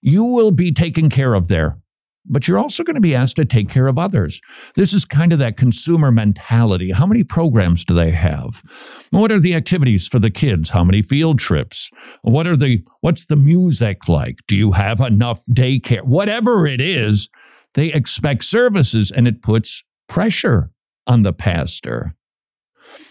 you 0.00 0.24
will 0.24 0.50
be 0.50 0.72
taken 0.72 1.10
care 1.10 1.34
of 1.34 1.48
there, 1.48 1.78
but 2.26 2.48
you're 2.48 2.58
also 2.58 2.82
going 2.82 2.94
to 2.94 3.00
be 3.00 3.14
asked 3.14 3.36
to 3.36 3.44
take 3.44 3.68
care 3.68 3.86
of 3.86 3.98
others. 3.98 4.40
This 4.74 4.94
is 4.94 5.04
kind 5.04 5.32
of 5.32 5.38
that 5.40 5.58
consumer 5.58 6.10
mentality. 6.10 6.92
How 6.92 7.06
many 7.06 7.24
programs 7.24 7.84
do 7.84 7.94
they 7.94 8.10
have? 8.10 8.62
What 9.10 9.32
are 9.32 9.40
the 9.40 9.54
activities 9.54 10.08
for 10.08 10.18
the 10.18 10.30
kids? 10.30 10.70
How 10.70 10.82
many 10.82 11.02
field 11.02 11.38
trips? 11.38 11.90
What 12.22 12.46
are 12.46 12.56
the 12.56 12.82
what's 13.02 13.26
the 13.26 13.36
music 13.36 14.08
like? 14.08 14.38
Do 14.48 14.56
you 14.56 14.72
have 14.72 15.00
enough 15.00 15.44
daycare? 15.46 16.02
Whatever 16.02 16.66
it 16.66 16.80
is, 16.80 17.28
they 17.74 17.92
expect 17.92 18.44
services 18.44 19.10
and 19.10 19.28
it 19.28 19.42
puts 19.42 19.84
pressure 20.08 20.70
on 21.06 21.22
the 21.22 21.32
pastor. 21.32 22.14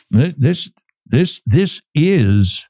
This, 0.09 0.71
this, 1.05 1.41
this, 1.45 1.81
is 1.95 2.67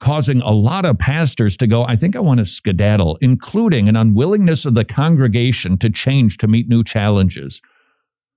causing 0.00 0.40
a 0.40 0.50
lot 0.50 0.84
of 0.84 0.98
pastors 0.98 1.56
to 1.56 1.66
go, 1.66 1.84
I 1.84 1.96
think 1.96 2.16
I 2.16 2.20
want 2.20 2.38
to 2.38 2.46
skedaddle, 2.46 3.18
including 3.20 3.88
an 3.88 3.96
unwillingness 3.96 4.64
of 4.64 4.74
the 4.74 4.84
congregation 4.84 5.76
to 5.78 5.90
change 5.90 6.38
to 6.38 6.46
meet 6.46 6.68
new 6.68 6.84
challenges. 6.84 7.60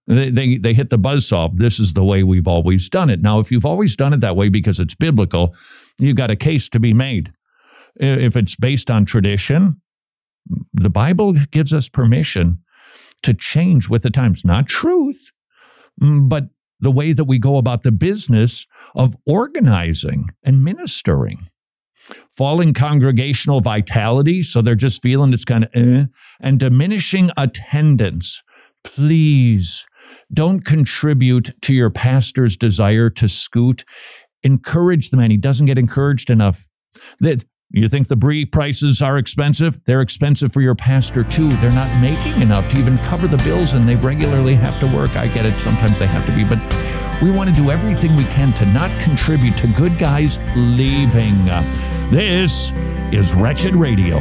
They, 0.07 0.29
they, 0.29 0.57
they 0.57 0.73
hit 0.73 0.89
the 0.89 0.97
buzzsaw. 0.97 1.55
This 1.55 1.79
is 1.79 1.93
the 1.93 2.03
way 2.03 2.23
we've 2.23 2.47
always 2.47 2.89
done 2.89 3.09
it. 3.09 3.21
Now, 3.21 3.39
if 3.39 3.51
you've 3.51 3.65
always 3.65 3.95
done 3.95 4.13
it 4.13 4.21
that 4.21 4.35
way 4.35 4.49
because 4.49 4.79
it's 4.79 4.95
biblical, 4.95 5.55
you've 5.99 6.17
got 6.17 6.31
a 6.31 6.35
case 6.35 6.67
to 6.69 6.79
be 6.79 6.93
made. 6.93 7.31
If 7.95 8.35
it's 8.35 8.55
based 8.55 8.89
on 8.89 9.05
tradition, 9.05 9.81
the 10.73 10.89
Bible 10.89 11.33
gives 11.51 11.73
us 11.73 11.87
permission 11.87 12.63
to 13.23 13.33
change 13.33 13.89
with 13.89 14.03
the 14.03 14.09
times, 14.09 14.43
not 14.43 14.67
truth, 14.67 15.31
mm, 16.01 16.27
but 16.27 16.45
the 16.79 16.91
way 16.91 17.13
that 17.13 17.25
we 17.25 17.37
go 17.39 17.57
about 17.57 17.83
the 17.83 17.91
business 17.91 18.65
of 18.95 19.15
organizing 19.25 20.29
and 20.43 20.63
ministering. 20.63 21.47
Falling 22.35 22.73
congregational 22.73 23.61
vitality, 23.61 24.41
so 24.41 24.61
they're 24.61 24.73
just 24.73 25.03
feeling 25.03 25.31
it's 25.31 25.45
kind 25.45 25.65
of 25.65 25.69
eh, 25.75 26.05
and 26.39 26.59
diminishing 26.59 27.29
attendance. 27.37 28.41
Please 28.83 29.85
don't 30.33 30.65
contribute 30.65 31.51
to 31.61 31.73
your 31.73 31.91
pastor's 31.91 32.57
desire 32.57 33.09
to 33.11 33.29
scoot. 33.29 33.85
Encourage 34.43 35.11
the 35.11 35.17
man. 35.17 35.29
He 35.29 35.37
doesn't 35.37 35.67
get 35.67 35.77
encouraged 35.77 36.31
enough. 36.31 36.67
That 37.19 37.45
you 37.79 37.87
think 37.87 38.07
the 38.07 38.15
brie 38.15 38.45
prices 38.45 39.01
are 39.01 39.17
expensive? 39.17 39.81
They're 39.85 40.01
expensive 40.01 40.51
for 40.51 40.61
your 40.61 40.75
pastor 40.75 41.23
too. 41.23 41.49
They're 41.57 41.71
not 41.71 42.01
making 42.01 42.41
enough 42.41 42.69
to 42.71 42.77
even 42.77 42.97
cover 42.99 43.27
the 43.27 43.37
bills 43.37 43.73
and 43.73 43.87
they 43.87 43.95
regularly 43.95 44.55
have 44.55 44.79
to 44.81 44.87
work. 44.87 45.15
I 45.15 45.27
get 45.27 45.45
it. 45.45 45.59
Sometimes 45.59 45.97
they 45.97 46.07
have 46.07 46.25
to 46.25 46.35
be, 46.35 46.43
but 46.43 46.59
we 47.21 47.31
want 47.31 47.49
to 47.49 47.55
do 47.55 47.71
everything 47.71 48.15
we 48.15 48.25
can 48.25 48.53
to 48.55 48.65
not 48.65 48.99
contribute 48.99 49.55
to 49.57 49.67
good 49.67 49.97
guys 49.97 50.37
leaving. 50.55 51.45
This 52.11 52.73
is 53.11 53.33
Wretched 53.33 53.75
Radio. 53.75 54.19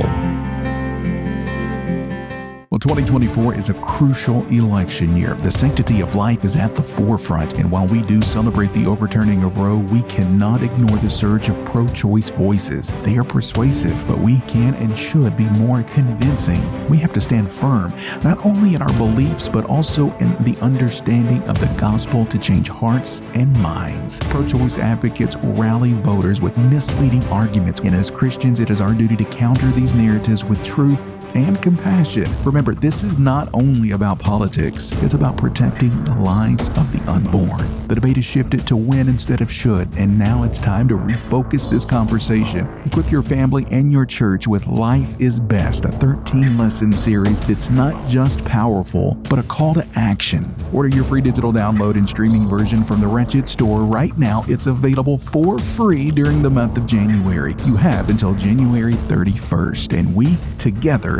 Well, 2.71 2.79
2024 2.79 3.57
is 3.57 3.69
a 3.69 3.75
crucial 3.75 4.47
election 4.47 5.17
year. 5.17 5.35
The 5.35 5.51
sanctity 5.51 6.03
of 6.03 6.15
life 6.15 6.45
is 6.45 6.55
at 6.55 6.77
the 6.77 6.85
forefront, 6.85 7.59
and 7.59 7.69
while 7.69 7.89
we 7.89 8.01
do 8.03 8.23
celebrate 8.23 8.73
the 8.75 8.87
overturning 8.87 9.43
of 9.43 9.59
Roe, 9.59 9.79
we 9.79 10.03
cannot 10.03 10.63
ignore 10.63 10.97
the 10.99 11.11
surge 11.11 11.49
of 11.49 11.65
pro 11.65 11.89
choice 11.89 12.29
voices. 12.29 12.93
They 13.03 13.17
are 13.17 13.25
persuasive, 13.25 14.01
but 14.07 14.21
we 14.21 14.39
can 14.47 14.77
and 14.77 14.97
should 14.97 15.37
be 15.37 15.47
more 15.59 15.83
convincing. 15.83 16.61
We 16.89 16.99
have 16.99 17.13
to 17.15 17.21
stand 17.21 17.51
firm, 17.51 17.93
not 18.23 18.47
only 18.47 18.77
in 18.77 18.83
our 18.83 18.99
beliefs, 18.99 19.49
but 19.49 19.65
also 19.65 20.17
in 20.19 20.41
the 20.45 20.57
understanding 20.61 21.43
of 21.49 21.59
the 21.59 21.77
gospel 21.77 22.25
to 22.27 22.39
change 22.39 22.69
hearts 22.69 23.21
and 23.35 23.53
minds. 23.59 24.21
Pro 24.27 24.47
choice 24.47 24.79
advocates 24.79 25.35
rally 25.43 25.95
voters 25.95 26.41
with 26.41 26.57
misleading 26.57 27.25
arguments, 27.31 27.81
and 27.81 27.97
as 27.97 28.13
Christians, 28.13 28.61
it 28.61 28.71
is 28.71 28.81
our 28.81 28.93
duty 28.93 29.17
to 29.17 29.25
counter 29.25 29.67
these 29.73 29.93
narratives 29.93 30.45
with 30.45 30.63
truth 30.65 31.01
and 31.35 31.61
compassion. 31.63 32.33
Remember, 32.45 32.75
this 32.75 33.03
is 33.03 33.19
not 33.19 33.49
only 33.55 33.93
about 33.93 34.19
politics, 34.19 34.93
it's 35.03 35.15
about 35.15 35.37
protecting 35.37 35.91
the 36.05 36.15
lives 36.15 36.69
of 36.71 36.93
the 36.93 37.11
unborn. 37.11 37.89
The 37.89 37.95
debate 37.95 38.17
has 38.17 38.25
shifted 38.25 38.67
to 38.67 38.77
when 38.77 39.09
instead 39.09 39.41
of 39.41 39.53
should, 39.53 39.89
and 39.97 40.19
now 40.19 40.43
it's 40.43 40.59
time 40.59 40.89
to 40.89 40.95
refocus 40.95 41.69
this 41.69 41.85
conversation. 41.85 42.69
Equip 42.87 43.11
your 43.11 43.23
family 43.23 43.67
and 43.71 43.93
your 43.93 44.07
church 44.07 44.47
with 44.47 44.67
Life 44.67 45.21
is 45.21 45.41
Best, 45.41 45.85
a 45.85 45.93
13 45.93 46.57
lesson 46.57 46.93
series 46.93 47.41
that's 47.41 47.71
not 47.71 48.09
just 48.09 48.45
powerful, 48.45 49.15
but 49.29 49.39
a 49.39 49.43
call 49.45 49.75
to 49.75 49.87
action. 49.95 50.45
Order 50.73 50.89
your 50.89 51.05
free 51.05 51.21
digital 51.21 51.53
download 51.53 51.95
and 51.95 52.09
streaming 52.09 52.49
version 52.49 52.85
from 52.85 53.01
the 53.01 53.09
Wretched 53.09 53.49
store 53.49 53.81
right 53.81 54.17
now. 54.17 54.45
It's 54.49 54.67
available 54.67 55.19
for 55.19 55.59
free 55.59 56.11
during 56.11 56.43
the 56.43 56.51
month 56.51 56.77
of 56.77 56.87
January. 56.87 57.55
You 57.65 57.77
have 57.77 58.11
until 58.11 58.35
January 58.35 58.95
31st, 58.95 59.99
and 59.99 60.15
we 60.15 60.37
together 60.59 61.20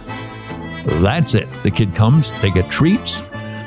that's 0.85 1.33
it. 1.33 1.47
The 1.63 1.71
kid 1.71 1.93
comes, 1.95 2.31
they 2.41 2.51
get 2.51 2.69
treats, 2.69 3.21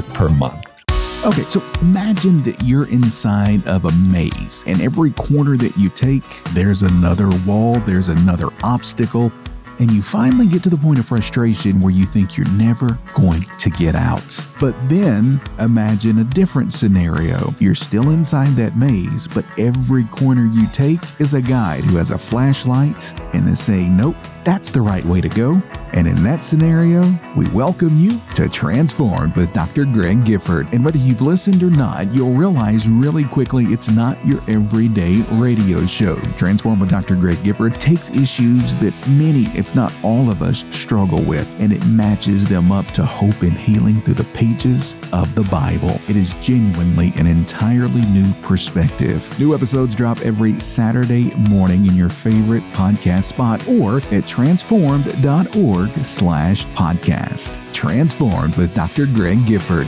per 0.00 0.30
month? 0.30 0.82
Okay, 1.24 1.42
so 1.42 1.62
imagine 1.82 2.42
that 2.44 2.62
you're 2.64 2.88
inside 2.88 3.64
of 3.66 3.84
a 3.84 3.92
maze, 3.92 4.64
and 4.66 4.80
every 4.80 5.10
corner 5.12 5.56
that 5.56 5.76
you 5.76 5.88
take, 5.90 6.24
there's 6.54 6.82
another 6.82 7.30
wall, 7.46 7.78
there's 7.80 8.08
another 8.08 8.48
obstacle, 8.64 9.30
and 9.78 9.90
you 9.90 10.02
finally 10.02 10.46
get 10.46 10.62
to 10.62 10.70
the 10.70 10.76
point 10.76 10.98
of 10.98 11.06
frustration 11.06 11.80
where 11.80 11.92
you 11.92 12.06
think 12.06 12.36
you're 12.36 12.48
never 12.52 12.98
going 13.14 13.42
to 13.58 13.70
get 13.70 13.94
out. 13.94 14.46
But 14.60 14.74
then 14.88 15.40
imagine 15.58 16.18
a 16.18 16.24
different 16.24 16.72
scenario. 16.72 17.52
You're 17.58 17.74
still 17.74 18.10
inside 18.10 18.50
that 18.56 18.76
maze, 18.76 19.26
but 19.26 19.44
every 19.58 20.04
corner 20.04 20.46
you 20.46 20.66
take 20.72 21.00
is 21.20 21.34
a 21.34 21.42
guide 21.42 21.84
who 21.84 21.96
has 21.96 22.10
a 22.10 22.18
flashlight 22.18 23.18
and 23.34 23.48
is 23.48 23.60
saying, 23.60 23.96
Nope, 23.96 24.16
that's 24.44 24.70
the 24.70 24.80
right 24.80 25.04
way 25.04 25.20
to 25.20 25.28
go. 25.28 25.62
And 25.94 26.08
in 26.08 26.22
that 26.22 26.42
scenario, 26.42 27.02
we 27.36 27.46
welcome 27.50 27.98
you 27.98 28.18
to 28.34 28.48
Transformed 28.48 29.36
with 29.36 29.52
Dr. 29.52 29.84
Greg 29.84 30.24
Gifford. 30.24 30.72
And 30.72 30.82
whether 30.82 30.96
you've 30.96 31.20
listened 31.20 31.62
or 31.62 31.70
not, 31.70 32.10
you'll 32.12 32.32
realize 32.32 32.88
really 32.88 33.24
quickly 33.24 33.66
it's 33.66 33.90
not 33.90 34.24
your 34.26 34.40
everyday 34.48 35.20
radio 35.32 35.84
show. 35.84 36.16
Transformed 36.38 36.80
with 36.80 36.88
Dr. 36.88 37.14
Greg 37.14 37.42
Gifford 37.44 37.74
takes 37.74 38.10
issues 38.10 38.74
that 38.76 38.94
many, 39.08 39.44
if 39.56 39.74
not 39.74 39.92
all 40.02 40.30
of 40.30 40.40
us, 40.40 40.64
struggle 40.70 41.22
with, 41.24 41.60
and 41.60 41.72
it 41.72 41.84
matches 41.86 42.46
them 42.46 42.72
up 42.72 42.86
to 42.92 43.04
hope 43.04 43.42
and 43.42 43.52
healing 43.52 44.00
through 44.00 44.14
the 44.14 44.24
pages 44.32 44.94
of 45.12 45.34
the 45.34 45.44
Bible. 45.44 46.00
It 46.08 46.16
is 46.16 46.32
genuinely 46.34 47.12
an 47.16 47.26
entirely 47.26 48.00
new 48.12 48.32
perspective. 48.40 49.28
New 49.38 49.54
episodes 49.54 49.94
drop 49.94 50.18
every 50.22 50.58
Saturday 50.58 51.34
morning 51.50 51.84
in 51.84 51.94
your 51.94 52.08
favorite 52.08 52.62
podcast 52.72 53.24
spot 53.24 53.68
or 53.68 53.98
at 54.10 54.26
transformed.org 54.32 56.06
slash 56.06 56.64
podcast. 56.68 57.52
Transformed 57.74 58.56
with 58.56 58.74
Dr. 58.74 59.04
Greg 59.04 59.44
Gifford. 59.44 59.86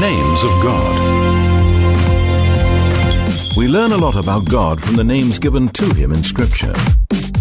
Names 0.00 0.44
of 0.44 0.50
God. 0.62 0.96
We 3.54 3.68
learn 3.68 3.92
a 3.92 3.98
lot 3.98 4.16
about 4.16 4.48
God 4.48 4.82
from 4.82 4.96
the 4.96 5.04
names 5.04 5.38
given 5.38 5.68
to 5.68 5.94
him 5.94 6.10
in 6.12 6.22
Scripture. 6.24 6.72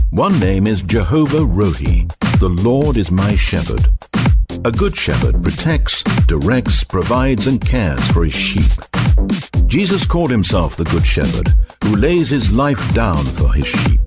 One 0.09 0.37
name 0.41 0.67
is 0.67 0.81
Jehovah 0.81 1.37
Rohi. 1.37 2.05
The 2.39 2.49
Lord 2.49 2.97
is 2.97 3.11
my 3.11 3.37
shepherd. 3.37 3.85
A 4.65 4.71
good 4.71 4.97
shepherd 4.97 5.41
protects, 5.41 6.03
directs, 6.27 6.83
provides, 6.83 7.47
and 7.47 7.61
cares 7.65 8.05
for 8.11 8.25
his 8.25 8.33
sheep. 8.33 8.71
Jesus 9.67 10.05
called 10.05 10.29
himself 10.29 10.75
the 10.75 10.83
Good 10.85 11.05
Shepherd, 11.05 11.47
who 11.83 11.95
lays 11.95 12.29
his 12.29 12.51
life 12.51 12.93
down 12.93 13.25
for 13.25 13.51
his 13.53 13.67
sheep. 13.67 14.01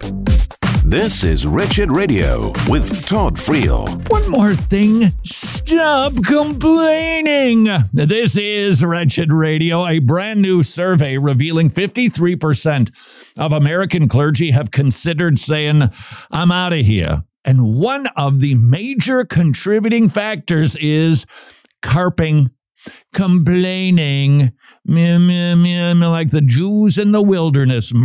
This 0.84 1.24
is 1.24 1.48
Wretched 1.48 1.90
Radio 1.90 2.52
with 2.68 3.04
Todd 3.04 3.34
Friel. 3.34 3.88
One 4.08 4.30
more 4.30 4.54
thing. 4.54 5.12
Stop 5.24 6.12
complaining. 6.24 7.66
This 7.92 8.36
is 8.36 8.84
Wretched 8.84 9.32
Radio, 9.32 9.84
a 9.84 9.98
brand 9.98 10.40
new 10.40 10.62
survey 10.62 11.18
revealing 11.18 11.70
53% 11.70 12.92
of 13.36 13.52
American 13.52 14.08
clergy 14.08 14.52
have 14.52 14.70
considered 14.70 15.40
saying, 15.40 15.90
I'm 16.30 16.52
out 16.52 16.72
of 16.72 16.86
here. 16.86 17.24
And 17.44 17.74
one 17.74 18.06
of 18.16 18.38
the 18.38 18.54
major 18.54 19.24
contributing 19.24 20.08
factors 20.08 20.76
is 20.76 21.26
carping 21.82 22.50
complaining 23.16 24.52
meh, 24.84 25.16
meh, 25.16 25.54
meh, 25.54 26.06
like 26.06 26.28
the 26.28 26.42
Jews 26.42 26.98
in 26.98 27.12
the 27.12 27.22
wilderness 27.22 27.90
to 27.90 27.96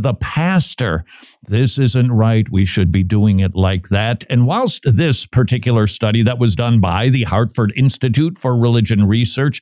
the 0.00 0.14
pastor. 0.20 1.04
This 1.46 1.78
isn't 1.78 2.10
right. 2.10 2.50
We 2.50 2.64
should 2.64 2.90
be 2.90 3.04
doing 3.04 3.38
it 3.38 3.54
like 3.54 3.90
that. 3.90 4.24
And 4.28 4.44
whilst 4.44 4.82
this 4.84 5.24
particular 5.24 5.86
study 5.86 6.24
that 6.24 6.40
was 6.40 6.56
done 6.56 6.80
by 6.80 7.10
the 7.10 7.22
Hartford 7.22 7.72
Institute 7.76 8.36
for 8.36 8.58
Religion 8.58 9.06
Research, 9.06 9.60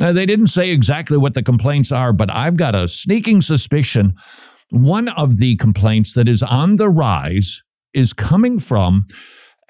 uh, 0.00 0.14
they 0.14 0.24
didn't 0.24 0.46
say 0.46 0.70
exactly 0.70 1.18
what 1.18 1.34
the 1.34 1.42
complaints 1.42 1.92
are, 1.92 2.14
but 2.14 2.30
I've 2.32 2.56
got 2.56 2.74
a 2.74 2.88
sneaking 2.88 3.42
suspicion 3.42 4.14
one 4.70 5.08
of 5.08 5.36
the 5.36 5.54
complaints 5.56 6.14
that 6.14 6.26
is 6.26 6.42
on 6.42 6.74
the 6.76 6.88
rise 6.88 7.62
is 7.94 8.12
coming 8.12 8.58
from 8.58 9.06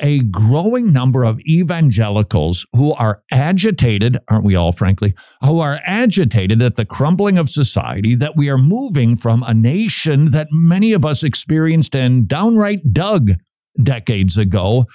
a 0.01 0.21
growing 0.21 0.93
number 0.93 1.25
of 1.25 1.41
evangelicals 1.41 2.67
who 2.75 2.93
are 2.95 3.23
agitated, 3.31 4.19
aren't 4.29 4.45
we 4.45 4.55
all, 4.55 4.73
frankly, 4.73 5.15
who 5.43 5.61
are 5.61 5.81
agitated 5.85 6.63
at 6.63 6.77
the 6.77 6.85
crumbling 6.85 7.39
of 7.39 7.49
society, 7.49 8.15
that 8.15 8.37
we 8.37 8.49
are 8.49 8.59
moving 8.59 9.17
from 9.17 9.43
a 9.43 9.55
nation 9.55 10.31
that 10.33 10.49
many 10.51 10.93
of 10.93 11.05
us 11.05 11.23
experienced 11.23 11.95
and 11.95 12.29
downright 12.29 12.93
dug 12.93 13.33
decades 13.83 14.37
ago. 14.37 14.87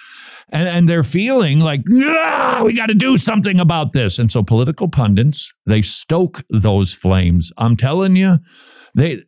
And, 0.50 0.68
and 0.68 0.90
they're 0.90 1.04
feeling 1.04 1.60
like, 1.60 1.82
ah, 1.92 2.62
we 2.64 2.74
got 2.74 2.88
to 2.88 2.94
do 2.94 3.18
something 3.18 3.60
about 3.60 3.94
this. 3.94 4.20
And 4.20 4.32
so 4.32 4.44
political 4.44 4.88
pundits, 4.88 5.52
they 5.66 5.82
stoke 5.82 6.44
those 6.50 6.94
flames. 6.94 7.52
I'm 7.58 7.78
telling 7.78 8.16
you, 8.16 8.40
they 8.96 9.22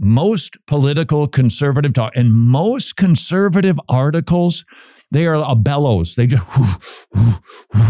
most 0.00 0.56
political 0.66 1.28
conservative 1.28 1.92
talk 1.92 2.12
and 2.16 2.32
most 2.32 2.96
conservative 2.96 3.78
articles 3.88 4.64
they 5.12 5.26
are 5.26 5.34
a 5.34 5.54
bellows. 5.54 6.14
They 6.14 6.26
just 6.26 6.44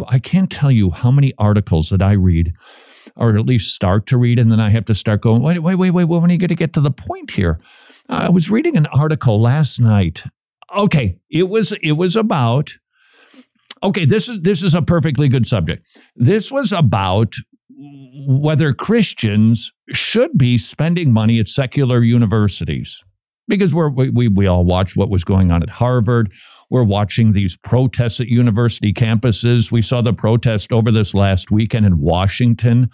i 0.09 0.19
can't 0.19 0.51
tell 0.51 0.71
you 0.71 0.91
how 0.91 1.11
many 1.11 1.33
articles 1.39 1.91
that 1.91 2.03
i 2.03 2.13
read 2.13 2.53
or 3.17 3.37
at 3.37 3.47
least 3.47 3.75
start 3.75 4.07
to 4.07 4.17
read 4.17 4.39
and 4.39 4.51
then 4.51 4.61
i 4.61 4.71
have 4.71 4.85
to 4.87 4.95
start 4.95 5.21
going 5.21 5.43
wait 5.43 5.59
wait 5.59 5.75
wait 5.75 5.91
wait 5.91 6.05
when 6.05 6.31
are 6.31 6.33
you 6.33 6.39
going 6.39 6.49
to 6.49 6.55
get 6.55 6.73
to 6.73 6.81
the 6.81 6.91
point 6.91 7.33
here? 7.33 7.61
I 8.09 8.29
was 8.29 8.51
reading 8.51 8.77
an 8.77 8.87
article 8.87 9.41
last 9.41 9.79
night. 9.79 10.25
Okay 10.75 11.19
it 11.31 11.49
was 11.49 11.73
it 11.83 11.93
was 11.93 12.17
about 12.17 12.71
okay 13.83 14.05
this 14.05 14.29
is 14.29 14.41
this 14.41 14.63
is 14.63 14.75
a 14.75 14.83
perfectly 14.83 15.29
good 15.29 15.47
subject. 15.47 15.87
This 16.17 16.51
was 16.51 16.73
about 16.73 17.35
whether 18.27 18.73
Christians 18.73 19.73
should 19.91 20.37
be 20.37 20.59
spending 20.59 21.13
money 21.13 21.39
at 21.39 21.49
secular 21.49 22.03
universities. 22.03 23.03
Because 23.49 23.75
we're, 23.75 23.89
we, 23.89 24.29
we 24.29 24.47
all 24.47 24.65
watched 24.65 24.97
what 24.97 25.11
was 25.11 25.25
going 25.25 25.51
on 25.51 25.63
at 25.63 25.71
Harvard. 25.71 26.33
We're 26.71 26.85
watching 26.85 27.33
these 27.33 27.57
protests 27.57 28.21
at 28.21 28.29
university 28.29 28.93
campuses. 28.93 29.73
We 29.73 29.83
saw 29.83 30.03
the 30.03 30.13
protest 30.13 30.71
over 30.71 30.93
this 30.93 31.15
last 31.15 31.51
weekend 31.51 31.85
in 31.85 32.01
Washington. 32.01 32.91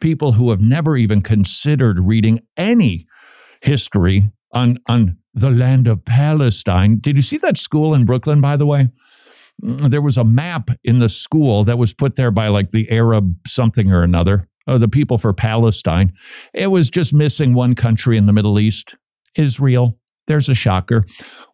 People 0.00 0.32
who 0.32 0.48
have 0.48 0.62
never 0.62 0.96
even 0.96 1.20
considered 1.20 2.00
reading 2.00 2.40
any 2.56 3.06
history 3.60 4.30
on, 4.52 4.78
on 4.86 5.18
the 5.34 5.50
land 5.50 5.86
of 5.88 6.04
Palestine. 6.06 6.98
Did 7.00 7.16
you 7.16 7.22
see 7.22 7.36
that 7.38 7.58
school 7.58 7.92
in 7.92 8.06
Brooklyn, 8.06 8.40
by 8.40 8.56
the 8.56 8.66
way? 8.66 8.88
There 9.60 10.02
was 10.02 10.16
a 10.16 10.24
map 10.24 10.70
in 10.84 11.00
the 11.00 11.08
school 11.08 11.64
that 11.64 11.78
was 11.78 11.92
put 11.92 12.16
there 12.16 12.30
by 12.30 12.48
like 12.48 12.70
the 12.70 12.90
Arab 12.90 13.34
something 13.46 13.92
or 13.92 14.02
another 14.02 14.48
or 14.68 14.78
the 14.78 14.88
people 14.88 15.18
for 15.18 15.32
Palestine. 15.32 16.12
It 16.54 16.68
was 16.68 16.90
just 16.90 17.12
missing 17.12 17.54
one 17.54 17.74
country 17.74 18.16
in 18.16 18.26
the 18.26 18.32
Middle 18.32 18.60
East, 18.60 18.94
Israel. 19.34 19.98
There's 20.26 20.48
a 20.48 20.54
shocker 20.54 21.04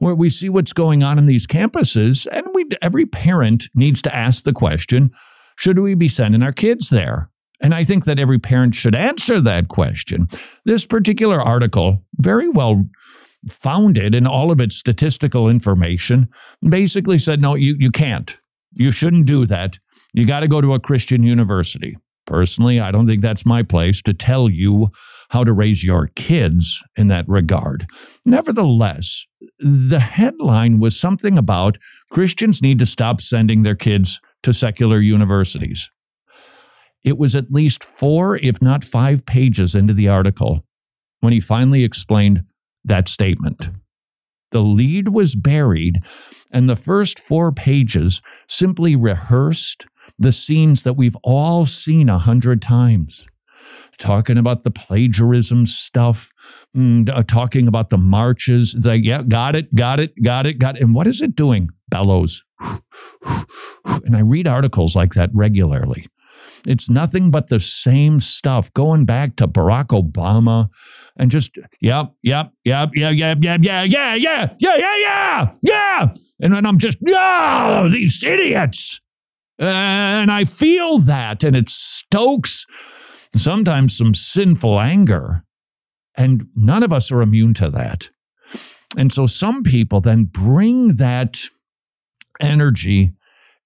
where 0.00 0.16
we 0.16 0.28
see 0.28 0.48
what's 0.48 0.72
going 0.72 1.02
on 1.05 1.16
in 1.16 1.26
these 1.26 1.46
campuses, 1.46 2.26
and 2.30 2.44
we 2.52 2.66
every 2.82 3.07
parent 3.07 3.68
needs 3.74 4.02
to 4.02 4.14
ask 4.14 4.44
the 4.44 4.52
question: 4.52 5.11
Should 5.57 5.78
we 5.78 5.94
be 5.94 6.09
sending 6.09 6.42
our 6.42 6.52
kids 6.52 6.90
there? 6.90 7.30
And 7.61 7.72
I 7.72 7.84
think 7.84 8.05
that 8.05 8.18
every 8.18 8.40
parent 8.40 8.74
should 8.74 8.96
answer 8.96 9.40
that 9.40 9.68
question. 9.68 10.28
This 10.64 10.84
particular 10.84 11.40
article, 11.40 12.05
very 12.16 12.48
well 12.48 12.84
founded 13.49 14.14
in 14.14 14.26
all 14.26 14.51
of 14.51 14.61
its 14.61 14.76
statistical 14.76 15.49
information, 15.49 16.28
basically 16.68 17.18
said, 17.18 17.40
no, 17.40 17.55
you, 17.55 17.76
you 17.78 17.90
can't. 17.90 18.38
You 18.72 18.90
shouldn't 18.90 19.26
do 19.26 19.47
that. 19.47 19.78
You 20.12 20.26
got 20.26 20.40
to 20.40 20.49
go 20.49 20.61
to 20.61 20.74
a 20.74 20.80
Christian 20.80 21.22
university. 21.22 21.97
Personally, 22.26 22.80
I 22.80 22.90
don't 22.90 23.07
think 23.07 23.20
that's 23.20 23.45
my 23.45 23.62
place 23.62 24.01
to 24.03 24.14
tell 24.14 24.49
you 24.49 24.88
how 25.28 25.45
to 25.45 25.53
raise 25.53 25.84
your 25.84 26.09
kids 26.16 26.82
in 26.97 27.09
that 27.09 27.28
regard. 27.28 27.86
Nevertheless, 28.24 29.26
the 29.59 30.01
headline 30.01 30.78
was 30.78 30.99
something 30.99 31.36
about 31.36 31.76
Christians 32.11 32.62
need 32.62 32.78
to 32.78 32.86
stop 32.86 33.20
sending 33.20 33.62
their 33.62 33.74
kids 33.74 34.20
to 34.42 34.53
secular 34.53 35.01
universities. 35.01 35.90
It 37.03 37.18
was 37.18 37.34
at 37.34 37.53
least 37.53 37.84
four, 37.84 38.36
if 38.38 38.62
not 38.62 38.84
five 38.84 39.26
pages 39.26 39.74
into 39.74 39.92
the 39.92 40.09
article 40.09 40.64
when 41.20 41.32
he 41.32 41.40
finally 41.40 41.84
explained 41.84 42.42
that 42.85 43.09
statement. 43.09 43.70
The 44.53 44.62
lead 44.62 45.09
was 45.09 45.35
buried, 45.35 46.01
and 46.51 46.68
the 46.68 46.76
first 46.76 47.18
four 47.18 47.51
pages 47.51 48.22
simply 48.49 48.95
rehearsed 48.95 49.87
the 50.18 50.32
scenes 50.32 50.82
that 50.82 50.93
we've 50.95 51.16
all 51.24 51.64
seen 51.64 52.09
a 52.09 52.18
hundred 52.18 52.62
times. 52.62 53.26
Talking 53.99 54.39
about 54.39 54.62
the 54.62 54.70
plagiarism 54.70 55.66
stuff, 55.66 56.30
and, 56.74 57.09
uh, 57.11 57.22
talking 57.24 57.66
about 57.66 57.91
the 57.91 57.99
marches. 57.99 58.76
Like, 58.80 59.05
yeah, 59.05 59.22
got 59.22 59.57
it, 59.57 59.74
got 59.74 60.01
it, 60.01 60.12
got 60.22 60.47
it, 60.47 60.59
got 60.59 60.76
it. 60.76 60.82
And 60.82 60.95
what 60.95 61.07
is 61.07 61.20
it 61.20 61.35
doing? 61.35 61.70
Bellows. 61.89 62.43
And 64.07 64.16
I 64.16 64.20
read 64.20 64.47
articles 64.49 64.97
like 64.97 65.14
that 65.14 65.30
regularly. 65.32 66.07
It's 66.66 66.89
nothing 66.89 67.30
but 67.30 67.49
the 67.49 67.61
same 67.61 68.20
stuff 68.20 68.72
going 68.72 69.05
back 69.05 69.37
to 69.37 69.49
Barack 69.49 69.89
Obama 69.89 70.68
and 71.16 71.30
just, 71.30 71.52
yep, 71.80 72.12
yep, 72.22 72.52
yep, 72.64 72.90
yeah, 72.94 73.10
yeah, 73.10 73.34
yeah, 73.40 73.56
yeah, 73.60 73.82
yeah, 73.84 74.14
yeah, 74.14 74.54
yeah, 74.58 74.76
yeah, 74.76 74.96
yeah, 74.96 75.50
yeah. 75.62 76.08
And 76.40 76.54
then 76.54 76.66
I'm 76.66 76.78
just, 76.78 76.98
oh, 77.08 77.88
these 77.90 78.22
idiots. 78.24 79.00
And 79.58 80.30
I 80.32 80.44
feel 80.44 80.98
that, 80.98 81.44
and 81.44 81.54
it 81.54 81.70
stokes 81.70 82.66
sometimes 83.34 83.96
some 83.96 84.14
sinful 84.14 84.80
anger. 84.80 85.44
And 86.16 86.46
none 86.54 86.82
of 86.82 86.92
us 86.92 87.10
are 87.12 87.22
immune 87.22 87.54
to 87.54 87.70
that. 87.70 88.10
And 88.96 89.12
so 89.12 89.26
some 89.26 89.62
people 89.62 90.00
then 90.00 90.24
bring 90.24 90.96
that 90.96 91.40
energy 92.40 93.12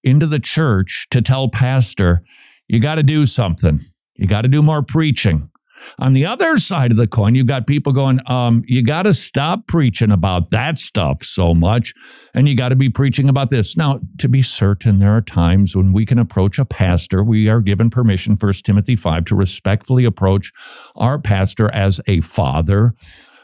into 0.03 0.26
the 0.26 0.38
church 0.38 1.07
to 1.11 1.20
tell 1.20 1.49
pastor, 1.49 2.22
you 2.68 2.80
got 2.80 2.96
to 2.96 3.03
do 3.03 3.26
something. 3.26 3.84
You 4.14 4.26
got 4.26 4.42
to 4.42 4.49
do 4.49 4.62
more 4.62 4.82
preaching. 4.82 5.51
On 5.99 6.12
the 6.12 6.26
other 6.26 6.59
side 6.59 6.91
of 6.91 6.97
the 6.97 7.07
coin, 7.07 7.35
you've 7.35 7.47
got 7.47 7.66
people 7.66 7.93
going, 7.93 8.20
um, 8.31 8.62
you 8.66 8.83
got 8.83 9.03
to 9.03 9.14
stop 9.14 9.66
preaching 9.66 10.11
about 10.11 10.51
that 10.51 10.79
stuff 10.79 11.24
so 11.24 11.55
much, 11.55 11.95
and 12.35 12.49
you 12.49 12.55
got 12.55 12.70
to 12.70 12.76
be 12.76 12.89
preaching 12.89 13.29
about 13.29 13.51
this. 13.51 13.76
Now, 13.76 14.01
to 14.18 14.29
be 14.29 14.43
certain, 14.43 14.99
there 14.99 15.16
are 15.16 15.22
times 15.22 15.76
when 15.76 15.93
we 15.93 16.07
can 16.07 16.18
approach 16.18 16.59
a 16.59 16.64
pastor. 16.64 17.22
We 17.22 17.49
are 17.49 17.61
given 17.61 17.91
permission, 17.91 18.37
1 18.37 18.53
Timothy 18.64 18.97
5, 18.97 19.24
to 19.26 19.37
respectfully 19.37 20.05
approach 20.05 20.53
our 20.97 21.18
pastor 21.18 21.72
as 21.72 22.01
a 22.07 22.20
father, 22.20 22.95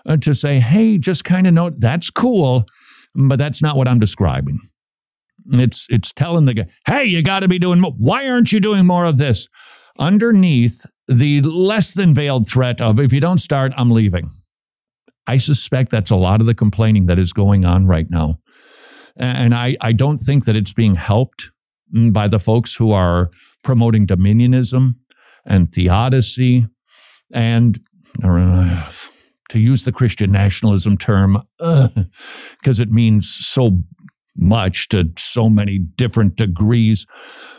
uh, 0.06 0.16
to 0.18 0.34
say, 0.34 0.60
hey, 0.60 0.98
just 0.98 1.24
kind 1.24 1.46
of 1.46 1.54
note 1.54 1.74
that's 1.78 2.10
cool, 2.10 2.64
but 3.14 3.38
that's 3.38 3.62
not 3.62 3.76
what 3.76 3.88
I'm 3.88 3.98
describing. 3.98 4.60
It's 5.52 5.86
it's 5.90 6.12
telling 6.12 6.46
the 6.46 6.54
guy, 6.54 6.66
hey, 6.86 7.04
you 7.04 7.22
got 7.22 7.40
to 7.40 7.48
be 7.48 7.58
doing 7.58 7.80
more. 7.80 7.92
Why 7.98 8.28
aren't 8.28 8.52
you 8.52 8.60
doing 8.60 8.86
more 8.86 9.04
of 9.04 9.18
this? 9.18 9.48
Underneath 9.98 10.86
the 11.08 11.42
less 11.42 11.92
than 11.92 12.14
veiled 12.14 12.48
threat 12.48 12.80
of 12.80 12.98
if 12.98 13.12
you 13.12 13.20
don't 13.20 13.38
start, 13.38 13.72
I'm 13.76 13.90
leaving. 13.90 14.30
I 15.26 15.38
suspect 15.38 15.90
that's 15.90 16.10
a 16.10 16.16
lot 16.16 16.40
of 16.40 16.46
the 16.46 16.54
complaining 16.54 17.06
that 17.06 17.18
is 17.18 17.32
going 17.32 17.64
on 17.64 17.86
right 17.86 18.06
now. 18.10 18.38
And 19.16 19.54
I, 19.54 19.76
I 19.80 19.92
don't 19.92 20.18
think 20.18 20.44
that 20.44 20.56
it's 20.56 20.72
being 20.72 20.96
helped 20.96 21.50
by 22.10 22.28
the 22.28 22.38
folks 22.38 22.74
who 22.74 22.90
are 22.90 23.30
promoting 23.62 24.06
dominionism 24.06 24.96
and 25.46 25.72
theodicy 25.72 26.66
and 27.32 27.78
uh, 28.22 28.90
to 29.50 29.60
use 29.60 29.84
the 29.84 29.92
Christian 29.92 30.32
nationalism 30.32 30.96
term, 30.96 31.42
because 31.58 32.80
uh, 32.80 32.82
it 32.82 32.90
means 32.90 33.28
so 33.28 33.78
much 34.36 34.88
to 34.88 35.04
so 35.16 35.48
many 35.48 35.78
different 35.78 36.36
degrees. 36.36 37.06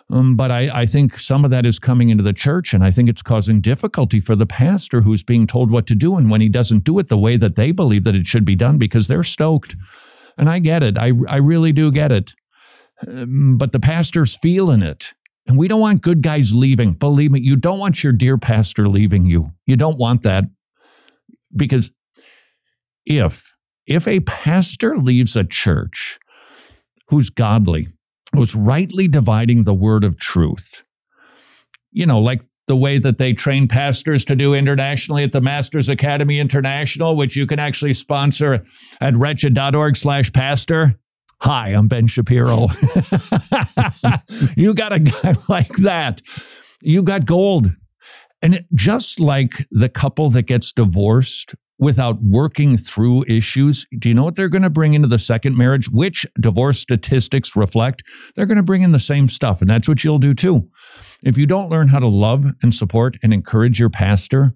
Um, 0.10 0.36
but 0.36 0.52
I, 0.52 0.82
I 0.82 0.86
think 0.86 1.18
some 1.18 1.46
of 1.46 1.52
that 1.52 1.66
is 1.66 1.80
coming 1.80 2.10
into 2.10 2.24
the 2.24 2.34
church, 2.34 2.74
and 2.74 2.84
I 2.84 2.92
think 2.92 3.10
it's 3.10 3.22
causing 3.22 3.62
difficulty 3.62 4.20
for 4.20 4.36
the 4.36 4.46
pastor 4.46 5.02
who's 5.02 5.24
being 5.24 5.48
told 5.48 5.72
what 5.72 5.88
to 5.88 5.96
do, 5.96 6.16
and 6.16 6.30
when 6.30 6.42
he 6.42 6.50
doesn't 6.50 6.84
do 6.84 7.00
it 7.00 7.08
the 7.08 7.18
way 7.18 7.38
that 7.38 7.56
they 7.56 7.72
believe 7.72 8.04
that 8.04 8.16
it 8.16 8.28
should 8.28 8.46
be 8.46 8.56
done, 8.56 8.78
because 8.78 9.08
they're 9.08 9.24
stoked. 9.24 9.76
And 10.38 10.50
I 10.50 10.60
get 10.60 10.84
it. 10.84 10.98
I, 10.98 11.14
I 11.28 11.38
really 11.38 11.72
do 11.72 11.92
get 11.92 12.12
it. 12.12 12.34
Um, 13.08 13.58
but 13.58 13.72
the 13.72 13.80
pastor's 13.80 14.38
feeling 14.38 14.82
it. 14.82 15.14
And 15.48 15.58
we 15.58 15.68
don't 15.68 15.80
want 15.80 16.02
good 16.02 16.22
guys 16.22 16.56
leaving. 16.56 16.94
Believe 16.94 17.32
me, 17.32 17.40
you 17.40 17.56
don't 17.56 17.80
want 17.80 18.04
your 18.04 18.14
dear 18.14 18.38
pastor 18.38 18.90
leaving 18.90 19.26
you. 19.26 19.52
You 19.66 19.78
don't 19.78 19.98
want 19.98 20.24
that. 20.24 20.46
Because 21.56 21.92
if 23.06 23.54
if 23.86 24.08
a 24.08 24.20
pastor 24.22 24.98
leaves 24.98 25.36
a 25.36 25.44
church 25.44 26.20
who's 27.08 27.30
godly, 27.30 27.88
who's 28.34 28.56
rightly 28.56 29.08
dividing 29.08 29.64
the 29.64 29.74
word 29.74 30.04
of 30.04 30.18
truth. 30.18 30.84
You 31.92 32.06
know, 32.06 32.20
like 32.20 32.42
the 32.68 32.76
way 32.76 32.98
that 32.98 33.18
they 33.18 33.34
train 33.34 33.68
pastors 33.68 34.26
to 34.26 34.36
do 34.36 34.54
internationally 34.54 35.24
at 35.24 35.32
the 35.32 35.42
Masters 35.42 35.88
Academy 35.88 36.40
International, 36.40 37.16
which 37.16 37.36
you 37.36 37.46
can 37.46 37.60
actually 37.60 37.94
sponsor 37.94 38.66
at 39.00 39.16
wretched.org 39.16 39.96
slash 39.96 40.32
pastor. 40.34 40.96
Hi, 41.42 41.70
I'm 41.70 41.88
Ben 41.88 42.08
Shapiro. 42.08 42.68
you 44.56 44.74
got 44.74 44.94
a 44.94 45.00
guy 45.00 45.36
like 45.50 45.76
that. 45.78 46.22
You 46.82 47.04
got 47.04 47.26
gold. 47.26 47.70
And 48.42 48.66
just 48.74 49.20
like 49.20 49.68
the 49.72 49.90
couple 49.90 50.30
that 50.32 50.44
gets 50.44 50.72
divorced 50.72 51.56
without 51.78 52.22
working 52.24 52.78
through 52.78 53.26
issues, 53.28 53.86
do 54.00 54.10
you 54.10 54.16
know 54.16 54.24
what 54.24 54.36
they're 54.36 54.50
going 54.50 54.62
to 54.62 54.70
bring 54.70 54.94
into 54.94 55.08
the 55.08 55.20
second 55.20 55.58
marriage? 55.58 55.90
Which 55.90 56.26
divorce 56.40 56.80
statistics 56.80 57.56
reflect? 57.56 58.04
They're 58.36 58.46
going 58.46 58.58
to 58.58 58.64
bring 58.64 58.82
in 58.82 58.92
the 58.92 59.00
same 59.00 59.30
stuff. 59.30 59.62
And 59.62 59.70
that's 59.70 59.88
what 59.88 60.04
you'll 60.04 60.20
do 60.20 60.34
too. 60.34 60.70
If 61.24 61.38
you 61.38 61.46
don't 61.46 61.70
learn 61.70 61.90
how 61.90 62.00
to 62.00 62.08
love 62.08 62.46
and 62.62 62.74
support 62.74 63.18
and 63.24 63.34
encourage 63.34 63.80
your 63.80 63.90
pastor, 63.90 64.54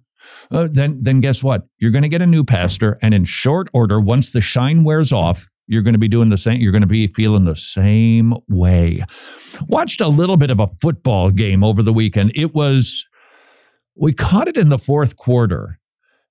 uh, 0.52 0.68
then, 0.72 1.00
then 1.02 1.20
guess 1.20 1.44
what? 1.44 1.64
You're 1.78 1.92
going 1.92 2.04
to 2.04 2.10
get 2.10 2.22
a 2.22 2.28
new 2.28 2.44
pastor. 2.44 2.98
And 3.02 3.14
in 3.14 3.26
short 3.26 3.70
order, 3.74 4.00
once 4.00 4.32
the 4.32 4.42
shine 4.42 4.84
wears 4.84 5.12
off, 5.12 5.48
you're 5.68 5.82
going 5.84 5.94
to 5.94 6.00
be 6.00 6.08
doing 6.08 6.30
the 6.30 6.38
same. 6.38 6.60
You're 6.60 6.72
going 6.72 6.82
to 6.82 6.88
be 6.88 7.08
feeling 7.08 7.46
the 7.46 7.56
same 7.56 8.34
way. 8.48 9.04
Watched 9.68 10.02
a 10.02 10.08
little 10.08 10.38
bit 10.38 10.50
of 10.50 10.60
a 10.60 10.68
football 10.68 11.32
game 11.32 11.64
over 11.64 11.84
the 11.84 11.94
weekend. 11.94 12.32
It 12.36 12.56
was, 12.56 13.06
we 13.96 14.14
caught 14.14 14.48
it 14.48 14.58
in 14.58 14.70
the 14.70 14.80
fourth 14.80 15.16
quarter. 15.16 15.79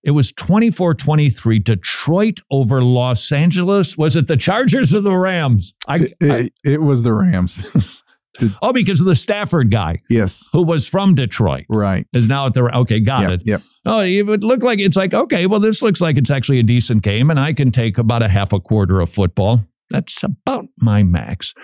It 0.05 0.13
was 0.13 0.33
24 0.33 0.95
23 0.95 1.59
Detroit 1.59 2.41
over 2.51 2.83
Los 2.83 3.33
Angeles. 3.33 3.97
Was 3.99 4.17
it 4.17 4.27
the 4.27 4.37
Chargers 4.37 4.95
or 4.95 5.01
the 5.01 5.17
Rams? 5.17 5.75
I, 5.87 5.97
it, 5.97 6.17
it, 6.21 6.53
it 6.65 6.83
was 6.83 7.03
the 7.03 7.13
Rams. 7.13 7.67
oh, 8.63 8.73
because 8.73 9.01
of 9.01 9.07
the 9.07 9.17
Stafford 9.17 9.71
guy. 9.71 10.03
Yes. 10.09 10.49
Who 10.53 10.63
was 10.63 10.87
from 10.87 11.15
Detroit. 11.15 11.65
Right. 11.69 12.07
Is 12.13 12.29
now 12.29 12.47
at 12.47 12.55
the 12.55 12.65
okay, 12.79 13.01
got 13.01 13.23
yep, 13.23 13.31
it. 13.31 13.47
Yep. 13.47 13.63
Oh, 13.87 14.01
it 14.01 14.23
would 14.23 14.45
look 14.45 14.63
like 14.63 14.79
it's 14.79 14.97
like, 14.97 15.15
okay, 15.15 15.47
well, 15.47 15.61
this 15.61 15.83
looks 15.83 16.01
like 16.01 16.17
it's 16.17 16.31
actually 16.31 16.59
a 16.59 16.65
decent 16.65 17.03
game, 17.03 17.31
and 17.31 17.41
I 17.41 17.53
can 17.53 17.71
take 17.71 17.99
about 17.99 18.23
a 18.23 18.29
half 18.29 18.53
a 18.53 18.61
quarter 18.61 19.01
of 19.01 19.11
football. 19.11 19.65
That's 19.91 20.23
about 20.23 20.67
my 20.79 21.03
max. 21.03 21.55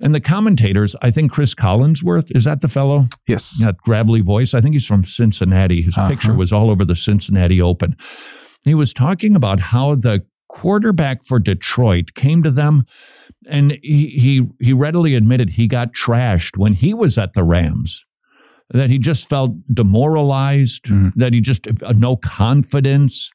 And 0.00 0.14
the 0.14 0.20
commentators, 0.20 0.94
I 1.00 1.10
think 1.10 1.32
Chris 1.32 1.54
Collinsworth, 1.54 2.34
is 2.36 2.44
that 2.44 2.60
the 2.60 2.68
fellow? 2.68 3.06
Yes. 3.26 3.58
That 3.60 3.78
gravelly 3.78 4.20
voice. 4.20 4.52
I 4.52 4.60
think 4.60 4.74
he's 4.74 4.86
from 4.86 5.04
Cincinnati. 5.04 5.82
His 5.82 5.96
uh-huh. 5.96 6.08
picture 6.08 6.34
was 6.34 6.52
all 6.52 6.70
over 6.70 6.84
the 6.84 6.96
Cincinnati 6.96 7.60
Open. 7.62 7.96
He 8.64 8.74
was 8.74 8.92
talking 8.92 9.36
about 9.36 9.60
how 9.60 9.94
the 9.94 10.24
quarterback 10.48 11.24
for 11.24 11.38
Detroit 11.38 12.14
came 12.14 12.42
to 12.42 12.50
them 12.50 12.84
and 13.48 13.78
he, 13.82 14.08
he, 14.08 14.46
he 14.60 14.72
readily 14.72 15.14
admitted 15.14 15.50
he 15.50 15.66
got 15.66 15.92
trashed 15.92 16.56
when 16.56 16.74
he 16.74 16.94
was 16.94 17.16
at 17.16 17.34
the 17.34 17.44
Rams. 17.44 18.04
That 18.70 18.90
he 18.90 18.98
just 18.98 19.28
felt 19.28 19.52
demoralized, 19.72 20.86
mm-hmm. 20.86 21.20
that 21.20 21.32
he 21.32 21.40
just 21.40 21.68
uh, 21.68 21.92
no 21.92 22.16
confidence. 22.16 23.30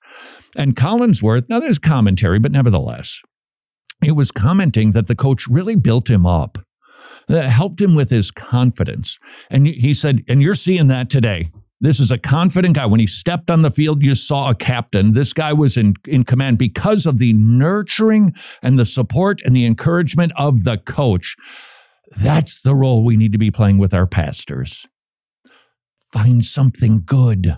And 0.57 0.76
Collinsworth, 0.76 1.47
now 1.47 1.62
there's 1.62 1.80
commentary, 1.80 2.38
but 2.38 2.51
nevertheless, 2.51 3.22
he 4.02 4.12
was 4.12 4.32
commenting 4.32 4.91
that 4.91 5.08
the 5.08 5.16
coach 5.16 5.47
really 5.47 5.76
built 5.76 6.10
him 6.10 6.26
up, 6.26 6.58
that 7.28 7.45
helped 7.45 7.80
him 7.80 7.95
with 7.95 8.10
his 8.10 8.32
confidence. 8.32 9.20
And 9.49 9.68
he 9.68 9.93
said, 9.93 10.24
and 10.28 10.41
you're 10.41 10.56
seeing 10.56 10.88
that 10.88 11.10
today. 11.10 11.52
This 11.84 11.99
is 11.99 12.12
a 12.12 12.18
confident 12.20 12.76
guy. 12.76 12.86
When 12.86 12.99
he 12.99 13.08
stepped 13.08 13.49
on 13.49 13.64
the 13.64 13.72
field, 13.72 14.04
you 14.04 14.14
saw 14.14 14.49
a 14.52 14.56
captain. 14.56 15.14
This 15.14 15.34
guy 15.34 15.52
was 15.52 15.78
in, 15.78 15.95
in 16.08 16.24
command 16.24 16.60
because 16.60 17.08
of 17.08 17.18
the 17.18 17.34
nurturing 17.34 18.36
and 18.62 18.78
the 18.78 18.86
support 18.86 19.41
and 19.43 19.56
the 19.56 19.66
encouragement 19.66 20.32
of 20.36 20.64
the 20.64 20.78
coach. 20.78 21.36
That's 22.16 22.62
the 22.62 22.76
role 22.76 23.04
we 23.04 23.18
need 23.18 23.32
to 23.32 23.39
be 23.39 23.49
playing 23.49 23.80
with 23.80 23.95
our 23.95 24.06
pastors. 24.06 24.86
Find 26.14 26.45
something 26.45 27.02
good. 27.04 27.58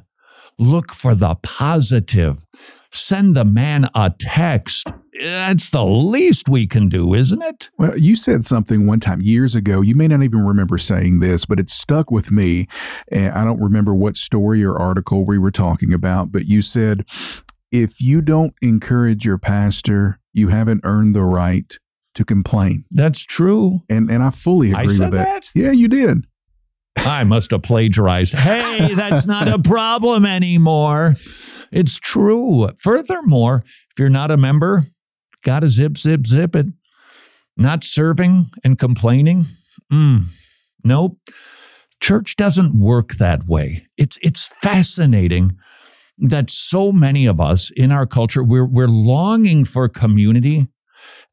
Look 0.58 0.94
for 0.94 1.16
the 1.16 1.36
positive. 1.36 2.46
Send 2.94 3.36
the 3.36 3.44
man 3.44 3.90
a 3.96 4.14
text 4.20 4.88
that's 5.20 5.70
the 5.70 5.86
least 5.86 6.50
we 6.50 6.68
can 6.68 6.90
do, 6.90 7.14
isn't 7.14 7.42
it? 7.42 7.70
Well, 7.78 7.98
you 7.98 8.16
said 8.16 8.46
something 8.46 8.88
one 8.88 9.00
time 9.00 9.22
years 9.22 9.56
ago. 9.56 9.82
You 9.82 9.96
may 9.96 10.08
not 10.08 10.24
even 10.24 10.46
remember 10.46 10.78
saying 10.78 11.20
this, 11.20 11.46
but 11.46 11.60
it 11.60 11.70
stuck 11.70 12.12
with 12.12 12.32
me. 12.32 12.68
And 13.10 13.34
I 13.34 13.44
don't 13.44 13.62
remember 13.62 13.94
what 13.94 14.18
story 14.18 14.64
or 14.64 14.78
article 14.78 15.26
we 15.26 15.38
were 15.38 15.52
talking 15.52 15.94
about, 15.94 16.32
but 16.32 16.46
you 16.46 16.62
said, 16.62 17.06
if 17.72 18.02
you 18.02 18.22
don't 18.22 18.54
encourage 18.62 19.26
your 19.26 19.38
pastor, 19.38 20.20
you 20.32 20.50
haven't 20.50 20.82
earned 20.84 21.16
the 21.16 21.24
right 21.24 21.78
to 22.16 22.26
complain. 22.26 22.86
That's 22.92 23.20
true. 23.20 23.82
And 23.90 24.10
and 24.10 24.24
I 24.24 24.30
fully 24.30 24.72
agree 24.72 25.00
with 25.00 25.12
that. 25.12 25.12
that. 25.12 25.50
Yeah, 25.56 25.72
you 25.72 25.88
did. 25.88 26.26
I 26.96 27.24
must 27.24 27.52
have 27.52 27.64
plagiarized. 27.64 28.34
Hey, 28.34 28.94
that's 28.94 29.26
not 29.26 29.48
a 29.48 29.58
problem 29.64 30.26
anymore. 30.26 31.16
It's 31.74 32.00
true. 32.00 32.70
Furthermore, 32.78 33.64
if 33.66 34.00
you're 34.00 34.10
not 34.10 34.32
a 34.32 34.38
member, 34.38 34.88
got 35.44 35.62
to 35.62 35.70
zip, 35.70 35.98
zip, 35.98 36.28
zip 36.28 36.56
it. 36.56 36.68
Not 37.58 37.84
serving 37.84 38.52
and 38.64 38.78
complaining? 38.78 39.46
Mm, 39.92 40.26
nope. 40.84 41.18
Church 42.00 42.36
doesn't 42.36 42.78
work 42.78 43.14
that 43.14 43.48
way. 43.48 43.88
It's, 43.98 44.18
it's 44.22 44.48
fascinating 44.48 45.58
that 46.18 46.50
so 46.50 46.92
many 46.92 47.26
of 47.26 47.42
us 47.42 47.72
in 47.76 47.92
our 47.92 48.06
culture, 48.06 48.44
we're, 48.44 48.66
we're 48.66 48.88
longing 48.88 49.66
for 49.66 49.88
community. 49.90 50.68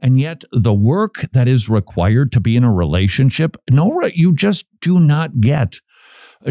And 0.00 0.18
yet, 0.18 0.44
the 0.52 0.74
work 0.74 1.26
that 1.32 1.48
is 1.48 1.68
required 1.68 2.32
to 2.32 2.40
be 2.40 2.56
in 2.56 2.64
a 2.64 2.72
relationship, 2.72 3.56
no, 3.70 4.00
you 4.14 4.34
just 4.34 4.66
do 4.80 5.00
not 5.00 5.40
get 5.40 5.80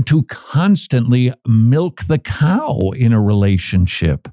to 0.05 0.23
constantly 0.23 1.33
milk 1.47 2.03
the 2.05 2.19
cow 2.19 2.91
in 2.95 3.13
a 3.13 3.21
relationship. 3.21 4.27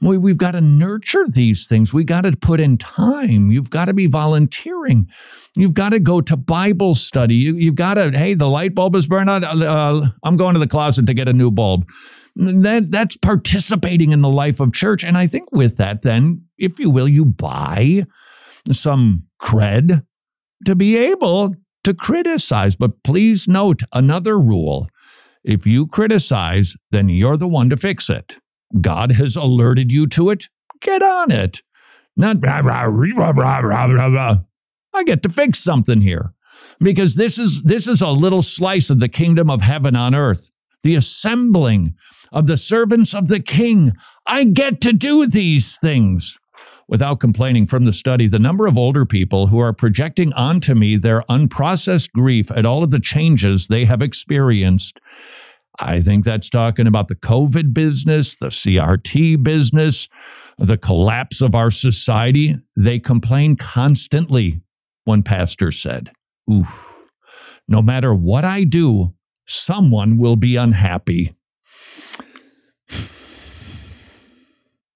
We, 0.00 0.18
we've 0.18 0.36
got 0.36 0.52
to 0.52 0.60
nurture 0.60 1.26
these 1.26 1.66
things. 1.66 1.92
We 1.92 2.04
got 2.04 2.22
to 2.22 2.32
put 2.36 2.60
in 2.60 2.76
time. 2.76 3.50
You've 3.50 3.70
got 3.70 3.86
to 3.86 3.94
be 3.94 4.06
volunteering. 4.06 5.08
You've 5.56 5.74
got 5.74 5.90
to 5.90 6.00
go 6.00 6.20
to 6.20 6.36
Bible 6.36 6.94
study. 6.94 7.36
You, 7.36 7.66
have 7.66 7.74
got 7.74 7.94
to, 7.94 8.10
hey, 8.10 8.34
the 8.34 8.48
light 8.48 8.74
bulb 8.74 8.96
is 8.96 9.06
burned 9.06 9.30
out. 9.30 9.44
Uh, 9.44 10.02
I'm 10.22 10.36
going 10.36 10.54
to 10.54 10.60
the 10.60 10.66
closet 10.66 11.06
to 11.06 11.14
get 11.14 11.28
a 11.28 11.32
new 11.32 11.50
bulb. 11.50 11.88
That, 12.36 12.90
that's 12.90 13.16
participating 13.16 14.10
in 14.10 14.20
the 14.20 14.28
life 14.28 14.60
of 14.60 14.72
church. 14.72 15.04
And 15.04 15.16
I 15.16 15.26
think 15.26 15.52
with 15.52 15.76
that, 15.76 16.02
then, 16.02 16.44
if 16.58 16.78
you 16.78 16.90
will, 16.90 17.08
you 17.08 17.24
buy 17.24 18.04
some 18.70 19.24
cred 19.40 20.04
to 20.66 20.74
be 20.74 20.96
able 20.96 21.54
to 21.84 21.94
criticize. 21.94 22.76
But 22.76 23.02
please 23.02 23.46
note 23.48 23.82
another 23.92 24.38
rule 24.38 24.88
if 25.44 25.66
you 25.66 25.86
criticize, 25.86 26.74
then 26.90 27.10
you're 27.10 27.36
the 27.36 27.46
one 27.46 27.68
to 27.70 27.76
fix 27.76 28.08
it. 28.08 28.38
God 28.80 29.12
has 29.12 29.36
alerted 29.36 29.92
you 29.92 30.06
to 30.08 30.30
it. 30.30 30.48
Get 30.80 31.02
on 31.02 31.30
it. 31.30 31.62
Not 32.16 32.44
rah, 32.44 32.60
rah, 32.60 32.84
rah, 32.84 33.30
rah, 33.30 33.58
rah, 33.58 33.84
rah, 33.84 34.06
rah. 34.06 34.36
I 34.94 35.04
get 35.04 35.22
to 35.24 35.28
fix 35.28 35.58
something 35.58 36.00
here 36.00 36.32
because 36.78 37.16
this 37.16 37.38
is 37.38 37.62
this 37.62 37.86
is 37.86 38.00
a 38.00 38.08
little 38.08 38.42
slice 38.42 38.90
of 38.90 39.00
the 39.00 39.08
kingdom 39.08 39.50
of 39.50 39.60
heaven 39.60 39.96
on 39.96 40.14
earth. 40.14 40.50
The 40.82 40.94
assembling 40.94 41.94
of 42.32 42.46
the 42.46 42.56
servants 42.56 43.14
of 43.14 43.28
the 43.28 43.40
king. 43.40 43.92
I 44.26 44.44
get 44.44 44.80
to 44.82 44.92
do 44.92 45.26
these 45.26 45.76
things 45.78 46.38
without 46.88 47.20
complaining 47.20 47.66
from 47.66 47.84
the 47.84 47.92
study, 47.92 48.28
the 48.28 48.38
number 48.38 48.66
of 48.66 48.76
older 48.78 49.06
people 49.06 49.46
who 49.46 49.58
are 49.58 49.72
projecting 49.72 50.32
onto 50.34 50.74
me 50.74 50.96
their 50.96 51.22
unprocessed 51.22 52.12
grief 52.12 52.50
at 52.50 52.66
all 52.66 52.82
of 52.82 52.90
the 52.90 53.00
changes 53.00 53.68
they 53.68 53.84
have 53.84 54.02
experienced 54.02 55.00
I 55.78 56.00
think 56.00 56.24
that's 56.24 56.48
talking 56.48 56.86
about 56.86 57.08
the 57.08 57.16
COVID 57.16 57.74
business, 57.74 58.36
the 58.36 58.46
CRT 58.46 59.42
business, 59.42 60.08
the 60.56 60.76
collapse 60.76 61.42
of 61.42 61.54
our 61.54 61.70
society. 61.70 62.56
They 62.76 63.00
complain 63.00 63.56
constantly, 63.56 64.60
one 65.04 65.22
pastor 65.24 65.72
said. 65.72 66.12
Oof. 66.50 66.92
No 67.66 67.82
matter 67.82 68.14
what 68.14 68.44
I 68.44 68.64
do, 68.64 69.14
someone 69.46 70.16
will 70.16 70.36
be 70.36 70.54
unhappy. 70.56 71.34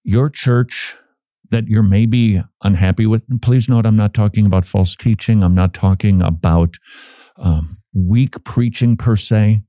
Your 0.05 0.31
church 0.31 0.97
that 1.51 1.69
you're 1.69 1.83
maybe 1.83 2.43
unhappy 2.63 3.07
with, 3.07 3.25
please 3.43 3.69
note 3.69 3.87
I'm 3.87 3.97
not 3.97 4.15
talking 4.15 4.47
about 4.47 4.65
false 4.65 4.95
teaching. 4.95 5.43
I'm 5.43 5.55
not 5.55 5.75
talking 5.75 6.23
about 6.23 6.77
um, 7.37 7.79
weak 7.95 8.43
preaching 8.45 8.97
per 8.97 9.17
se 9.17 9.63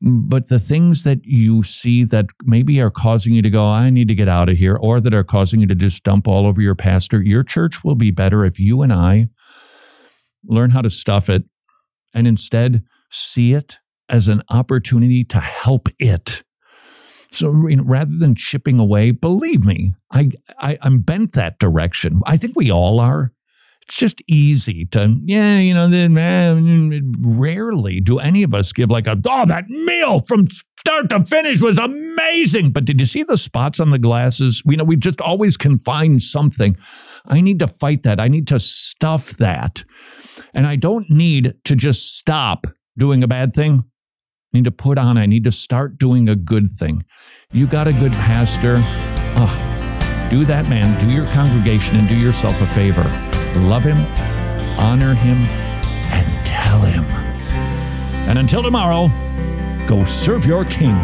but 0.00 0.48
the 0.48 0.60
things 0.60 1.02
that 1.02 1.24
you 1.24 1.62
see 1.62 2.04
that 2.04 2.26
maybe 2.44 2.80
are 2.80 2.90
causing 2.90 3.34
you 3.34 3.42
to 3.42 3.50
go, 3.50 3.66
I 3.66 3.90
need 3.90 4.08
to 4.08 4.14
get 4.14 4.28
out 4.28 4.48
of 4.48 4.56
here, 4.56 4.76
or 4.76 5.00
that 5.00 5.12
are 5.12 5.24
causing 5.24 5.60
you 5.60 5.66
to 5.66 5.74
just 5.74 6.04
dump 6.04 6.28
all 6.28 6.46
over 6.46 6.62
your 6.62 6.76
pastor, 6.76 7.20
your 7.20 7.42
church 7.42 7.82
will 7.82 7.96
be 7.96 8.10
better 8.10 8.44
if 8.44 8.60
you 8.60 8.82
and 8.82 8.92
I 8.92 9.28
learn 10.44 10.70
how 10.70 10.82
to 10.82 10.90
stuff 10.90 11.28
it 11.28 11.42
and 12.14 12.28
instead 12.28 12.84
see 13.10 13.54
it 13.54 13.78
as 14.08 14.28
an 14.28 14.42
opportunity 14.50 15.24
to 15.24 15.40
help 15.40 15.88
it. 15.98 16.44
So 17.32 17.66
you 17.68 17.76
know, 17.76 17.84
rather 17.84 18.16
than 18.16 18.34
chipping 18.34 18.78
away, 18.78 19.10
believe 19.10 19.64
me, 19.64 19.94
I, 20.10 20.30
I 20.58 20.78
I'm 20.82 21.00
bent 21.00 21.32
that 21.32 21.58
direction. 21.58 22.20
I 22.26 22.36
think 22.36 22.56
we 22.56 22.70
all 22.70 23.00
are 23.00 23.32
it's 23.88 23.96
just 23.96 24.20
easy 24.28 24.84
to, 24.84 25.18
yeah, 25.24 25.56
you 25.56 25.72
know, 25.72 25.88
then 25.88 26.12
man, 26.12 27.14
rarely 27.20 28.00
do 28.00 28.18
any 28.18 28.42
of 28.42 28.52
us 28.52 28.70
give 28.70 28.90
like 28.90 29.06
a, 29.06 29.18
oh, 29.26 29.46
that 29.46 29.66
meal 29.70 30.20
from 30.28 30.46
start 30.78 31.08
to 31.08 31.24
finish 31.24 31.62
was 31.62 31.78
amazing. 31.78 32.70
But 32.70 32.84
did 32.84 33.00
you 33.00 33.06
see 33.06 33.22
the 33.22 33.38
spots 33.38 33.80
on 33.80 33.88
the 33.88 33.98
glasses? 33.98 34.62
We 34.66 34.76
know 34.76 34.84
we 34.84 34.96
just 34.96 35.22
always 35.22 35.56
can 35.56 35.78
find 35.78 36.20
something. 36.20 36.76
I 37.24 37.40
need 37.40 37.60
to 37.60 37.66
fight 37.66 38.02
that. 38.02 38.20
I 38.20 38.28
need 38.28 38.46
to 38.48 38.58
stuff 38.58 39.38
that. 39.38 39.84
And 40.52 40.66
I 40.66 40.76
don't 40.76 41.08
need 41.08 41.54
to 41.64 41.74
just 41.74 42.18
stop 42.18 42.66
doing 42.98 43.22
a 43.22 43.28
bad 43.28 43.54
thing. 43.54 43.84
I 44.52 44.56
need 44.56 44.64
to 44.64 44.70
put 44.70 44.96
on, 44.96 45.18
I 45.18 45.26
need 45.26 45.44
to 45.44 45.52
start 45.52 45.98
doing 45.98 46.26
a 46.26 46.34
good 46.34 46.70
thing. 46.70 47.04
You 47.52 47.66
got 47.66 47.86
a 47.86 47.92
good 47.92 48.12
pastor. 48.12 48.76
Oh, 49.36 50.28
do 50.30 50.46
that, 50.46 50.66
man. 50.70 50.98
Do 50.98 51.10
your 51.10 51.26
congregation 51.32 51.96
and 51.96 52.08
do 52.08 52.16
yourself 52.16 52.58
a 52.62 52.66
favor. 52.68 53.04
Love 53.56 53.84
him, 53.84 53.98
honor 54.78 55.12
him, 55.12 55.36
and 56.10 56.46
tell 56.46 56.80
him. 56.80 57.04
And 58.26 58.38
until 58.38 58.62
tomorrow, 58.62 59.08
go 59.86 60.04
serve 60.04 60.46
your 60.46 60.64
king. 60.64 60.96